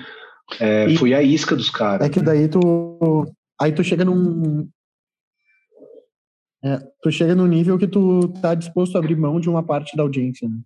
[0.60, 2.06] É, E- Foi a isca dos caras.
[2.06, 3.26] É que daí tu.
[3.60, 4.68] Aí tu chega num.
[6.64, 9.96] É, tu chega num nível que tu tá disposto a abrir mão de uma parte
[9.96, 10.48] da audiência.
[10.48, 10.58] Né?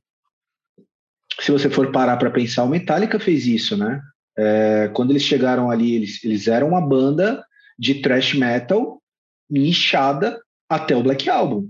[1.41, 4.01] se você for parar para pensar, o Metallica fez isso, né?
[4.37, 7.41] É, quando eles chegaram ali, eles, eles eram uma banda
[7.77, 9.01] de thrash metal
[9.49, 10.37] nichada
[10.69, 11.69] até o Black Album.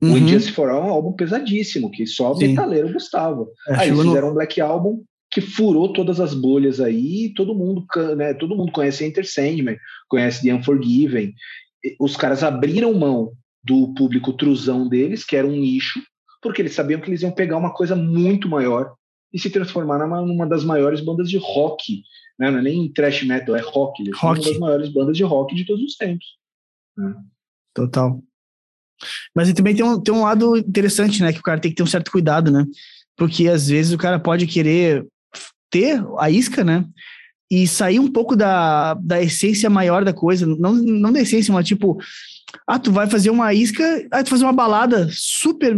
[0.00, 0.16] O Uhum.
[0.16, 2.48] Injustice for All é um álbum pesadíssimo, que só Sim.
[2.48, 3.42] metaleiro gostava.
[3.66, 7.32] É, Aí eles chegou no- fizeram um Black Album que furou todas as bolhas aí,
[7.34, 9.78] todo mundo, né, todo mundo conhece Enter Sandman,
[10.08, 11.32] conhece The Unforgiven.
[12.00, 16.00] Os caras abriram mão do público trusão deles, que era um nicho,
[16.42, 18.94] porque eles sabiam que eles iam pegar uma coisa muito maior
[19.32, 22.02] e se transformar numa, numa das maiores bandas de rock,
[22.38, 22.50] né?
[22.50, 24.40] não é nem thrash metal, é rock, eles Rock.
[24.40, 26.26] uma das maiores bandas de rock de todos os tempos.
[27.72, 28.20] Total.
[29.34, 31.32] Mas e também tem um, tem um lado interessante, né?
[31.32, 32.66] Que o cara tem que ter um certo cuidado, né?
[33.16, 35.06] Porque às vezes o cara pode querer
[35.70, 36.84] ter a isca, né?
[37.50, 40.46] E sair um pouco da, da essência maior da coisa.
[40.46, 41.98] Não, não da essência, mas tipo,
[42.66, 45.76] ah, tu vai fazer uma isca, ah, tu fazer uma balada super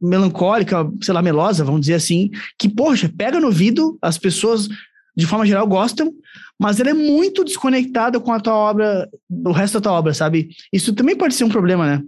[0.00, 4.68] melancólica, sei lá, melosa, vamos dizer assim, que, poxa, pega no ouvido, as pessoas,
[5.16, 6.12] de forma geral, gostam,
[6.60, 10.50] mas ela é muito desconectada com a tua obra, o resto da tua obra, sabe?
[10.72, 12.02] Isso também pode ser um problema, né?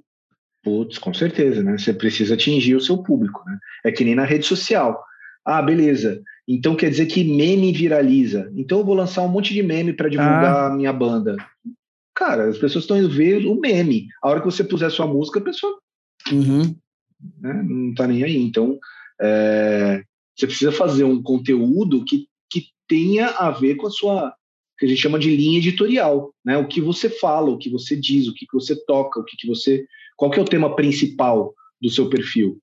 [0.63, 1.79] Putz, com certeza, né?
[1.79, 3.59] Você precisa atingir o seu público, né?
[3.85, 5.03] É que nem na rede social.
[5.45, 6.21] Ah, beleza.
[6.49, 8.53] Então quer dizer que meme viraliza.
[8.55, 11.37] Então eu vou lançar um monte de meme para divulgar a minha banda.
[12.15, 14.07] Cara, as pessoas estão indo ver o meme.
[14.23, 15.77] A hora que você puser sua música, a pessoa
[16.33, 16.75] Uhum.
[17.41, 18.37] né, não tá nem aí.
[18.37, 18.79] Então,
[19.21, 20.03] é,
[20.37, 24.35] você precisa fazer um conteúdo que, que tenha a ver com a sua,
[24.79, 26.57] que a gente chama de linha editorial, né?
[26.59, 29.37] O que você fala, o que você diz, o que, que você toca, o que,
[29.37, 29.85] que você,
[30.17, 32.59] qual que é o tema principal do seu perfil,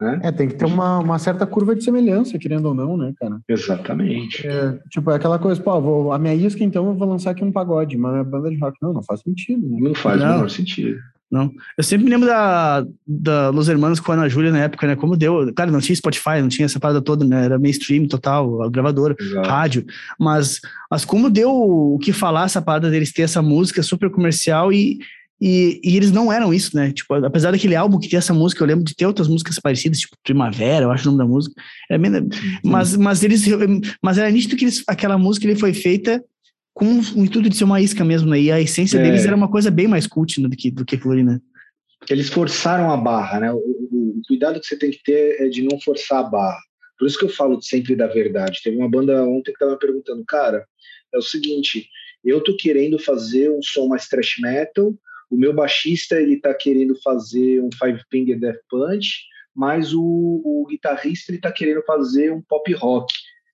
[0.00, 0.20] né?
[0.22, 3.40] É, tem que ter uma, uma certa curva de semelhança, querendo ou não, né, cara?
[3.48, 4.46] Exatamente.
[4.46, 7.44] É, tipo, é aquela coisa, pô, vou, a minha isca, então, eu vou lançar aqui
[7.44, 9.78] um pagode, mas a banda de rock, não, não faz sentido, né?
[9.80, 10.26] Não faz Não.
[10.26, 10.98] o menor sentido.
[11.30, 11.52] Não.
[11.76, 14.96] Eu sempre me lembro da, da Los Hermanos com a Ana Júlia na época, né?
[14.96, 15.52] Como deu.
[15.52, 17.44] Cara, não tinha Spotify, não tinha essa parada toda, né?
[17.44, 19.46] Era mainstream total, a gravadora, Exato.
[19.46, 19.84] rádio.
[20.18, 20.58] Mas,
[20.90, 25.00] mas como deu o que falar essa parada deles ter essa música super comercial e,
[25.40, 26.92] e, e eles não eram isso, né?
[26.92, 29.98] Tipo, apesar daquele álbum que tem essa música, eu lembro de ter outras músicas parecidas,
[30.00, 31.54] tipo Primavera, eu acho o nome da música.
[31.90, 32.10] Era bem,
[32.64, 33.44] mas, mas eles.
[34.02, 36.22] Mas era nítido que eles, aquela música ele foi feita
[36.74, 36.86] com
[37.16, 38.40] o intuito de ser uma isca mesmo, né?
[38.40, 39.02] E a essência É.
[39.02, 41.38] deles era uma coisa bem mais cult né, do que, do que ali, né?
[42.08, 43.52] Eles forçaram a barra, né?
[43.52, 46.58] O, o- o cuidado que você tem que ter é de não forçar a barra.
[46.98, 48.60] Por isso que eu falo sempre da verdade.
[48.62, 50.64] Teve uma banda ontem que estava me perguntando, cara,
[51.14, 51.88] é o seguinte,
[52.24, 54.92] eu tô querendo fazer um som mais thrash metal,
[55.30, 59.24] o meu baixista ele tá querendo fazer um Five Finger Death Punch,
[59.54, 63.12] mas o, o guitarrista ele tá querendo fazer um pop rock.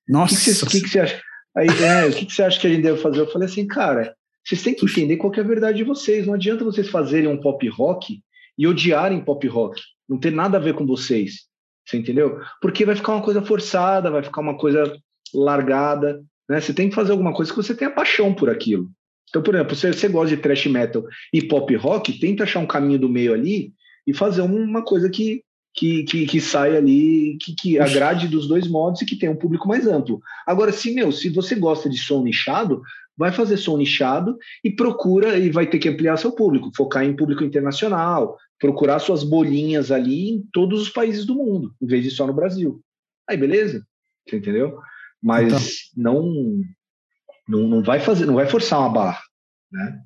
[0.08, 1.22] O Nossa, que, que, o que que você acha?
[1.56, 3.20] Aí, é, o que, que você acha que a gente deve fazer?
[3.20, 6.26] Eu falei assim, cara, vocês têm que entender qual que é a verdade de vocês.
[6.26, 8.20] Não adianta vocês fazerem um pop rock
[8.58, 9.80] e odiarem pop rock.
[10.08, 11.46] Não tem nada a ver com vocês.
[11.86, 12.40] Você entendeu?
[12.60, 14.96] Porque vai ficar uma coisa forçada, vai ficar uma coisa
[15.32, 16.22] largada.
[16.48, 16.60] Né?
[16.60, 18.90] Você tem que fazer alguma coisa que você tenha paixão por aquilo.
[19.34, 22.66] Então, por exemplo, se você gosta de thrash metal e pop rock, tenta achar um
[22.68, 23.72] caminho do meio ali
[24.06, 25.42] e fazer uma coisa que,
[25.74, 29.36] que, que, que saia ali, que, que agrade dos dois modos e que tenha um
[29.36, 30.20] público mais amplo.
[30.46, 32.80] Agora, se, meu, se você gosta de som nichado,
[33.16, 37.16] vai fazer som nichado e procura e vai ter que ampliar seu público, focar em
[37.16, 42.10] público internacional, procurar suas bolinhas ali em todos os países do mundo, em vez de
[42.12, 42.80] só no Brasil.
[43.28, 43.84] Aí, beleza?
[44.28, 44.78] Você entendeu?
[45.20, 46.62] Mas não,
[47.48, 49.20] não não vai fazer, não vai forçar uma barra,
[49.70, 50.00] né?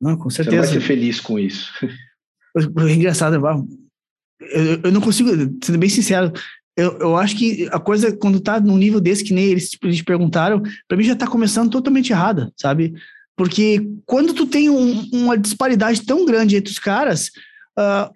[0.00, 0.80] Não, com Você não vai certeza.
[0.80, 1.72] ser feliz com isso.
[2.56, 5.30] É engraçado, eu, eu não consigo,
[5.64, 6.32] sendo bem sincero,
[6.76, 9.86] eu, eu acho que a coisa, quando tá num nível desse que nem eles tipo,
[9.86, 12.94] eles perguntaram, para mim já tá começando totalmente errada, sabe?
[13.36, 17.30] Porque quando tu tem um, uma disparidade tão grande entre os caras,
[17.78, 18.12] uh,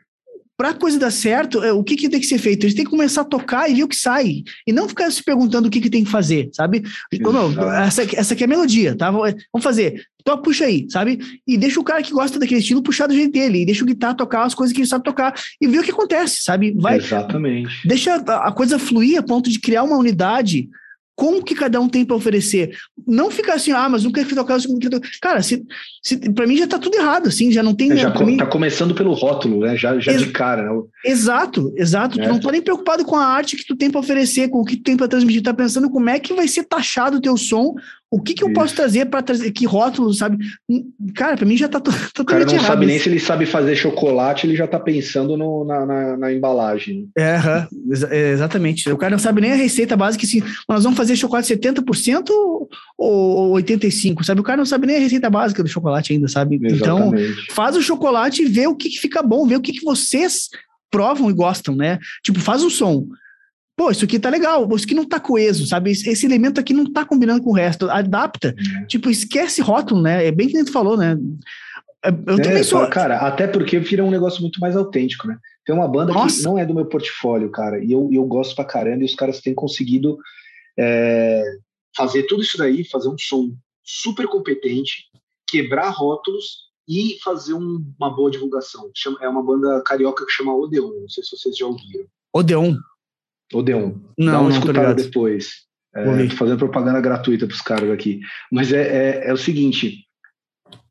[0.57, 2.65] para a coisa dar certo, é, o que, que tem que ser feito?
[2.65, 4.43] Eles têm que começar a tocar e ver o que sai.
[4.67, 6.83] E não ficar se perguntando o que, que tem que fazer, sabe?
[7.13, 7.69] Meu, Exato.
[7.71, 9.11] essa, aqui- essa aqui é a melodia, tá?
[9.11, 10.07] Vamos fazer.
[10.21, 11.19] Então puxa aí, sabe?
[11.47, 13.63] E deixa o cara que gosta daquele estilo puxar do jeito dele.
[13.63, 15.35] E deixa o guitarra tocar as coisas que ele sabe tocar.
[15.61, 16.75] E ver o que acontece, sabe?
[16.79, 17.87] Vai, Exatamente.
[17.87, 20.69] deixa a, a coisa fluir a ponto de criar uma unidade
[21.17, 22.77] como que cada um tem para oferecer.
[23.07, 24.59] Não ficar assim, ah, mas um o tocar.
[25.21, 25.65] Cara, se,
[26.03, 27.91] se, para mim já tá tudo errado, assim, já não tem.
[27.93, 28.37] É, já com, mim...
[28.37, 29.77] tá começando pelo rótulo, né?
[29.77, 30.83] Já, já Ex de cara, né?
[31.03, 32.21] Exato, exato.
[32.21, 32.25] É.
[32.25, 34.65] Tu não tá nem preocupado com a arte que tu tem para oferecer, com o
[34.65, 37.37] que tu tem para transmitir, tá pensando como é que vai ser taxado o teu
[37.39, 37.75] som
[38.11, 39.51] o que, que eu posso trazer para trazer?
[39.51, 40.39] Que rótulo, sabe?
[41.15, 43.47] Cara, para mim já tá totalmente O cara não errado sabe nem se ele sabe
[43.47, 47.09] fazer chocolate, ele já tá pensando no, na, na, na, embalagem.
[47.19, 47.37] É,
[48.11, 48.89] é, exatamente.
[48.91, 52.31] O cara não sabe nem a receita básica, assim, nós vamos fazer chocolate 70%
[52.97, 54.41] ou 85%, sabe?
[54.41, 56.57] O cara não sabe nem a receita básica do chocolate ainda, sabe?
[56.57, 57.33] Então, exatamente.
[57.43, 59.85] Então, faz o chocolate e vê o que, que fica bom, vê o que, que
[59.85, 60.49] vocês
[60.91, 61.99] provam e gostam, né?
[62.23, 63.07] Tipo, faz um som
[63.77, 65.91] pô, isso aqui tá legal, isso aqui não tá coeso, sabe?
[65.91, 67.91] Esse elemento aqui não tá combinando com o resto.
[67.91, 68.55] Adapta.
[68.59, 68.87] Uhum.
[68.87, 70.27] Tipo, esquece rótulo, né?
[70.27, 71.17] É bem que a gente falou, né?
[72.03, 72.87] É, eu é, também sou.
[72.89, 75.39] Cara, até porque vira um negócio muito mais autêntico, né?
[75.65, 76.39] Tem uma banda Nossa.
[76.39, 79.15] que não é do meu portfólio, cara, e eu, eu gosto pra caramba, e os
[79.15, 80.17] caras têm conseguido
[80.79, 81.43] é,
[81.97, 83.53] fazer tudo isso daí, fazer um som
[83.85, 85.07] super competente,
[85.47, 88.91] quebrar rótulos e fazer um, uma boa divulgação.
[89.21, 92.07] É uma banda carioca que chama Odeon, não sei se vocês já ouviram.
[92.33, 92.77] Odeon?
[93.53, 93.95] Odeon.
[94.19, 95.67] Não, Dá uma não, escutada depois.
[95.95, 98.21] É, tô fazendo propaganda gratuita para os caras aqui.
[98.53, 100.05] Mas é, é, é, o seguinte: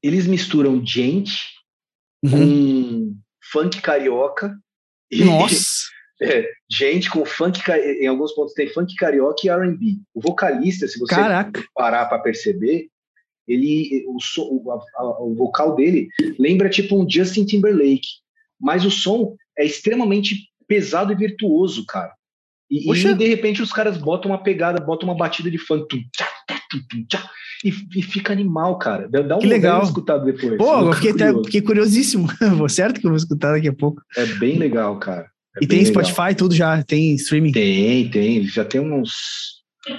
[0.02, 1.38] eles misturam gente
[2.24, 2.32] uhum.
[2.32, 3.18] com
[3.52, 4.58] funk carioca.
[5.12, 5.86] Nossa!
[6.22, 9.98] É, gente com funk, em alguns pontos tem funk carioca e R&B.
[10.14, 11.62] O vocalista, se você Caraca.
[11.74, 12.88] parar para perceber,
[13.46, 16.08] ele, o, som, o, a, o vocal dele
[16.40, 18.08] lembra tipo um Justin Timberlake,
[18.58, 22.14] mas o som é extremamente pesado e virtuoso, cara.
[22.70, 25.88] E, e, de repente os caras botam uma pegada, botam uma batida de funk.
[25.88, 26.28] Tum, tchá,
[26.70, 27.30] tum, tum, tchá,
[27.64, 29.08] e, e, fica animal, cara.
[29.08, 29.84] Dá um que legal.
[29.84, 30.58] escutado depois.
[30.58, 32.28] Pô, eu fiquei, até, fiquei curiosíssimo.
[32.58, 34.02] Vou certo que eu vou escutar daqui a pouco.
[34.16, 35.28] É bem legal, cara.
[35.60, 36.36] É e tem Spotify, legal.
[36.36, 36.84] tudo já?
[36.84, 37.52] Tem streaming?
[37.52, 38.44] Tem, tem.
[38.46, 39.12] Já tem uns,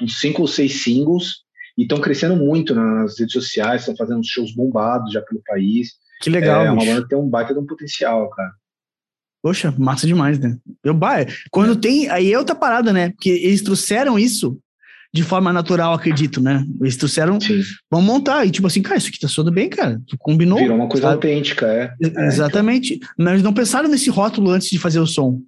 [0.02, 1.46] uns cinco ou seis singles
[1.78, 5.90] e estão crescendo muito nas redes sociais, estão fazendo shows bombados já pelo país.
[6.20, 6.62] Que legal.
[6.62, 8.52] É, é uma banda que tem um baita de um potencial, cara.
[9.46, 10.56] Poxa, massa demais, né?
[10.82, 11.80] Eu, bah, quando é.
[11.80, 12.10] tem.
[12.10, 13.10] Aí é outra parada, né?
[13.10, 14.58] Porque eles trouxeram isso
[15.14, 16.66] de forma natural, acredito, né?
[16.80, 17.40] Eles trouxeram.
[17.40, 17.60] Sim.
[17.88, 18.44] Vamos montar.
[18.44, 20.02] E tipo assim, cara, isso aqui tá soando bem, cara.
[20.08, 20.58] Tu combinou.
[20.58, 21.14] Virou uma coisa sabe?
[21.14, 21.94] autêntica, é.
[22.02, 22.26] é.
[22.26, 22.98] Exatamente.
[23.16, 25.40] Mas não pensaram nesse rótulo antes de fazer o som.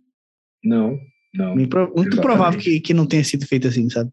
[0.63, 0.97] Não,
[1.35, 1.57] não.
[1.57, 2.21] Muito Exatamente.
[2.21, 4.13] provável que, que não tenha sido feito assim, sabe?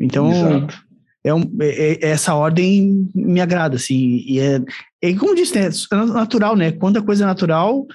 [0.00, 0.30] Então.
[0.30, 0.88] Exato.
[1.22, 4.60] É, um, é, é, essa ordem me agrada, assim, e é,
[5.02, 6.72] é como disse, né, é natural, né?
[6.72, 7.86] Quando a coisa é natural,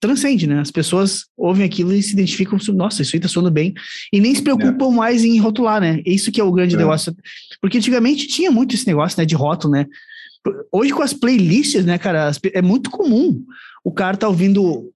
[0.00, 0.60] transcende, né?
[0.60, 3.74] As pessoas ouvem aquilo e se identificam, nossa, isso aí tá soando bem,
[4.12, 4.96] e nem se preocupam é.
[4.96, 6.00] mais em rotular, né?
[6.06, 6.78] Isso que é o grande é.
[6.78, 7.14] negócio.
[7.60, 9.86] Porque antigamente tinha muito esse negócio, né, de rótulo, né?
[10.72, 13.44] Hoje com as playlists, né, cara, é muito comum
[13.84, 14.90] o cara tá ouvindo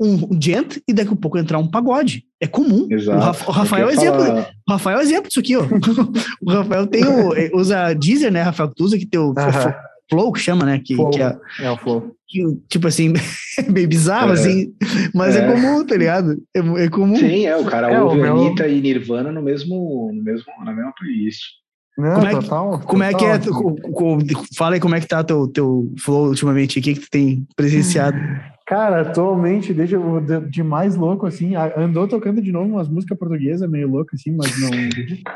[0.00, 2.24] um gent e daqui a pouco entrar um pagode.
[2.40, 2.88] É comum.
[2.90, 3.18] Exato.
[3.18, 4.24] O, Rafa, o Rafael é exemplo.
[4.24, 4.50] Falar...
[4.68, 5.62] O Rafael é exemplo disso aqui, ó.
[6.42, 8.72] o Rafael tem o, usa Deezer, né, Rafael?
[8.74, 9.32] Tu usa que tem o,
[10.10, 10.78] Flow que chama, né?
[10.84, 12.16] Que, que é, é, o Flow.
[12.32, 13.12] Que, tipo assim,
[13.68, 14.32] meio bizarro, é.
[14.32, 14.74] assim,
[15.14, 15.44] mas é.
[15.44, 15.52] é.
[15.52, 16.42] comum, tá ligado?
[16.56, 17.14] É, é comum.
[17.14, 18.34] Sim, é, o cara é, ouve meu...
[18.34, 21.42] Anitta e Nirvana no mesmo, no mesmo, na mesma playlist.
[21.98, 23.38] Não, como, é que, total, como é que é?
[24.56, 27.46] Fala aí como é que tá teu, teu flow ultimamente, o que, que tu tem
[27.54, 28.16] presenciado?
[28.66, 33.68] Cara, atualmente, deixa eu de mais louco, assim, andou tocando de novo umas músicas portuguesas
[33.68, 34.70] meio louco, assim, mas não,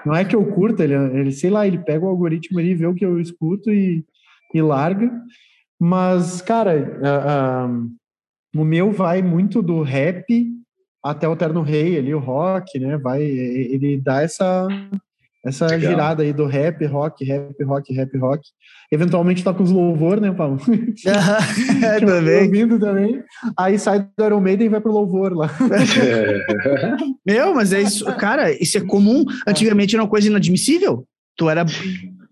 [0.07, 2.87] não é que eu curto, ele, ele, sei lá, ele pega o algoritmo ali, vê
[2.87, 4.03] o que eu escuto e,
[4.55, 5.13] e larga.
[5.79, 10.25] Mas, cara, uh, uh, o meu vai muito do rap
[11.05, 12.97] até o Terno Rei ali, o rock, né?
[12.97, 14.67] Vai, ele dá essa
[15.47, 15.93] essa Legal.
[15.93, 18.49] girada aí do rap, rock, rap, rock, rap, rock.
[18.91, 20.59] Eventualmente toca os louvor, né, Paulo?
[21.85, 22.43] é, também.
[22.43, 23.23] Ouvindo também.
[23.57, 25.49] Aí sai do Iron Maiden e vai pro louvor lá.
[27.25, 29.25] Meu, mas é isso, cara, isso é comum.
[29.47, 31.07] Antigamente era uma coisa inadmissível.
[31.37, 31.65] Tu era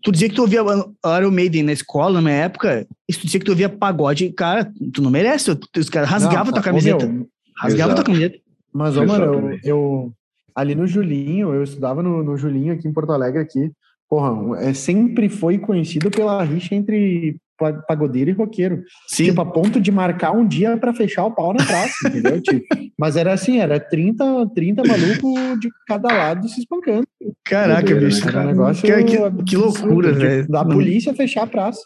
[0.05, 3.41] tu dizia que tu ouvia Iron Maiden na escola, na minha época, e tu dizia
[3.41, 7.11] que tu ouvia pagode, cara, tu não merece, os caras rasgavam tua camiseta.
[7.57, 8.39] Rasgavam tua camiseta.
[8.71, 10.13] Mas, ó, mano, eu, eu,
[10.55, 13.73] ali no Julinho, eu estudava no, no Julinho aqui em Porto Alegre aqui,
[14.07, 17.39] porra, é, sempre foi conhecido pela rixa entre
[17.87, 18.83] pagodeiro e roqueiro.
[19.09, 19.25] Sim.
[19.27, 22.41] Tipo, a ponto de marcar um dia para fechar o pau na praça, entendeu?
[22.41, 22.65] Tipo,
[22.99, 27.07] mas era assim, era 30, 30 malucos de cada lado se espancando.
[27.45, 28.29] Caraca, bicho.
[28.29, 30.49] Era um negócio que, que, que loucura, velho.
[30.49, 31.81] Da polícia fechar a praça.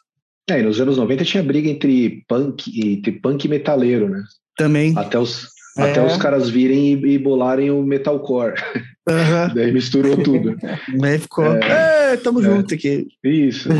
[0.48, 4.22] É, nos anos 90 tinha briga entre punk, entre punk e metaleiro, né?
[4.56, 4.94] Também.
[4.96, 5.46] Até os,
[5.76, 5.90] é.
[5.90, 8.54] até os caras virem e, e bolarem o metalcore.
[9.08, 9.54] Uhum.
[9.54, 10.56] Daí misturou tudo.
[10.98, 11.46] Daí ficou.
[11.46, 12.44] É, é tamo é.
[12.44, 13.06] junto aqui.
[13.22, 13.68] Isso.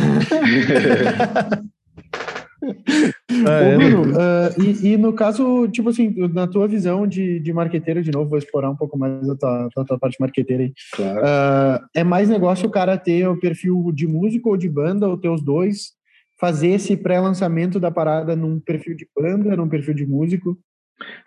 [3.31, 7.53] É, Ô, Bruno, uh, e, e, no caso, tipo assim, na tua visão de, de
[7.53, 10.73] marqueteiro, de novo, vou explorar um pouco mais a tua, a tua parte marqueteira aí.
[10.93, 11.21] Claro.
[11.21, 15.17] Uh, é mais negócio o cara ter o perfil de músico ou de banda, ou
[15.17, 15.93] ter os dois,
[16.41, 20.59] fazer esse pré-lançamento da parada num perfil de banda, num perfil de músico?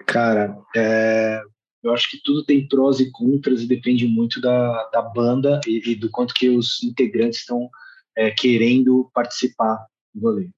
[0.06, 1.42] Cara, é,
[1.84, 5.92] eu acho que tudo tem prós e contras e depende muito da, da banda e,
[5.92, 7.70] e do quanto que os integrantes estão
[8.18, 10.50] é, querendo participar do rolê.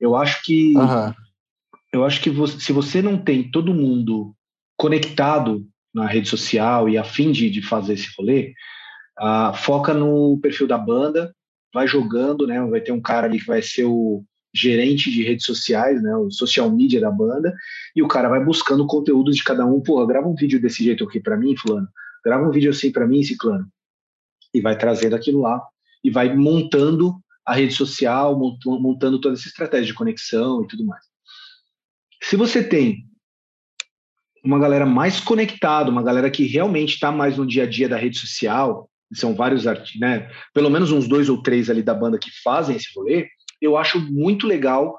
[0.00, 1.12] Eu acho que uhum.
[1.92, 4.34] eu acho que você, se você não tem todo mundo
[4.76, 8.52] conectado na rede social e a fim de, de fazer esse rolê,
[9.18, 11.34] uh, foca no perfil da banda,
[11.72, 12.60] vai jogando, né?
[12.66, 16.14] Vai ter um cara ali que vai ser o gerente de redes sociais, né?
[16.16, 17.54] O social media da banda,
[17.94, 19.80] e o cara vai buscando conteúdo de cada um.
[19.80, 21.88] Pô, grava um vídeo desse jeito aqui para mim, fulano.
[22.24, 23.66] Grava um vídeo assim para mim, ciclano.
[24.54, 25.62] E vai trazendo aquilo lá
[26.02, 31.02] e vai montando a rede social, montando toda essa estratégia de conexão e tudo mais.
[32.22, 33.06] Se você tem
[34.44, 37.96] uma galera mais conectada, uma galera que realmente está mais no dia a dia da
[37.96, 40.30] rede social, são vários artistas, né?
[40.52, 43.26] Pelo menos uns dois ou três ali da banda que fazem esse rolê,
[43.62, 44.94] eu acho muito legal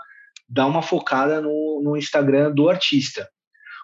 [0.49, 3.30] dar uma focada no, no Instagram do artista.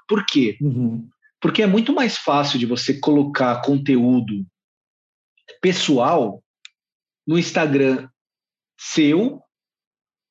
[0.08, 0.58] Por quê?
[0.60, 1.08] Uhum.
[1.40, 4.44] Porque é muito mais fácil de você colocar conteúdo
[5.62, 6.44] pessoal
[7.28, 8.10] no Instagram
[8.78, 9.42] seu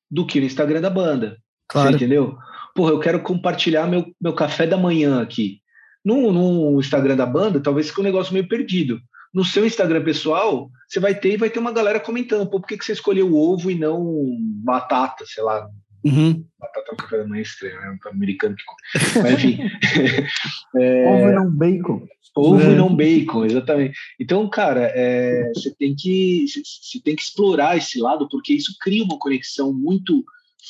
[0.09, 1.37] do que no Instagram da banda.
[1.67, 1.89] Claro.
[1.89, 2.37] Você entendeu?
[2.75, 5.61] Porra, eu quero compartilhar meu, meu café da manhã aqui.
[6.03, 8.99] No, no Instagram da banda, talvez fique um negócio meio perdido.
[9.33, 12.67] No seu Instagram pessoal, você vai ter e vai ter uma galera comentando, pô, por
[12.67, 15.67] que, que você escolheu o ovo e não batata, sei lá.
[16.05, 16.45] Uhum.
[16.59, 17.97] Batata café da manhã estranho, né?
[18.05, 19.57] Um americano que Mas enfim.
[20.77, 21.07] é...
[21.07, 22.07] Ovo e não bacon.
[22.35, 22.73] Ovo é.
[22.73, 23.97] e não bacon, exatamente.
[24.19, 29.03] Então, cara, é, você tem que você tem que explorar esse lado porque isso cria
[29.03, 30.23] uma conexão muito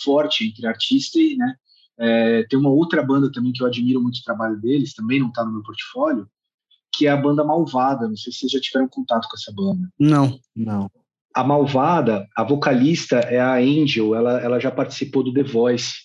[0.03, 1.55] forte entre artista e, né?
[1.97, 5.29] É, tem uma outra banda também que eu admiro muito o trabalho deles, também não
[5.29, 6.27] está no meu portfólio,
[6.93, 8.07] que é a banda Malvada.
[8.07, 9.89] Não sei se vocês já tiveram contato com essa banda.
[9.99, 10.89] Não, não.
[11.35, 15.95] A Malvada, a vocalista é a Angel, ela, ela já participou do The Voice,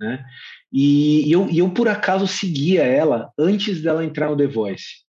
[0.00, 0.24] né?
[0.72, 5.04] E, e eu, e eu, por acaso, seguia ela antes dela entrar no The Voice.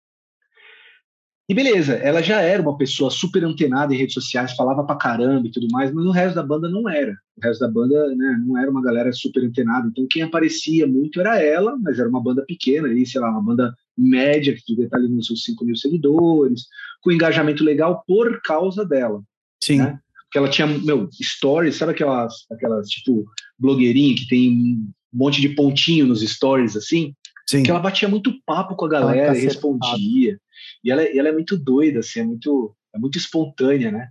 [1.48, 5.46] E beleza, ela já era uma pessoa super antenada em redes sociais, falava pra caramba
[5.46, 7.16] e tudo mais, mas o resto da banda não era.
[7.36, 9.86] O resto da banda né, não era uma galera super antenada.
[9.86, 13.42] Então quem aparecia muito era ela, mas era uma banda pequena, aí, sei lá, uma
[13.42, 16.62] banda média, que devia estar ali nos seus 5 mil seguidores,
[17.00, 19.22] com engajamento legal por causa dela.
[19.62, 19.78] Sim.
[19.78, 19.98] Né?
[20.24, 23.24] Porque ela tinha, meu, stories, sabe aquelas, aquelas tipo,
[23.58, 27.14] blogueirinha que tem um monte de pontinho nos stories, assim?
[27.48, 27.62] Sim.
[27.62, 30.38] Que ela batia muito papo com a galera e respondia.
[30.82, 34.08] E ela, ela é muito doida, assim, é muito, é muito espontânea, né?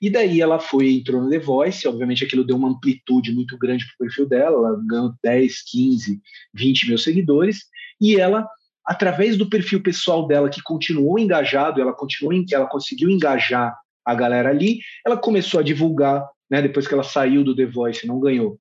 [0.00, 3.84] E daí ela foi, entrou no The Voice, obviamente aquilo deu uma amplitude muito grande
[3.84, 6.20] para o perfil dela, ela ganhou 10, 15,
[6.54, 7.64] 20 mil seguidores,
[8.00, 8.48] e ela,
[8.84, 13.76] através do perfil pessoal dela, que continuou engajado, ela continuou, ela conseguiu engajar
[14.08, 18.06] a galera ali, ela começou a divulgar, né, depois que ela saiu do The Voice,
[18.06, 18.58] não ganhou,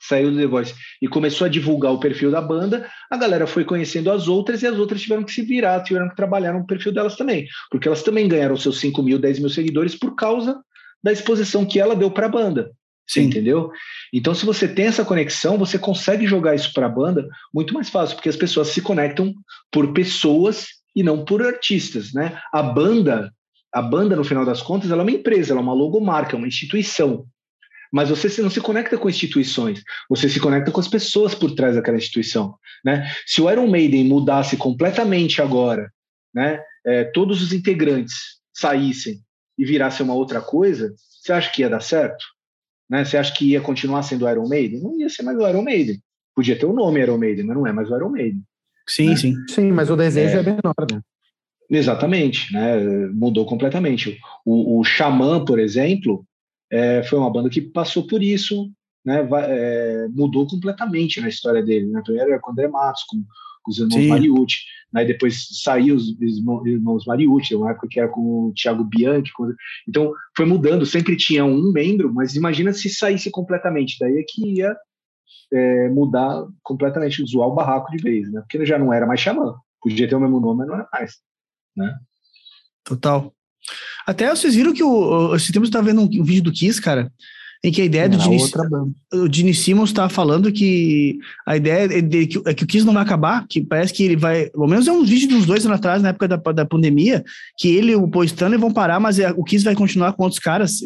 [0.00, 3.64] saiu do The Voice e começou a divulgar o perfil da banda, a galera foi
[3.64, 6.92] conhecendo as outras e as outras tiveram que se virar, tiveram que trabalhar no perfil
[6.92, 10.60] delas também, porque elas também ganharam seus 5 mil, 10 mil seguidores por causa
[11.00, 12.72] da exposição que ela deu para a banda.
[13.06, 13.22] Sim.
[13.22, 13.70] Entendeu?
[14.12, 17.90] Então, se você tem essa conexão, você consegue jogar isso para a banda muito mais
[17.90, 19.34] fácil, porque as pessoas se conectam
[19.70, 22.40] por pessoas e não por artistas, né?
[22.52, 23.32] A banda,
[23.72, 26.38] a banda no final das contas, ela é uma empresa, ela é uma logomarca, é
[26.38, 27.26] uma instituição
[27.92, 31.74] mas você não se conecta com instituições, você se conecta com as pessoas por trás
[31.76, 33.06] daquela instituição, né?
[33.26, 35.92] Se o Iron Maiden mudasse completamente agora,
[36.34, 39.20] né, é, todos os integrantes saíssem
[39.58, 42.24] e virassem uma outra coisa, você acha que ia dar certo?
[42.88, 43.04] Né?
[43.04, 44.80] Você acha que ia continuar sendo o Iron Maiden?
[44.80, 46.02] Não ia ser mais o Iron Maiden.
[46.34, 48.42] Podia ter o nome Iron Maiden, mas não é mais o Iron Maiden.
[48.88, 49.16] Sim, né?
[49.16, 49.34] sim.
[49.50, 51.00] Sim, mas o desejo é, é menor, né?
[51.72, 52.78] Exatamente, né?
[53.14, 54.18] Mudou completamente.
[54.44, 56.26] O, o Xamã, por exemplo,
[56.70, 58.70] é, foi uma banda que passou por isso,
[59.04, 61.86] né, vai, é, mudou completamente na história dele.
[61.86, 62.02] Né?
[62.04, 63.24] Primeiro era com o André Matos, com,
[63.62, 64.08] com os irmãos Sim.
[64.08, 64.58] Mariucci,
[64.92, 65.04] né?
[65.04, 66.14] depois saiu os
[66.66, 69.32] irmãos Mariucci, uma época que era com o Thiago Bianchi.
[69.32, 69.52] Com...
[69.88, 74.58] Então foi mudando, sempre tinha um membro, mas imagina se saísse completamente, daí é que
[74.58, 74.76] ia
[75.52, 78.40] é, mudar completamente, zoar o barraco de vez, né?
[78.40, 81.31] porque já não era mais Xamã, podia ter o mesmo nome, mas não era mais.
[81.76, 81.94] Né?
[82.84, 83.34] Total.
[84.06, 87.12] Até vocês viram que o, esse tempo vendo um, um, vídeo do Kiss, cara,
[87.64, 88.38] em que a ideia do Gene,
[89.14, 92.84] o Gene Simmons está falando que a ideia é, de, que, é que o Kiss
[92.84, 95.64] não vai acabar, que parece que ele vai, pelo menos é um vídeo dos dois
[95.64, 97.24] anos atrás, na época da, da pandemia,
[97.56, 100.24] que ele e o Paul Stanley vão parar, mas é, o Kiss vai continuar com
[100.24, 100.80] outros caras.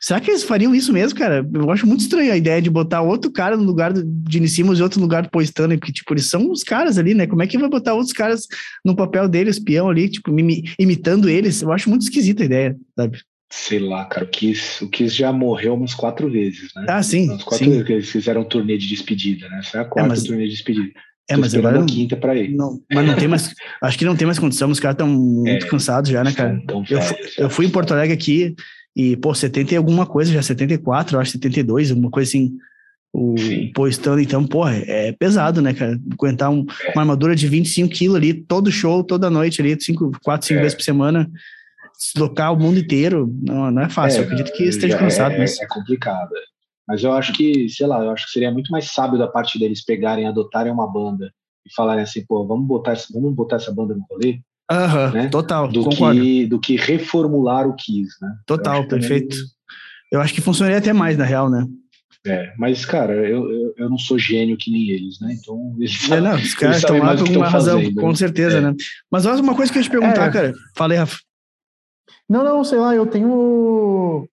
[0.00, 1.48] Será que eles fariam isso mesmo, cara?
[1.54, 4.80] Eu acho muito estranho a ideia de botar outro cara no lugar do Gene Simmons
[4.80, 7.28] e outro no lugar do Paul Stanley, porque, tipo, eles são os caras ali, né?
[7.28, 8.48] Como é que vai botar outros caras
[8.84, 10.34] no papel deles, peão ali, tipo,
[10.76, 11.62] imitando eles?
[11.62, 13.18] Eu acho muito esquisita a ideia, sabe?
[13.50, 16.86] Sei lá, cara, o Kiss, o Kiss já morreu umas quatro vezes, né?
[16.88, 17.28] Ah, sim.
[17.28, 17.70] Umas quatro sim.
[17.70, 19.60] vezes que eles fizeram um turnê de despedida, né?
[19.60, 20.24] Essa é a quarta é, mas...
[20.24, 20.90] turnê de despedida.
[21.28, 21.78] É, mas agora.
[21.78, 22.54] Não, quinta pra ir.
[22.54, 23.52] Não, mas não tem mais.
[23.82, 26.60] acho que não tem mais condição, os caras estão muito é, cansados já, né, cara?
[26.66, 27.00] Tão, tão eu,
[27.38, 28.54] eu fui em Porto Alegre aqui
[28.94, 32.56] e, pô, 70 e alguma coisa, já 74, eu acho 72, alguma coisa assim.
[33.12, 33.34] O
[33.74, 35.98] postando, então, pô, é, pesado, né, cara?
[36.12, 36.92] Aguentar um, é.
[36.92, 40.62] uma armadura de 25 quilos ali, todo show, toda noite ali, cinco, quatro, cinco é.
[40.62, 41.30] vezes por semana,
[41.98, 44.18] deslocar o mundo inteiro, não, não é fácil.
[44.18, 45.60] eu É, acredito que esteja cansado, mas.
[45.60, 46.30] É complicado.
[46.86, 49.58] Mas eu acho que, sei lá, eu acho que seria muito mais sábio da parte
[49.58, 51.32] deles pegarem, adotarem uma banda
[51.66, 54.38] e falarem assim, pô, vamos botar, vamos botar essa banda no rolê.
[54.70, 55.28] Aham, né?
[55.28, 56.20] total, do concordo.
[56.20, 58.36] Que, do que reformular o Kiss, né?
[58.46, 59.36] Total, eu perfeito.
[59.36, 59.50] Também...
[60.12, 61.66] Eu acho que funcionaria até mais, na real, né?
[62.26, 65.36] É, mas, cara, eu, eu, eu não sou gênio que nem eles, né?
[65.40, 68.60] Então, eles é, não, os caras estão lá por alguma razão, fazendo, com certeza, é.
[68.60, 68.74] né?
[69.10, 70.32] Mas olha uma coisa que eu ia te perguntar, é.
[70.32, 70.54] cara.
[70.74, 71.18] Falei, Rafa.
[72.28, 74.28] Não, não, sei lá, eu tenho.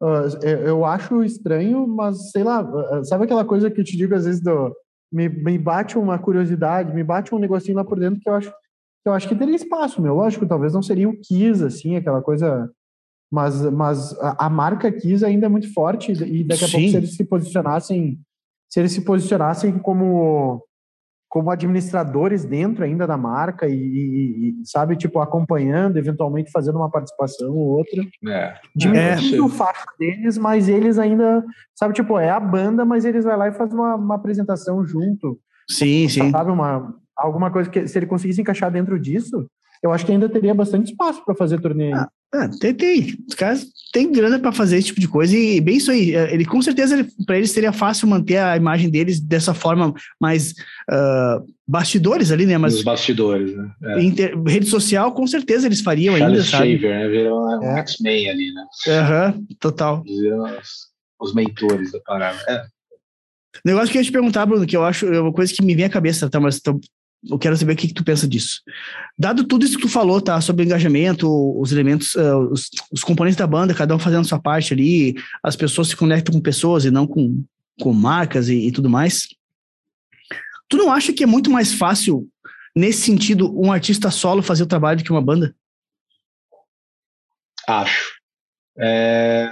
[0.00, 2.64] Uh, eu acho estranho, mas sei lá,
[3.04, 4.74] sabe aquela coisa que eu te digo às vezes do.
[5.10, 8.50] Me, me bate uma curiosidade, me bate um negocinho lá por dentro que eu acho
[8.50, 10.14] que eu acho que teria espaço, meu.
[10.14, 12.70] Lógico, talvez não seria o Kiss, assim, aquela coisa.
[13.30, 16.72] Mas, mas a, a marca Kiss ainda é muito forte e daqui a Sim.
[16.72, 18.18] pouco se eles se posicionassem,
[18.70, 20.64] se eles se posicionassem como
[21.28, 26.90] como administradores dentro ainda da marca e, e, e sabe, tipo, acompanhando, eventualmente fazendo uma
[26.90, 28.02] participação ou outra.
[28.26, 28.54] É.
[28.74, 29.40] Diminuindo é.
[29.40, 31.44] o fato deles, mas eles ainda,
[31.74, 35.38] sabe, tipo, é a banda, mas eles vai lá e faz uma, uma apresentação junto.
[35.70, 36.30] Sim, sim.
[36.30, 39.46] Sabe, uma, alguma coisa que, se ele conseguisse encaixar dentro disso,
[39.82, 41.94] eu acho que ainda teria bastante espaço para fazer torneio.
[41.94, 43.16] Ah, ah, tem, tem.
[43.26, 46.14] Os caras têm grana para fazer esse tipo de coisa e bem isso aí.
[46.14, 50.52] Ele com certeza para eles seria fácil manter a imagem deles dessa forma mais
[50.90, 52.58] uh, bastidores ali, né?
[52.58, 53.70] Mas Os bastidores, né?
[53.82, 54.02] É.
[54.02, 56.78] Inter, rede social, com certeza eles fariam Charles ainda, sabe?
[56.78, 57.08] Shaver, né?
[57.08, 57.78] Virou um é.
[57.80, 58.64] X-Men ali, né?
[58.88, 60.02] Aham, uhum, total.
[60.06, 60.88] Os,
[61.18, 62.38] os mentores da parada.
[62.46, 62.62] É.
[63.64, 65.74] Negócio que eu ia te perguntar, Bruno, que eu acho é uma coisa que me
[65.74, 66.38] vem à cabeça, tá?
[66.38, 66.78] Mas tô,
[67.28, 68.62] eu quero saber o que, que, tu pensa disso.
[69.18, 70.40] Dado tudo isso que tu falou, tá?
[70.40, 71.28] Sobre engajamento,
[71.60, 75.56] os elementos, uh, os, os, componentes da banda, cada um fazendo sua parte ali, as
[75.56, 77.42] pessoas se conectam com pessoas e não com,
[77.80, 79.28] com marcas e, e tudo mais.
[80.68, 82.28] Tu não acha que é muito mais fácil,
[82.76, 85.54] nesse sentido, um artista solo fazer o trabalho do que uma banda?
[87.66, 88.18] Acho.
[88.78, 89.50] É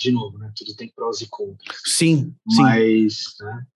[0.00, 0.50] de novo, né?
[0.56, 1.78] Tudo tem prós e contras.
[1.84, 3.66] Sim, Mas né,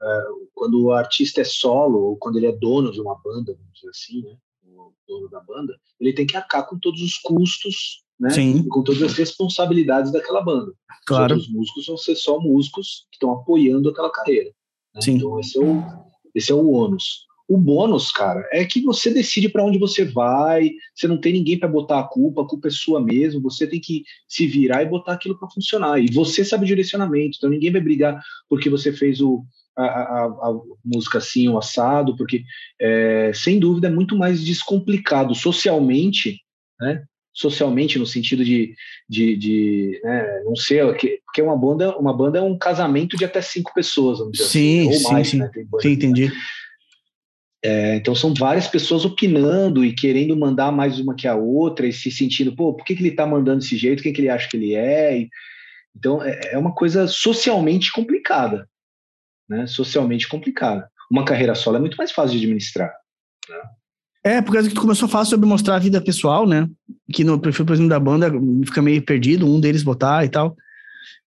[0.54, 3.90] quando o artista é solo, ou quando ele é dono de uma banda, vamos dizer
[3.90, 4.36] assim, né?
[4.66, 8.30] O dono da banda, ele tem que arcar com todos os custos, né?
[8.30, 8.56] Sim.
[8.56, 10.72] E com todas as responsabilidades daquela banda.
[11.06, 11.36] Claro.
[11.36, 14.50] Os músicos vão ser só músicos que estão apoiando aquela carreira.
[14.94, 15.02] Né?
[15.02, 15.16] Sim.
[15.16, 15.82] Então esse é o,
[16.34, 17.26] esse é o ônus.
[17.46, 21.58] O bônus, cara, é que você decide para onde você vai, você não tem ninguém
[21.58, 24.88] para botar a culpa, a culpa é sua mesmo, você tem que se virar e
[24.88, 25.98] botar aquilo para funcionar.
[26.00, 28.18] E você sabe o direcionamento, então ninguém vai brigar
[28.48, 29.44] porque você fez o,
[29.76, 32.44] a, a, a música assim, o assado, porque,
[32.80, 36.40] é, sem dúvida, é muito mais descomplicado socialmente,
[36.80, 37.04] né?
[37.36, 38.74] Socialmente, no sentido de,
[39.08, 43.42] de, de né, não sei, porque uma banda, uma banda é um casamento de até
[43.42, 45.50] cinco pessoas, vamos dizer sim, assim, ou mais, sim, né?
[45.68, 46.28] Banda, sim, entendi.
[46.28, 46.32] Né?
[47.64, 51.94] É, então são várias pessoas opinando e querendo mandar mais uma que a outra e
[51.94, 54.02] se sentindo, pô, por que, que ele está mandando desse jeito?
[54.02, 55.18] Quem que ele acha que ele é?
[55.18, 55.30] E,
[55.96, 58.68] então é, é, uma coisa socialmente complicada,
[59.48, 59.66] né?
[59.66, 60.86] Socialmente complicada.
[61.10, 62.92] Uma carreira solo é muito mais fácil de administrar.
[63.48, 63.62] Né?
[64.24, 66.68] É, por causa que tu começou a falar sobre mostrar a vida pessoal, né?
[67.14, 68.30] Que no perfil, por exemplo, da banda
[68.66, 70.54] fica meio perdido, um deles botar e tal.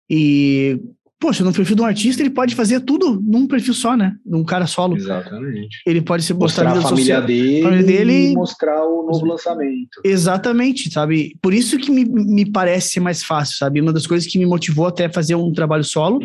[0.08, 0.80] E
[1.22, 4.16] poxa, no perfil de um artista, ele pode fazer tudo num perfil só, né?
[4.26, 4.96] Num cara solo.
[4.96, 5.80] Exatamente.
[5.86, 9.24] Ele pode se mostrar, mostrar a, família social, dele, família dele e mostrar o novo
[9.24, 10.00] lançamento.
[10.02, 11.38] Exatamente, sabe?
[11.40, 13.80] Por isso que me, me parece ser mais fácil, sabe?
[13.80, 16.18] Uma das coisas que me motivou até fazer um trabalho solo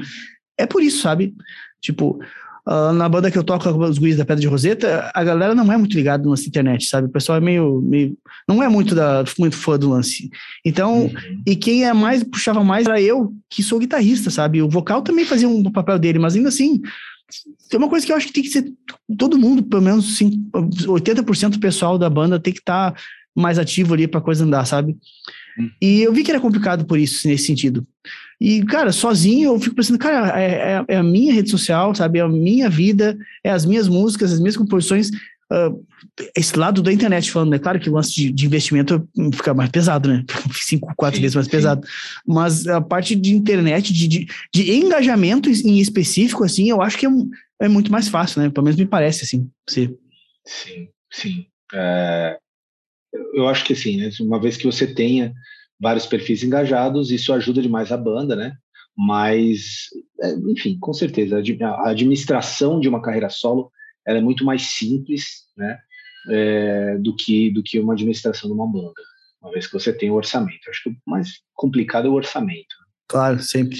[0.57, 1.35] é por isso, sabe?
[1.79, 2.17] Tipo,
[2.67, 5.71] Uh, na banda que eu toco, os guias da Pedra de Roseta, a galera não
[5.71, 7.07] é muito ligada no lance internet, sabe?
[7.07, 10.29] O pessoal é meio, meio não é muito, da, muito fã do lance.
[10.65, 11.41] Então, uhum.
[11.45, 14.61] e quem é mais, puxava mais era eu, que sou guitarrista, sabe?
[14.61, 16.81] O vocal também fazia um papel dele, mas ainda assim,
[17.69, 18.69] tem uma coisa que eu acho que tem que ser
[19.17, 22.99] todo mundo, pelo menos 80% do pessoal da banda tem que estar tá
[23.33, 24.97] mais ativo ali para coisa andar, sabe?
[25.57, 25.71] Uhum.
[25.81, 27.87] E eu vi que era complicado por isso, nesse sentido.
[28.39, 32.19] E, cara, sozinho eu fico pensando, cara, é, é, é, a minha rede social, sabe?
[32.19, 35.09] É a minha vida, é as minhas músicas, as minhas composições.
[35.51, 35.83] uh,
[36.35, 37.59] esse lado da internet falando, é né?
[37.59, 40.23] claro que o lance de, de, investimento fica mais pesado, né?
[40.53, 41.51] Cinco, quatro sim, vezes mais sim.
[41.51, 41.87] pesado.
[42.25, 47.05] Mas a parte de internet, de, de, de, engajamento em específico, assim, eu acho que
[47.05, 47.09] é,
[47.61, 48.49] é muito mais fácil, né?
[48.49, 49.49] Pelo menos me parece, assim.
[49.69, 49.95] Sim,
[50.45, 50.87] sim.
[51.11, 51.45] sim.
[51.73, 52.37] É,
[53.33, 54.09] eu acho que assim, né?
[54.19, 55.33] Uma vez que você tenha
[55.79, 58.53] vários perfis engajados, isso ajuda demais a banda, né?
[58.97, 59.87] Mas,
[60.21, 63.71] é, enfim, com certeza, a administração de uma carreira solo
[64.05, 65.77] ela é muito mais simples, né?
[66.29, 69.01] É, do que do que uma administração de uma banda,
[69.41, 70.69] uma vez que você tem o orçamento.
[70.69, 72.75] Acho que o mais complicado é o orçamento.
[73.07, 73.77] Claro, sempre.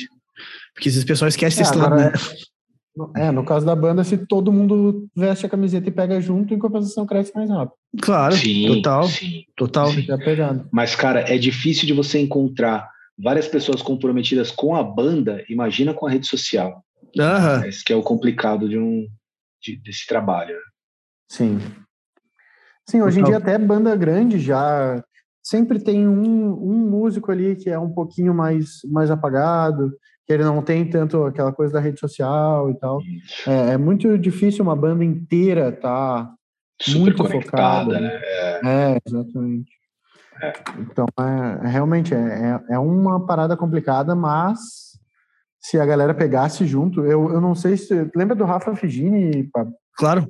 [0.74, 2.12] Porque esses pessoal esquecem é, esse lado, né?
[3.16, 6.60] É, no caso da banda, se todo mundo veste a camiseta e pega junto, em
[6.60, 7.76] compensação cresce mais rápido.
[8.02, 9.04] Claro, sim, total.
[9.08, 9.92] Sim, total.
[9.92, 10.08] Sim.
[10.72, 16.06] Mas, cara, é difícil de você encontrar várias pessoas comprometidas com a banda, imagina com
[16.06, 16.84] a rede social.
[17.20, 17.66] Aham.
[17.66, 19.08] Esse que é o complicado de um,
[19.62, 20.58] de, desse trabalho.
[21.32, 21.60] Sim.
[22.90, 25.04] Sim, hoje em dia até banda grande já
[25.44, 29.94] sempre tem um, um músico ali que é um pouquinho mais, mais apagado,
[30.28, 33.00] que ele não tem tanto aquela coisa da rede social e tal.
[33.48, 36.30] É, é, muito difícil uma banda inteira tá
[36.80, 37.98] Super muito focada.
[38.00, 38.20] Né?
[38.22, 38.60] É.
[38.66, 39.72] é, exatamente.
[40.44, 40.54] É.
[40.80, 44.60] Então, é, é realmente é, é, é uma parada complicada, mas
[45.62, 48.12] se a galera pegasse junto, eu, eu não sei se.
[48.14, 49.50] Lembra do Rafa Figini?
[49.94, 50.30] Claro.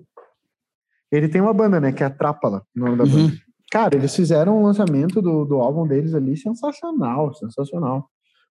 [1.11, 1.91] Ele tem uma banda, né?
[1.91, 3.28] Que é a Trápala, o nome da uhum.
[3.28, 3.38] banda.
[3.72, 8.07] Cara, eles fizeram um lançamento do, do álbum deles ali sensacional, sensacional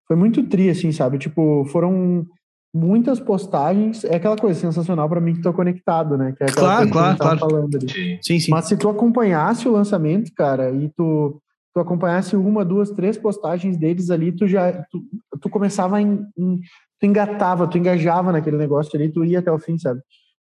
[0.07, 1.19] foi muito tri, assim, sabe?
[1.19, 2.27] Tipo, foram
[2.75, 4.05] muitas postagens.
[4.05, 6.33] É aquela coisa sensacional para mim que tô conectado, né?
[6.37, 7.39] Que é claro, claro, claro.
[7.39, 8.19] Falando ali.
[8.23, 8.51] Sim, sim.
[8.51, 11.41] Mas se tu acompanhasse o lançamento, cara, e tu,
[11.75, 15.03] tu acompanhasse uma, duas, três postagens deles ali, tu já tu,
[15.41, 16.61] tu começava em, em,
[17.01, 20.01] tu engatava, tu engajava naquele negócio ali, tu ia até o fim, sabe?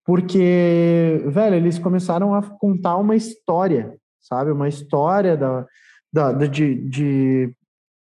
[0.05, 4.51] Porque, velho, eles começaram a contar uma história, sabe?
[4.51, 5.66] Uma história da,
[6.10, 7.55] da, de, de,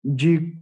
[0.03, 0.55] de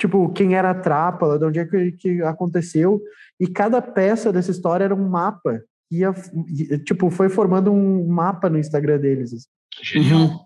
[0.00, 3.02] tipo, quem era a Trápala, de onde é que, que aconteceu,
[3.38, 5.60] e cada peça dessa história era um mapa,
[5.90, 6.10] ia,
[6.84, 9.34] tipo, foi formando um mapa no Instagram deles.
[9.34, 9.46] Assim.
[9.82, 10.20] Genial.
[10.20, 10.38] Uhum.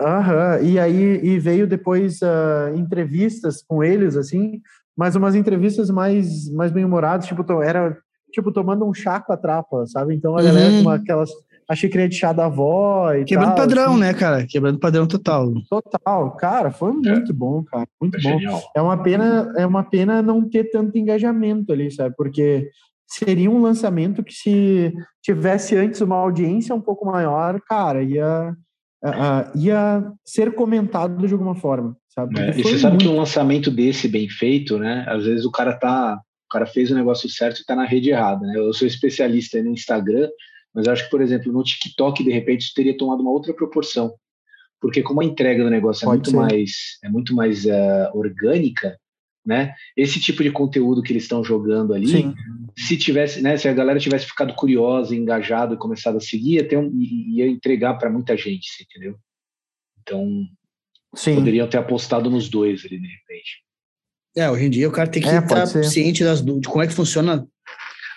[0.00, 4.60] Aham, e aí e veio depois uh, entrevistas com eles, assim,
[4.96, 7.96] mas umas entrevistas mais, mais bem-humoradas, tipo, era
[8.32, 10.14] tipo tomando um chá com a trapa, sabe?
[10.14, 10.90] Então a galera com uhum.
[10.90, 11.30] aquelas
[11.68, 14.00] a xícara de chá da avó e Quebrando tal, padrão, assim.
[14.00, 14.46] né, cara?
[14.46, 15.52] Quebrando padrão total.
[15.68, 16.94] Total, cara, foi é.
[16.94, 17.34] muito é.
[17.34, 18.28] bom, cara, muito é bom.
[18.28, 18.62] Genial.
[18.76, 22.14] É uma pena, é uma pena não ter tanto engajamento ali, sabe?
[22.16, 22.70] Porque
[23.06, 28.54] seria um lançamento que se tivesse antes uma audiência um pouco maior, cara, ia
[29.04, 32.38] uh, ia ser comentado de alguma forma, sabe?
[32.40, 35.04] É, e você sabe que um lançamento desse bem feito, né?
[35.08, 38.10] Às vezes o cara tá, o cara fez o negócio certo e tá na rede
[38.10, 38.54] errada, né?
[38.56, 40.28] Eu sou especialista no Instagram
[40.76, 43.54] mas eu acho que, por exemplo, no TikTok, de repente, isso teria tomado uma outra
[43.54, 44.14] proporção.
[44.78, 48.98] Porque como a entrega do negócio é muito mais, é muito mais uh, orgânica,
[49.44, 49.74] né?
[49.96, 52.34] Esse tipo de conteúdo que eles estão jogando ali, Sim.
[52.76, 56.68] se tivesse, né, se a galera tivesse ficado curiosa, engajado e começado a seguir, ia,
[56.68, 59.16] ter um, ia entregar para muita gente, entendeu?
[60.02, 60.44] Então,
[61.14, 61.36] Sim.
[61.36, 63.64] poderiam ter apostado nos dois ali, de repente.
[64.36, 66.86] É, hoje em dia o cara tem que é, estar ciente das, de como é
[66.86, 67.48] que funciona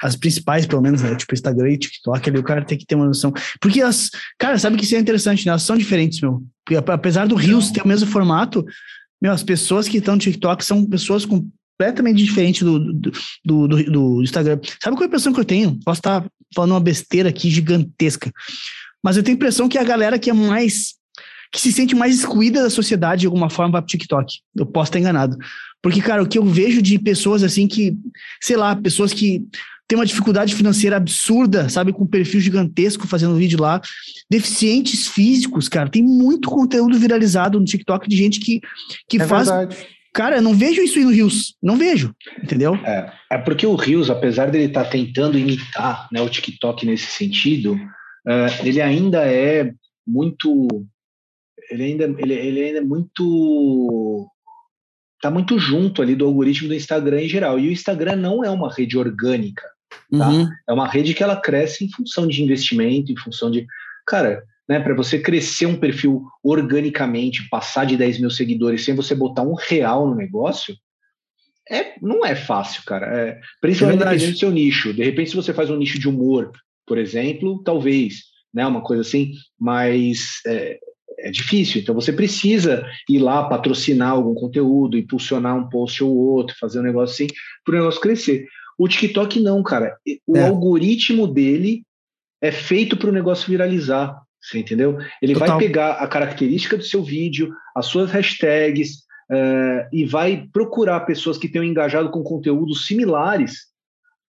[0.02, 1.16] as principais, pelo menos, né?
[1.16, 3.34] Tipo Instagram e TikTok, ali o cara tem que ter uma noção.
[3.60, 5.52] Porque as, cara, sabe que isso é interessante, né?
[5.52, 6.44] Elas são diferentes, meu.
[6.88, 8.66] Apesar do Rios ter o mesmo formato,
[9.22, 13.12] meu, as pessoas que estão no TikTok são pessoas completamente diferentes do, do,
[13.46, 14.60] do, do, do Instagram.
[14.82, 15.80] Sabe qual é a impressão que eu tenho?
[15.84, 18.32] Posso estar falando uma besteira aqui gigantesca.
[19.04, 20.96] Mas eu tenho a impressão que a galera que é mais.
[21.52, 24.40] que se sente mais excluída da sociedade de alguma forma vai pro TikTok.
[24.56, 25.38] Eu posso estar enganado.
[25.82, 27.98] Porque, cara, o que eu vejo de pessoas assim que,
[28.42, 29.46] sei lá, pessoas que
[29.90, 33.82] tem uma dificuldade financeira absurda, sabe, com um perfil gigantesco fazendo vídeo lá.
[34.30, 38.62] Deficientes físicos, cara, tem muito conteúdo viralizado no TikTok de gente que,
[39.10, 39.50] que é faz.
[39.50, 39.76] Verdade.
[40.14, 42.14] Cara, eu não vejo isso aí no Rios, não vejo,
[42.44, 42.76] entendeu?
[42.86, 47.08] É, é porque o Rios, apesar dele estar tá tentando imitar né, o TikTok nesse
[47.08, 49.74] sentido, uh, ele ainda é
[50.06, 50.68] muito.
[51.72, 54.30] Ele ainda, ele, ele ainda é muito
[55.20, 57.60] tá muito junto ali do algoritmo do Instagram em geral.
[57.60, 59.64] E o Instagram não é uma rede orgânica.
[60.12, 60.30] Tá?
[60.30, 60.50] Uhum.
[60.68, 63.66] É uma rede que ela cresce em função de investimento, em função de.
[64.06, 69.16] Cara, né, para você crescer um perfil organicamente, passar de 10 mil seguidores sem você
[69.16, 70.76] botar um real no negócio,
[71.70, 73.06] é, não é fácil, cara.
[73.06, 74.94] É, principalmente é dependendo do seu nicho.
[74.94, 76.52] De repente, se você faz um nicho de humor,
[76.86, 80.80] por exemplo, talvez, né, uma coisa assim, mas é,
[81.20, 81.82] é difícil.
[81.82, 86.84] Então você precisa ir lá patrocinar algum conteúdo, impulsionar um post ou outro, fazer um
[86.84, 87.34] negócio assim,
[87.64, 88.46] para o negócio crescer.
[88.80, 89.98] O TikTok não, cara.
[90.26, 90.48] O é.
[90.48, 91.84] algoritmo dele
[92.42, 94.18] é feito para o negócio viralizar.
[94.42, 94.98] Você entendeu?
[95.22, 95.50] Ele Total.
[95.50, 99.00] vai pegar a característica do seu vídeo, as suas hashtags,
[99.30, 103.68] uh, e vai procurar pessoas que tenham engajado com conteúdos similares.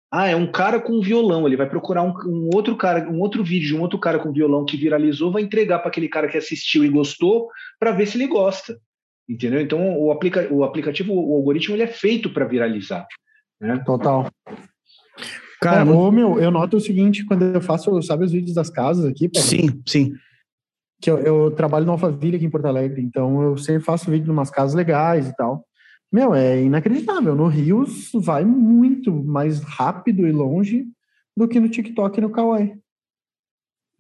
[0.10, 1.46] Ah, é um cara com violão.
[1.46, 4.32] Ele vai procurar um, um, outro cara, um outro vídeo de um outro cara com
[4.32, 8.16] violão que viralizou, vai entregar para aquele cara que assistiu e gostou, para ver se
[8.16, 8.80] ele gosta.
[9.28, 9.60] Entendeu?
[9.60, 13.06] Então o, aplica, o aplicativo, o algoritmo, ele é feito para viralizar.
[13.60, 13.78] Né?
[13.86, 14.30] Total.
[15.62, 19.06] Cara, ô, meu, eu noto o seguinte, quando eu faço, sabe os vídeos das casas
[19.06, 19.30] aqui?
[19.36, 20.14] Sim, sim.
[21.02, 24.26] Que eu, eu trabalho no Alphaville aqui em Porto Alegre, então eu sempre faço vídeo
[24.26, 25.66] de umas casas legais e tal.
[26.12, 27.36] Meu, é inacreditável.
[27.36, 30.86] No Rios vai muito mais rápido e longe
[31.36, 32.76] do que no TikTok e no Kawaii.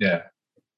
[0.02, 0.26] É.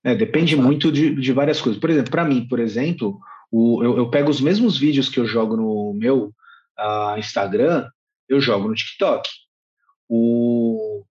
[0.04, 1.80] é depende muito de, de várias coisas.
[1.80, 3.20] Por exemplo, para mim, por exemplo,
[3.52, 6.34] o, eu, eu, pego os mesmos vídeos que eu jogo no meu
[6.80, 7.88] uh, Instagram,
[8.30, 9.28] eu jogo no TikTok
[10.10, 11.06] o,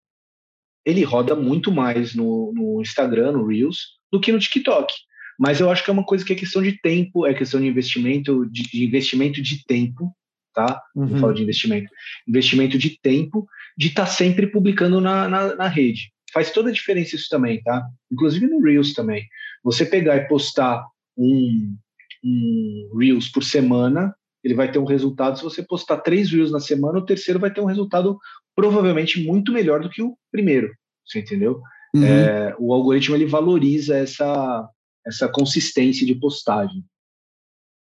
[0.85, 4.93] ele roda muito mais no, no, Instagram, no Reels, do que no TikTok.
[5.37, 7.67] Mas eu acho que é uma coisa que é questão de tempo, é questão de
[7.67, 10.15] investimento, de, de investimento de tempo,
[10.53, 10.81] tá?
[10.95, 11.07] Uhum.
[11.07, 11.91] Não falo de investimento.
[12.25, 13.45] Investimento de tempo,
[13.77, 16.13] de estar tá sempre publicando na, na, na, rede.
[16.31, 17.85] Faz toda a diferença isso também, tá?
[18.09, 19.27] Inclusive no Reels também.
[19.61, 20.85] Você pegar e postar
[21.17, 21.75] um,
[22.23, 25.37] um Reels por semana, ele vai ter um resultado.
[25.37, 28.15] Se você postar três Reels na semana, o terceiro vai ter um resultado
[28.55, 30.71] provavelmente muito melhor do que o primeiro,
[31.03, 31.59] você entendeu?
[31.95, 32.03] Uhum.
[32.03, 34.69] É, o algoritmo ele valoriza essa,
[35.05, 36.85] essa consistência de postagem.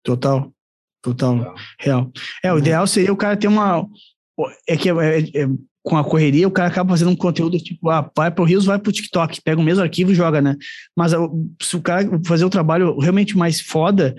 [0.03, 0.51] Total,
[1.01, 2.11] total, real.
[2.43, 3.87] É, o ideal seria o cara ter uma.
[4.67, 5.47] É que é, é, é,
[5.83, 8.77] com a correria o cara acaba fazendo um conteúdo tipo, ah, vai pro Rios, vai
[8.77, 10.57] pro TikTok, pega o mesmo arquivo e joga, né?
[10.97, 11.13] Mas
[11.61, 14.15] se o cara fazer o trabalho realmente mais foda,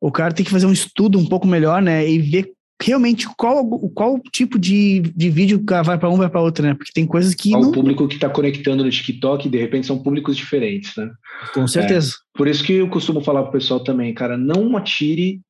[0.00, 2.08] o cara tem que fazer um estudo um pouco melhor, né?
[2.08, 2.52] E ver
[2.82, 6.74] realmente qual, qual tipo de, de vídeo vai para um vai para outro, né?
[6.74, 7.50] Porque tem coisas que.
[7.50, 7.70] Qual não...
[7.70, 11.10] o público que está conectando no TikTok, de repente são públicos diferentes, né?
[11.52, 12.12] Com certeza.
[12.12, 15.40] É, por isso que eu costumo falar para o pessoal também, cara, não atire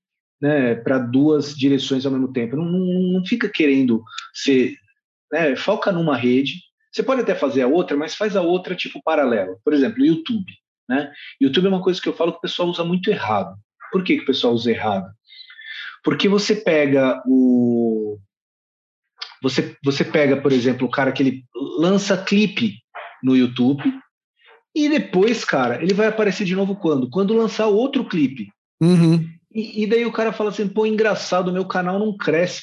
[0.40, 2.56] né, para duas direções ao mesmo tempo.
[2.56, 4.02] Não, não, não fica querendo
[4.34, 4.74] ser.
[5.32, 6.54] Né, foca numa rede.
[6.92, 9.54] Você pode até fazer a outra, mas faz a outra tipo paralela.
[9.64, 10.52] Por exemplo, YouTube.
[10.88, 11.12] Né?
[11.40, 13.54] YouTube é uma coisa que eu falo que o pessoal usa muito errado.
[13.90, 15.10] Por que, que o pessoal usa errado?
[16.02, 18.18] Porque você pega o.
[19.42, 21.44] Você, você pega, por exemplo, o cara que ele
[21.78, 22.76] lança clipe
[23.22, 23.82] no YouTube
[24.74, 27.08] e depois, cara, ele vai aparecer de novo quando?
[27.08, 28.48] Quando lançar outro clipe.
[28.80, 29.28] Uhum.
[29.52, 32.62] E, e, daí o cara fala assim, pô, engraçado, meu canal não cresce.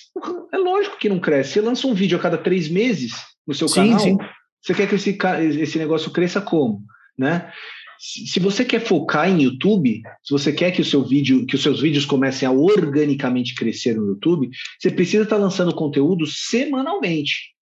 [0.53, 1.53] É lógico que não cresce.
[1.53, 3.13] Você lança um vídeo a cada três meses
[3.45, 4.17] no seu sim, canal, sim.
[4.61, 5.17] você quer que esse,
[5.61, 6.81] esse negócio cresça como?
[7.17, 7.51] Né?
[7.99, 11.63] Se você quer focar em YouTube, se você quer que o seu vídeo, que os
[11.63, 14.49] seus vídeos comecem a organicamente crescer no YouTube,
[14.79, 17.53] você precisa estar lançando conteúdo semanalmente.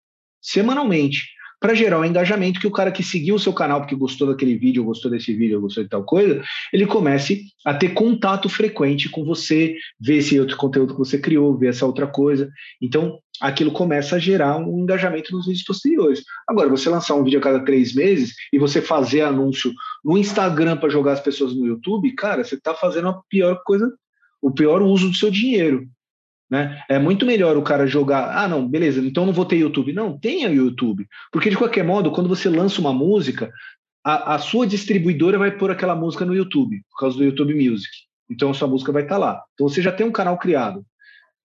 [0.42, 1.35] Semanalmente
[1.66, 4.56] para gerar um engajamento que o cara que seguiu o seu canal porque gostou daquele
[4.56, 9.26] vídeo, gostou desse vídeo, gostou de tal coisa, ele comece a ter contato frequente com
[9.26, 12.52] você, ver esse outro conteúdo que você criou, ver essa outra coisa.
[12.80, 16.24] Então, aquilo começa a gerar um engajamento nos vídeos posteriores.
[16.48, 19.74] Agora, você lançar um vídeo a cada três meses e você fazer anúncio
[20.04, 23.92] no Instagram para jogar as pessoas no YouTube, cara, você está fazendo a pior coisa,
[24.40, 25.88] o pior uso do seu dinheiro.
[26.50, 26.80] Né?
[26.88, 28.38] É muito melhor o cara jogar.
[28.38, 29.94] Ah, não, beleza, então não vou ter YouTube.
[29.94, 31.08] Não, tenha YouTube.
[31.32, 33.52] Porque, de qualquer modo, quando você lança uma música,
[34.06, 37.90] a, a sua distribuidora vai pôr aquela música no YouTube, por causa do YouTube Music.
[38.30, 39.44] Então sua música vai estar tá lá.
[39.54, 40.86] Então você já tem um canal criado.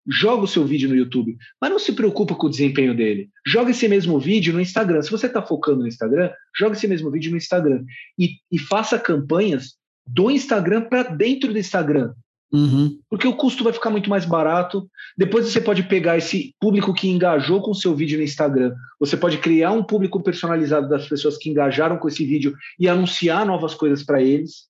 [0.08, 3.28] Joga o seu vídeo no YouTube, mas não se preocupa com o desempenho dele.
[3.46, 5.02] Joga esse mesmo vídeo no Instagram.
[5.02, 7.84] Se você está focando no Instagram, joga esse mesmo vídeo no Instagram.
[8.18, 12.12] E, e faça campanhas do Instagram para dentro do Instagram.
[12.52, 12.98] Uhum.
[13.08, 14.88] Porque o custo vai ficar muito mais barato.
[15.16, 18.74] Depois você pode pegar esse público que engajou com o seu vídeo no Instagram.
[18.98, 23.46] Você pode criar um público personalizado das pessoas que engajaram com esse vídeo e anunciar
[23.46, 24.68] novas coisas para eles.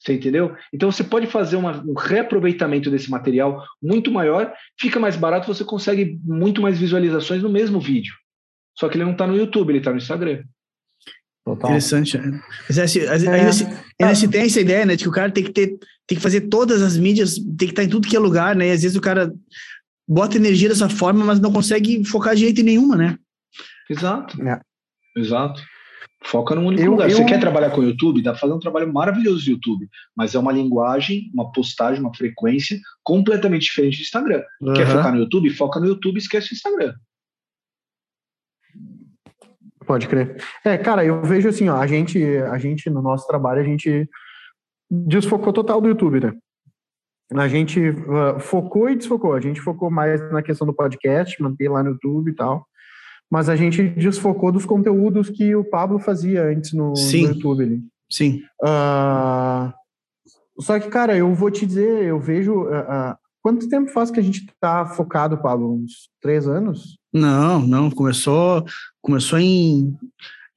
[0.00, 0.54] Você entendeu?
[0.72, 5.64] Então você pode fazer uma, um reaproveitamento desse material muito maior, fica mais barato, você
[5.64, 8.14] consegue muito mais visualizações no mesmo vídeo.
[8.78, 10.44] Só que ele não está no YouTube, ele está no Instagram.
[11.44, 11.70] Total.
[11.70, 12.16] Interessante.
[12.16, 12.40] Né?
[12.68, 13.52] Mas, assim, ainda, é.
[13.52, 13.64] se,
[14.00, 15.78] ainda se tem essa ideia, né, de que o cara tem que ter,
[16.08, 18.68] tem que fazer todas as mídias, tem que estar em tudo que é lugar, né?
[18.68, 19.32] E às vezes o cara
[20.08, 23.18] bota energia dessa forma, mas não consegue focar de jeito nenhuma, né?
[23.90, 24.42] Exato.
[24.42, 24.58] É.
[25.14, 25.62] Exato.
[26.24, 27.10] Foca num único eu, lugar.
[27.10, 27.16] Eu...
[27.16, 28.22] Você quer trabalhar com o YouTube?
[28.22, 32.14] Dá pra fazer um trabalho maravilhoso no YouTube, mas é uma linguagem, uma postagem, uma
[32.14, 34.42] frequência completamente diferente do Instagram.
[34.62, 34.72] Uhum.
[34.72, 35.50] Quer focar no YouTube?
[35.50, 36.94] Foca no YouTube e esquece o Instagram.
[39.86, 40.42] Pode crer.
[40.64, 42.18] É, cara, eu vejo assim, ó, a gente,
[42.50, 44.08] a gente no nosso trabalho, a gente
[44.90, 46.32] desfocou total do YouTube, né?
[47.34, 49.34] A gente uh, focou e desfocou.
[49.34, 52.66] A gente focou mais na questão do podcast, manter lá no YouTube e tal.
[53.30, 57.82] mas a gente desfocou dos conteúdos que o Pablo fazia antes no, no YouTube ali.
[58.10, 58.42] Sim.
[58.62, 59.70] Uh,
[60.58, 62.62] só que, cara, eu vou te dizer, eu vejo.
[62.62, 65.74] Uh, quanto tempo faz que a gente tá focado, Pablo?
[65.74, 66.98] Uns três anos?
[67.12, 67.90] Não, não.
[67.90, 68.64] Começou,
[69.02, 69.94] começou em,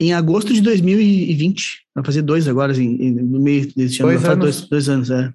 [0.01, 1.85] em agosto de 2020.
[1.93, 4.11] Vai fazer dois agora, assim, no meio desse ano.
[4.11, 4.39] Dois anos.
[4.39, 5.31] Dois, dois anos, é.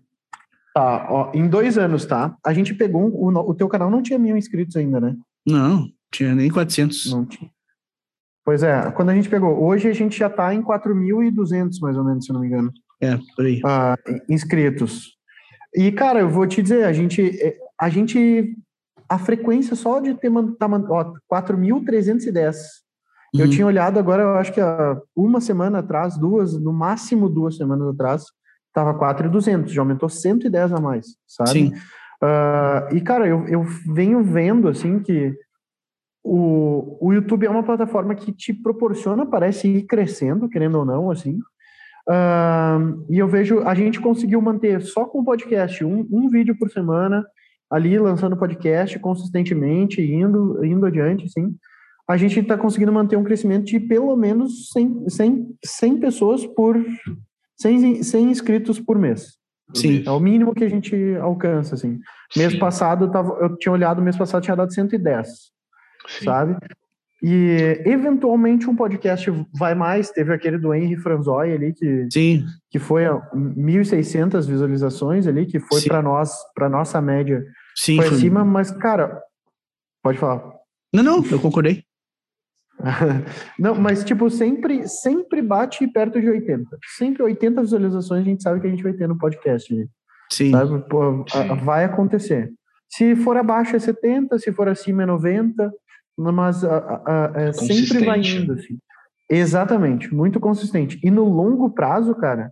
[0.75, 2.37] Tá, ó, em dois anos, tá?
[2.45, 3.09] A gente pegou.
[3.09, 5.17] O, o teu canal não tinha mil inscritos ainda, né?
[5.47, 7.13] Não, tinha nem 400.
[7.13, 7.49] Não tinha.
[8.45, 9.63] Pois é, quando a gente pegou.
[9.63, 12.73] Hoje a gente já tá em 4.200, mais ou menos, se não me engano.
[13.01, 13.61] É, por aí.
[13.65, 13.97] Ah,
[14.29, 15.17] inscritos.
[15.75, 17.23] E, cara, eu vou te dizer, a gente.
[17.41, 18.57] É, a gente.
[19.09, 20.33] A frequência só de ter.
[20.59, 22.57] Tá, ó, 4.310.
[23.37, 23.45] Uhum.
[23.45, 27.57] Eu tinha olhado agora, eu acho que há uma semana atrás, duas, no máximo duas
[27.57, 28.25] semanas atrás,
[28.69, 31.51] estava 4,200, já aumentou 110 a mais, sabe?
[31.51, 31.73] Sim.
[32.23, 35.35] Uh, e, cara, eu, eu venho vendo, assim, que
[36.25, 41.11] o, o YouTube é uma plataforma que te proporciona, parece ir crescendo, querendo ou não,
[41.11, 41.39] assim.
[42.09, 46.57] Uh, e eu vejo, a gente conseguiu manter só com o podcast um, um vídeo
[46.59, 47.25] por semana,
[47.71, 51.55] ali lançando podcast consistentemente, indo, indo adiante, assim.
[52.09, 56.77] A gente está conseguindo manter um crescimento de pelo menos 100, 100, 100 pessoas por
[57.57, 59.37] 100, 100 inscritos por mês.
[59.75, 60.05] Sim.
[60.07, 61.99] É o mínimo que a gente alcança, assim.
[62.37, 62.59] Mês Sim.
[62.59, 65.29] passado, eu, tava, eu tinha olhado, mês passado tinha dado 110,
[66.07, 66.25] Sim.
[66.25, 66.57] sabe?
[67.23, 70.11] E, eventualmente, um podcast vai mais.
[70.11, 72.45] Teve aquele do Henry Franzoi ali, que, Sim.
[72.71, 77.43] que foi 1.600 visualizações ali, que foi para nós, para nossa média.
[77.75, 79.21] Sim, foi, foi acima, mas, cara,
[80.03, 80.53] pode falar.
[80.93, 81.86] Não, não, eu concordei.
[83.59, 86.79] Não, mas tipo, sempre, sempre bate perto de 80.
[86.97, 89.75] Sempre 80 visualizações a gente sabe que a gente vai ter no podcast.
[90.33, 90.53] Sim.
[90.89, 91.55] Pô, Sim.
[91.65, 92.53] vai acontecer.
[92.89, 95.73] Se for abaixo é 70, se for acima é 90,
[96.17, 98.53] mas a, a, a, é sempre vai indo.
[98.53, 98.79] Assim.
[99.29, 100.99] Exatamente, muito consistente.
[101.03, 102.51] E no longo prazo, cara,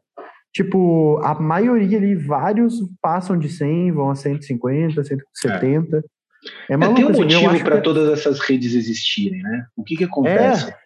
[0.52, 5.97] tipo, a maioria ali, vários passam de 100, vão a 150, 170.
[5.98, 6.02] É.
[6.68, 7.82] É, maluco, é, tem um assim, motivo para que...
[7.82, 9.66] todas essas redes existirem, né?
[9.76, 10.70] O que que acontece?
[10.70, 10.76] É.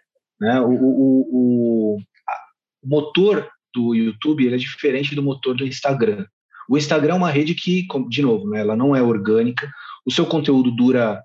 [0.41, 0.61] Né?
[0.61, 1.99] O, o, o, o,
[2.85, 6.27] motor do YouTube ele é diferente do motor do Instagram.
[6.69, 9.71] O Instagram é uma rede que, de novo, né, ela não é orgânica.
[10.07, 11.23] O seu conteúdo dura,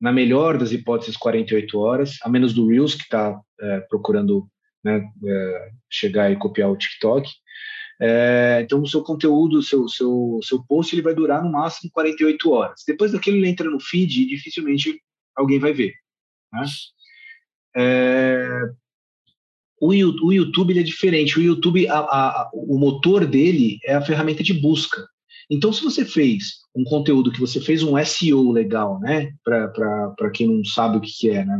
[0.00, 4.48] na melhor das hipóteses, 48 horas, a menos do Reels, que está é, procurando
[4.82, 7.30] né, é, chegar e copiar o TikTok.
[8.00, 11.90] É, então, o seu conteúdo, o seu, seu, seu post, ele vai durar no máximo
[11.92, 12.82] 48 horas.
[12.86, 15.00] Depois daquilo, ele entra no feed e dificilmente
[15.36, 15.92] alguém vai ver.
[16.52, 16.64] Né?
[17.76, 18.48] É,
[19.80, 21.38] o, o, YouTube ele é diferente.
[21.38, 25.04] O YouTube, a, a, o motor dele é a ferramenta de busca.
[25.50, 29.32] Então, se você fez um conteúdo que você fez um SEO legal, né?
[29.42, 31.58] Para quem não sabe o que, que é, né?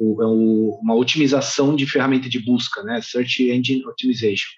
[0.00, 3.02] É uma otimização de ferramenta de busca, né?
[3.02, 4.48] Search Engine Optimization.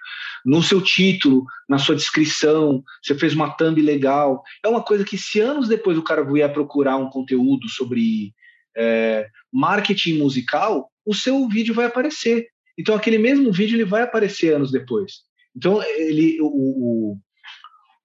[0.44, 4.43] No seu título, na sua descrição, você fez uma thumb legal.
[4.64, 8.32] É uma coisa que, se anos depois o cara vier procurar um conteúdo sobre
[8.77, 12.47] é, marketing musical, o seu vídeo vai aparecer.
[12.78, 15.23] Então, aquele mesmo vídeo ele vai aparecer anos depois.
[15.56, 17.19] Então, ele, o, o,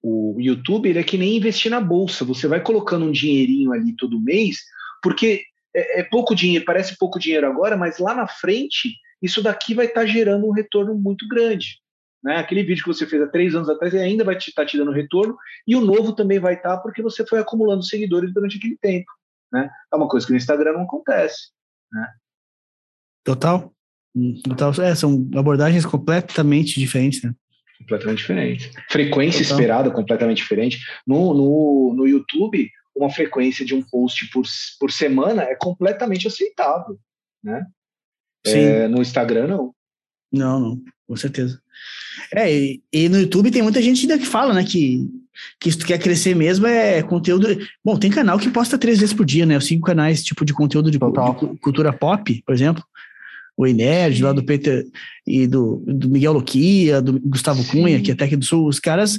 [0.02, 2.24] o YouTube ele é que nem investir na bolsa.
[2.24, 4.58] Você vai colocando um dinheirinho ali todo mês,
[5.00, 9.74] porque é, é, pouco dinheiro, parece pouco dinheiro agora, mas lá na frente, isso daqui
[9.74, 11.80] vai estar tá gerando um retorno muito grande.
[12.22, 12.36] Né?
[12.36, 14.76] Aquele vídeo que você fez há três anos atrás ainda vai estar te, tá te
[14.76, 15.36] dando retorno,
[15.66, 19.10] e o novo também vai estar tá porque você foi acumulando seguidores durante aquele tempo.
[19.52, 19.70] Né?
[19.92, 21.50] É uma coisa que no Instagram não acontece.
[21.92, 22.08] Né?
[23.24, 23.72] Total.
[24.44, 24.72] Total.
[24.82, 27.32] É, são abordagens completamente diferentes, né?
[27.78, 28.70] Completamente diferentes.
[28.90, 29.58] Frequência Total.
[29.58, 30.80] esperada completamente diferente.
[31.06, 32.68] No, no, no YouTube,
[32.98, 34.44] uma frequência de um post por,
[34.78, 36.98] por semana é completamente aceitável,
[37.42, 37.64] né?
[38.46, 38.58] Sim.
[38.58, 39.74] É, no Instagram, não.
[40.32, 41.60] Não, não, com certeza.
[42.34, 45.08] É, e, e, no YouTube tem muita gente ainda que fala, né, que,
[45.60, 47.46] que se tu quer crescer mesmo é conteúdo...
[47.84, 50.52] Bom, tem canal que posta três vezes por dia, né, os cinco canais, tipo, de
[50.52, 52.84] conteúdo de, de cultura pop, por exemplo,
[53.56, 54.86] o Enerd, lá do Peter
[55.26, 57.82] e do, do Miguel Loquia, do Gustavo Sim.
[57.82, 59.18] Cunha, que é até aqui do Sul, os caras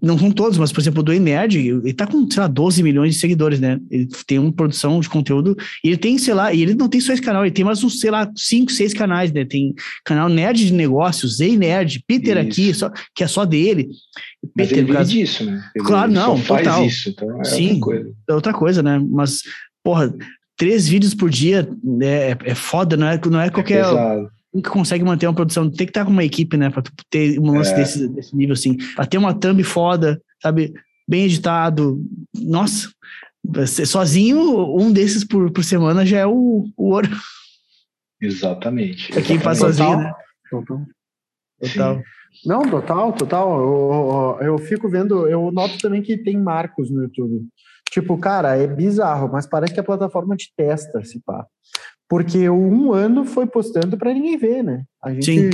[0.00, 2.82] não são todos, mas, por exemplo, o do Nerd, ele tá com, sei lá, 12
[2.82, 3.80] milhões de seguidores, né?
[3.90, 7.00] Ele tem uma produção de conteúdo e ele tem, sei lá, e ele não tem
[7.00, 9.44] só esse canal, ele tem mais uns, sei lá, 5, 6 canais, né?
[9.44, 9.74] Tem
[10.04, 12.46] canal Nerd de Negócios, Zei Nerd, Peter isso.
[12.46, 13.88] aqui, só, que é só dele.
[14.56, 15.10] Mas Peter, ele caso...
[15.10, 15.62] disso, né?
[15.74, 16.86] Ele claro, não, faz total.
[16.86, 18.12] isso, então é Sim, outra coisa.
[18.28, 19.04] É outra coisa, né?
[19.10, 19.42] Mas,
[19.82, 20.14] porra,
[20.56, 21.68] três vídeos por dia
[22.02, 23.84] é, é foda, não é, não é, é qualquer...
[23.84, 25.70] É nunca consegue manter uma produção.
[25.70, 26.70] Tem que estar com uma equipe, né?
[26.70, 27.76] Pra ter um lance é.
[27.76, 28.76] desse, desse nível, assim.
[28.94, 30.72] Pra ter uma thumb foda, sabe?
[31.08, 32.02] Bem editado.
[32.34, 32.90] Nossa,
[33.86, 37.08] sozinho, um desses por, por semana já é o, o ouro.
[38.20, 39.16] Exatamente.
[39.16, 40.12] É quem faz sozinho, né?
[40.50, 40.84] Total.
[41.60, 42.02] Total.
[42.44, 44.38] Não, total, total.
[44.40, 47.46] Eu, eu, fico vendo, eu noto também que tem marcos no YouTube.
[47.90, 51.46] Tipo, cara, é bizarro, mas parece que a plataforma te testa, se pá.
[52.08, 54.84] Porque um ano foi postando para ninguém ver, né?
[55.02, 55.50] A gente Sim.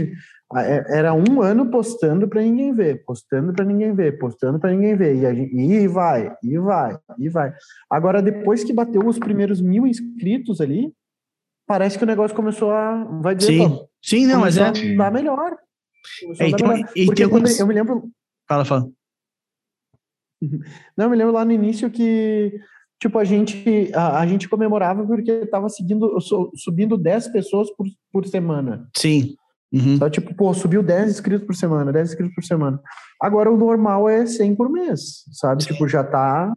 [0.54, 4.96] É, era um ano postando para ninguém ver, postando para ninguém ver, postando para ninguém
[4.96, 5.16] ver.
[5.16, 7.52] E, gente, e vai, e vai, e vai.
[7.90, 10.92] Agora, depois que bateu os primeiros mil inscritos ali,
[11.66, 13.04] parece que o negócio começou a.
[13.20, 14.70] Vai dizer, sim, sim não, mas é.
[14.96, 15.56] Dá melhor.
[16.38, 16.88] É, então, melhor.
[17.58, 18.08] Eu me lembro.
[18.48, 18.88] Fala, fala.
[20.96, 22.60] Não, eu me lembro lá no início que
[23.00, 26.18] tipo, a gente, a, a gente comemorava porque estava seguindo,
[26.54, 28.88] subindo 10 pessoas por, por semana.
[28.96, 29.34] Sim.
[29.72, 29.96] Uhum.
[29.98, 32.80] Só tipo, pô, subiu 10 inscritos por semana, 10 inscritos por semana.
[33.20, 35.62] Agora o normal é 100 por mês, sabe?
[35.62, 35.72] Sim.
[35.72, 36.52] Tipo, já tá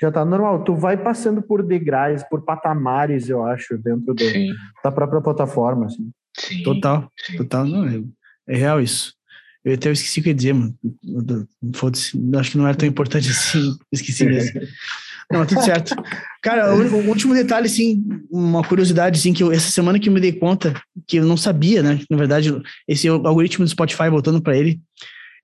[0.00, 0.64] já tá normal.
[0.64, 4.24] Tu vai passando por degraus, por patamares, eu acho, dentro do,
[4.82, 6.10] da própria plataforma, assim.
[6.36, 6.62] Sim.
[6.64, 8.02] Total, total, não, é,
[8.48, 9.14] é real isso.
[9.64, 10.74] Eu até esqueci o que ia dizer, mano.
[11.74, 14.60] Foda-se, acho que não era tão importante assim, esqueci mesmo.
[15.32, 15.94] Não, tudo certo.
[16.42, 20.20] Cara, o, último detalhe, assim, uma curiosidade, assim, que eu, essa semana que eu me
[20.20, 20.74] dei conta,
[21.06, 22.00] que eu não sabia, né?
[22.10, 22.54] Na verdade,
[22.86, 24.80] esse algoritmo do Spotify, voltando para ele,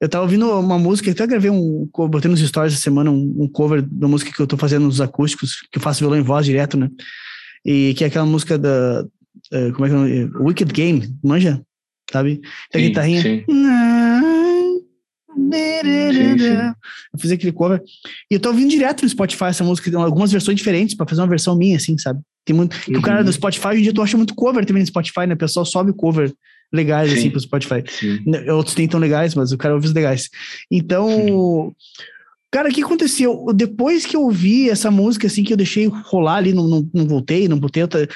[0.00, 3.48] eu tava ouvindo uma música, até gravei um, botei nos stories essa semana um, um,
[3.48, 6.46] cover da música que eu tô fazendo nos acústicos, que eu faço violão em voz
[6.46, 6.88] direto, né?
[7.64, 9.04] E que é aquela música da,
[9.52, 10.38] uh, como é que é?
[10.38, 11.62] Wicked Game, manja?
[12.10, 12.40] Sabe?
[12.74, 13.22] A guitarrinha.
[13.22, 13.44] Sim.
[15.52, 16.74] Sim, sim.
[17.12, 17.82] Eu fiz aquele cover.
[18.30, 21.28] E eu tô ouvindo direto no Spotify essa música, algumas versões diferentes, para fazer uma
[21.28, 22.20] versão minha, assim, sabe?
[22.44, 22.76] Tem muito.
[22.88, 22.98] Uhum.
[22.98, 25.34] o cara do Spotify, hoje em dia tu acha muito cover também no Spotify, né?
[25.34, 26.32] O pessoal sobe cover
[26.72, 27.20] legais, assim, sim.
[27.20, 27.84] assim, pro Spotify.
[27.86, 28.50] Sim.
[28.50, 30.28] Outros nem tão legais, mas o cara ouve os legais.
[30.70, 31.72] Então.
[32.52, 33.46] Cara, o que aconteceu?
[33.54, 37.06] Depois que eu ouvi essa música, assim, que eu deixei rolar ali, não, não, não
[37.06, 38.08] voltei, não botei outra.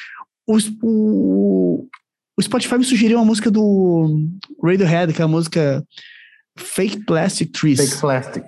[0.44, 1.88] O, o,
[2.36, 4.28] o Spotify me sugeriu uma música do
[4.62, 5.85] Radiohead, que é a música
[6.56, 7.78] Fake Plastic Trees.
[7.78, 8.44] Fake Plastic.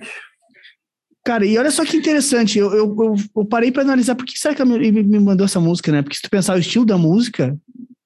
[1.25, 4.39] Cara, e olha só que interessante, eu, eu, eu, eu parei para analisar por que
[4.39, 6.03] será que ele me mandou essa música, né?
[6.03, 7.57] Porque se tu pensar o estilo da música,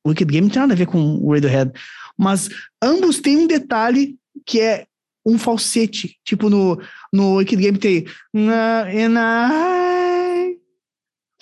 [0.03, 1.71] o Wicked Game não tem nada a ver com o Radiohead,
[2.17, 2.49] mas
[2.83, 4.17] ambos têm um detalhe
[4.47, 4.87] que é
[5.25, 6.81] um falsete, tipo no,
[7.13, 10.57] no Wicked Game tem and I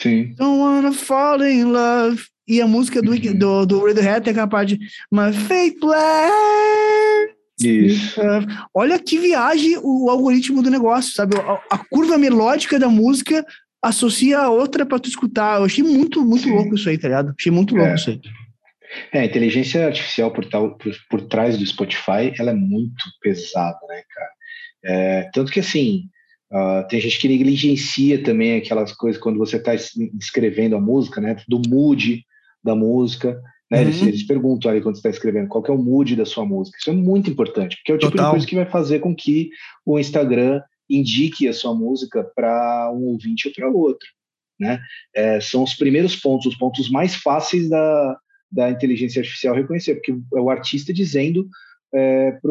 [0.01, 0.35] Sim.
[0.35, 3.39] don't wanna fall in love e a música do, uhum.
[3.39, 5.31] do, do Radiohead tem aquela parte de My
[5.79, 8.21] plastic isso.
[8.21, 11.37] É, olha que viagem o algoritmo do negócio, sabe?
[11.37, 13.45] A, a curva melódica da música
[13.83, 15.59] associa a outra para tu escutar.
[15.59, 16.53] Eu achei muito, muito Sim.
[16.53, 17.35] louco isso aí, tá ligado?
[17.37, 17.95] Achei muito louco é.
[17.95, 18.21] isso aí.
[19.13, 23.79] É, a inteligência artificial por, tal, por, por trás do Spotify, ela é muito pesada,
[23.89, 24.31] né, cara?
[24.85, 26.05] É, tanto que, assim,
[26.53, 31.37] uh, tem gente que negligencia também aquelas coisas quando você está escrevendo a música, né?
[31.47, 32.25] Do mood
[32.63, 33.41] da música.
[33.71, 33.79] Né?
[33.79, 33.83] Uhum.
[33.83, 36.79] Eles, eles, perguntam ali quando você está escrevendo qual é o mood da sua música.
[36.79, 38.27] Isso é muito importante, porque é o tipo Total.
[38.27, 39.51] de coisa que vai fazer com que
[39.85, 44.09] o Instagram indique a sua música para um ouvinte ou para outro.
[44.59, 44.81] Né?
[45.15, 48.19] É, são os primeiros pontos, os pontos mais fáceis da,
[48.51, 51.49] da inteligência artificial reconhecer, porque é o artista dizendo
[51.95, 52.51] é, para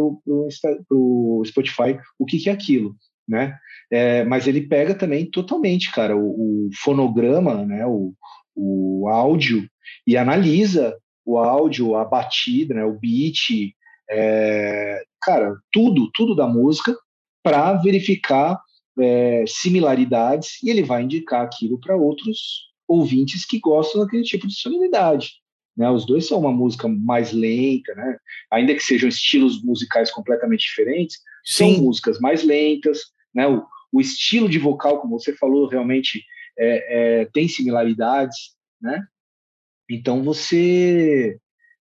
[0.91, 2.95] o Spotify o que, que é aquilo.
[3.27, 3.57] Né?
[3.91, 8.13] É, mas ele pega também totalmente, cara, o, o fonograma, né, o,
[8.55, 9.67] o áudio,
[10.05, 13.73] e analisa o áudio, a batida, né, o beat,
[14.09, 16.95] é, cara, tudo, tudo da música
[17.43, 18.59] para verificar
[18.99, 24.55] é, similaridades e ele vai indicar aquilo para outros ouvintes que gostam daquele tipo de
[24.55, 25.33] sonoridade.
[25.75, 25.89] Né?
[25.89, 28.17] Os dois são uma música mais lenta, né?
[28.51, 31.75] ainda que sejam estilos musicais completamente diferentes, Sim.
[31.75, 32.99] são músicas mais lentas,
[33.33, 33.47] né?
[33.47, 36.23] O, o, estilo de vocal, como você falou, realmente
[36.57, 39.05] é, é, tem similaridades, né?
[39.89, 41.37] Então você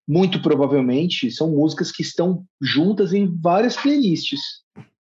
[0.09, 4.41] muito provavelmente são músicas que estão juntas em várias playlists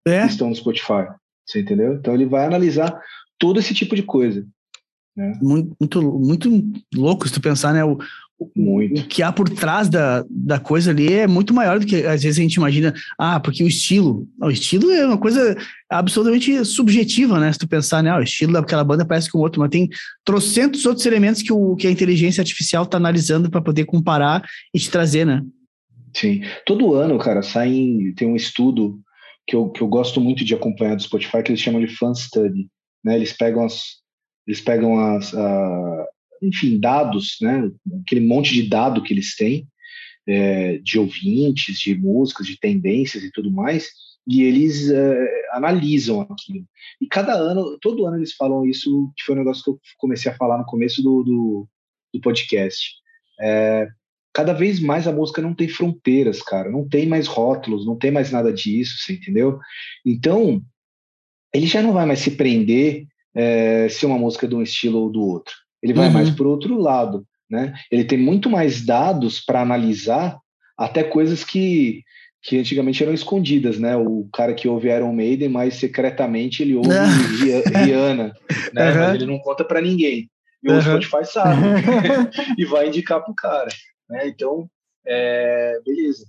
[0.06, 0.22] é.
[0.22, 1.06] que estão no Spotify.
[1.46, 1.94] Você entendeu?
[1.94, 3.00] Então ele vai analisar
[3.38, 4.46] todo esse tipo de coisa.
[5.16, 5.38] Né?
[5.40, 7.84] Muito, muito, muito louco se tu pensar, né?
[7.84, 7.98] O,
[8.56, 9.00] muito.
[9.00, 12.22] O que há por trás da, da coisa ali é muito maior do que às
[12.22, 12.94] vezes a gente imagina.
[13.18, 14.26] Ah, porque o estilo.
[14.40, 15.56] O estilo é uma coisa
[15.88, 17.52] absolutamente subjetiva, né?
[17.52, 18.10] Se tu pensar, né?
[18.10, 19.88] Ah, o estilo daquela banda parece com o outro, mas tem
[20.24, 24.42] trocentos outros elementos que, o, que a inteligência artificial está analisando para poder comparar
[24.74, 25.42] e te trazer, né?
[26.14, 26.42] Sim.
[26.66, 29.00] Todo ano, cara, sai tem um estudo
[29.46, 32.14] que eu, que eu gosto muito de acompanhar do Spotify que eles chamam de fan
[32.14, 32.68] study.
[33.04, 33.16] Né?
[33.16, 34.00] Eles pegam as.
[34.46, 36.06] Eles pegam as, a,
[36.40, 37.70] enfim, dados, né?
[38.02, 39.68] Aquele monte de dado que eles têm
[40.26, 43.90] é, de ouvintes, de músicas, de tendências e tudo mais,
[44.26, 46.64] e eles uh, analisam aquilo.
[47.00, 50.30] E cada ano, todo ano eles falam isso, que foi um negócio que eu comecei
[50.30, 51.68] a falar no começo do, do,
[52.14, 52.92] do podcast.
[53.40, 53.88] É,
[54.32, 58.10] cada vez mais a música não tem fronteiras, cara, não tem mais rótulos, não tem
[58.10, 59.58] mais nada disso, você entendeu?
[60.04, 60.62] Então,
[61.52, 65.00] ele já não vai mais se prender é, se uma música é de um estilo
[65.00, 65.54] ou do outro.
[65.82, 66.12] Ele vai uhum.
[66.12, 67.74] mais para o outro lado, né?
[67.90, 70.38] Ele tem muito mais dados para analisar
[70.76, 72.02] até coisas que
[72.42, 73.96] que antigamente eram escondidas, né?
[73.96, 76.88] O cara que ouve Iron Maiden, mas secretamente ele ouve
[77.84, 78.32] Rihanna,
[78.72, 78.90] né?
[78.90, 78.98] Uhum.
[78.98, 80.30] Mas ele não conta para ninguém.
[80.62, 80.80] E o uhum.
[80.80, 81.60] Spotify sabe
[82.56, 83.68] e vai indicar pro cara,
[84.08, 84.28] né?
[84.28, 84.68] Então,
[85.06, 86.26] é, beleza.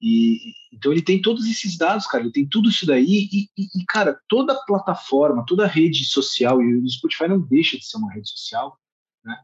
[0.00, 0.38] E,
[0.72, 3.84] então ele tem todos esses dados, cara, ele tem tudo isso daí e, e, e,
[3.86, 8.28] cara, toda plataforma, toda rede social, e o Spotify não deixa de ser uma rede
[8.28, 8.76] social,
[9.24, 9.36] né?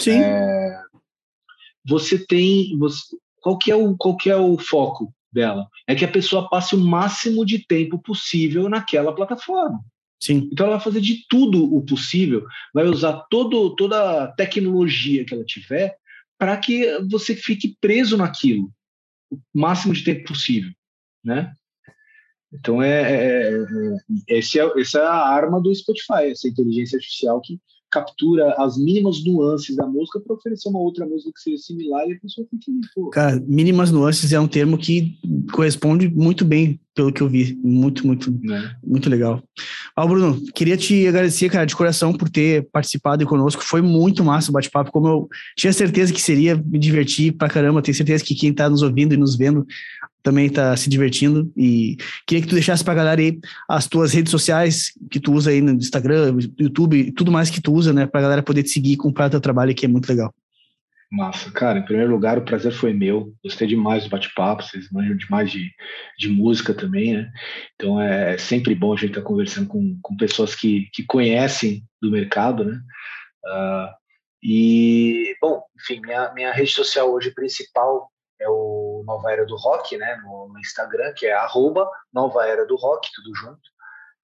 [0.00, 0.20] Sim.
[0.20, 0.82] É,
[1.84, 5.68] você tem, você, qual que é o, qual que é o foco dela?
[5.86, 9.80] É que a pessoa passe o máximo de tempo possível naquela plataforma.
[10.20, 10.48] Sim.
[10.52, 15.34] Então ela vai fazer de tudo o possível, vai usar todo, toda a tecnologia que
[15.34, 15.96] ela tiver
[16.38, 18.70] para que você fique preso naquilo
[19.30, 20.70] o máximo de tempo possível,
[21.24, 21.52] né?
[22.52, 23.52] Então é, é,
[24.28, 27.60] é, esse é essa é a arma do Spotify, essa inteligência artificial que
[27.96, 32.12] captura as mínimas nuances da música para oferecer uma outra música que seja similar e
[32.12, 33.08] a pessoa fique pô.
[33.08, 35.18] Cara, mínimas nuances é um termo que
[35.52, 38.74] corresponde muito bem pelo que eu vi, muito muito é.
[38.84, 39.42] muito legal.
[39.94, 43.62] Ah, Bruno, queria te agradecer, cara, de coração por ter participado conosco.
[43.62, 47.82] Foi muito massa o bate-papo, como eu tinha certeza que seria, me divertir pra caramba.
[47.82, 49.66] Tenho certeza que quem tá nos ouvindo e nos vendo
[50.26, 51.52] também tá se divertindo.
[51.56, 51.96] E
[52.26, 53.38] queria que tu deixasse pra galera aí
[53.68, 57.72] as tuas redes sociais que tu usa aí no Instagram, YouTube, tudo mais que tu
[57.72, 60.34] usa, né, pra galera poder te seguir e comprar teu trabalho, que é muito legal.
[61.12, 63.32] Massa, cara, em primeiro lugar, o prazer foi meu.
[63.44, 65.70] Gostei demais do bate-papo, vocês manjam demais de,
[66.18, 67.30] de música também, né?
[67.76, 71.84] Então é sempre bom a gente estar tá conversando com, com pessoas que, que conhecem
[72.02, 72.80] do mercado, né?
[73.44, 73.94] Uh,
[74.42, 79.96] e, bom, enfim, minha, minha rede social hoje principal é o Nova Era do Rock,
[79.96, 80.16] né?
[80.22, 83.60] No, no Instagram, que é arroba Nova Era do Rock, tudo junto.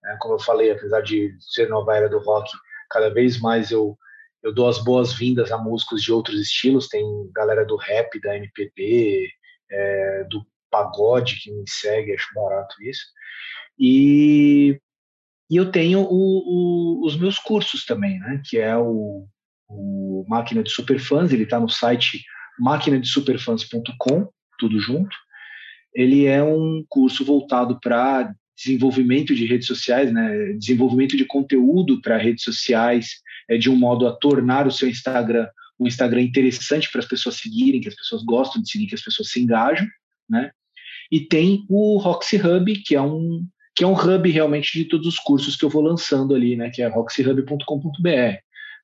[0.05, 2.51] É, como eu falei, apesar de ser Nova Era do Rock,
[2.91, 3.97] cada vez mais eu
[4.43, 9.29] eu dou as boas-vindas a músicos de outros estilos, tem galera do rap, da MPB,
[9.71, 13.05] é, do pagode que me segue, acho barato isso.
[13.79, 14.81] E,
[15.49, 18.43] e eu tenho o, o, os meus cursos também, né?
[18.45, 19.27] Que é o,
[19.69, 22.25] o Máquina de Superfãs, ele está no site
[22.59, 24.29] maquinadesuperfãs.com,
[24.63, 25.15] tudo junto.
[25.95, 30.53] Ele é um curso voltado para desenvolvimento de redes sociais, né?
[30.55, 33.17] Desenvolvimento de conteúdo para redes sociais,
[33.49, 35.47] é, de um modo a tornar o seu Instagram
[35.81, 39.03] um Instagram interessante para as pessoas seguirem, que as pessoas gostam de seguir, que as
[39.03, 39.87] pessoas se engajam,
[40.31, 40.53] né?
[41.11, 43.45] E tem o Roxy Hub, que é um
[43.75, 46.71] que é um hub realmente de todos os cursos que eu vou lançando ali, né?
[46.71, 48.37] Que é roxyhub.com.br.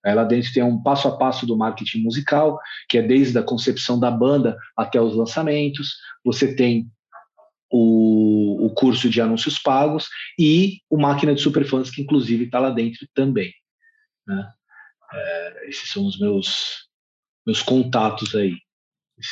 [0.05, 2.59] Lá dentro tem um passo a passo do marketing musical,
[2.89, 5.97] que é desde a concepção da banda até os lançamentos.
[6.25, 6.91] Você tem
[7.71, 10.09] o, o curso de anúncios pagos
[10.39, 13.53] e o Máquina de Superfãs, que inclusive está lá dentro também.
[14.27, 14.53] Né?
[15.13, 16.89] É, esses são os meus,
[17.47, 18.57] meus contatos aí.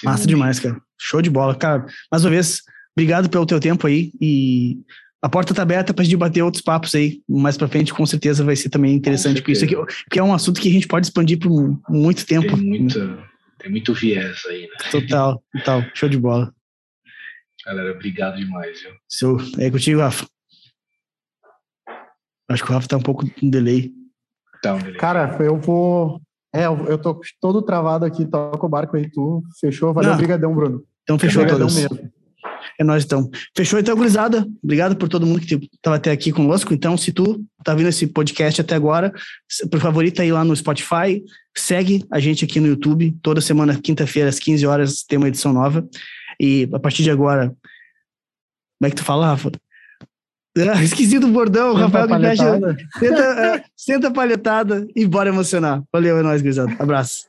[0.02, 0.80] Massa demais, cara.
[0.98, 1.54] Show de bola.
[1.54, 2.62] Cara, mais uma vez,
[2.96, 4.78] obrigado pelo teu tempo aí e
[5.26, 7.20] a porta tá aberta para a gente bater outros papos aí.
[7.28, 10.32] Mais para frente, com certeza, vai ser também interessante, porque isso aqui porque é um
[10.32, 11.50] assunto que a gente pode expandir por
[11.90, 12.56] muito tempo.
[12.56, 13.18] Tem muito,
[13.58, 14.76] tem muito viés aí, né?
[14.88, 15.82] Total, total.
[15.94, 16.54] Show de bola.
[17.64, 18.92] Galera, obrigado demais, viu?
[19.08, 20.28] Seu, é contigo, Rafa.
[22.48, 23.92] Acho que o Rafa tá um pouco em delay.
[24.60, 26.20] Então, Cara, eu vou.
[26.54, 29.92] É, eu tô todo travado aqui, toca o barco aí, tu fechou.
[29.92, 30.84] Valeu, obrigadão, Bruno.
[31.02, 31.82] Então fechou obrigadão todos.
[31.82, 32.12] mesmo.
[32.78, 33.30] É nóis, então.
[33.56, 34.46] Fechou, então, gurizada.
[34.62, 36.74] Obrigado por todo mundo que estava até aqui conosco.
[36.74, 39.12] Então, se tu tá vendo esse podcast até agora,
[39.70, 41.22] por favorita aí lá no Spotify,
[41.56, 43.16] segue a gente aqui no YouTube.
[43.22, 45.86] Toda semana, quinta-feira, às 15 horas, tem uma edição nova.
[46.38, 49.50] E a partir de agora, como é que tu fala, Rafa?
[50.58, 52.42] Ah, esqueci do bordão, senta Rafael que mexe.
[52.98, 55.82] Senta, é, senta a palhetada e bora emocionar.
[55.92, 56.74] Valeu, é nóis, gurizada.
[56.78, 57.26] Abraço.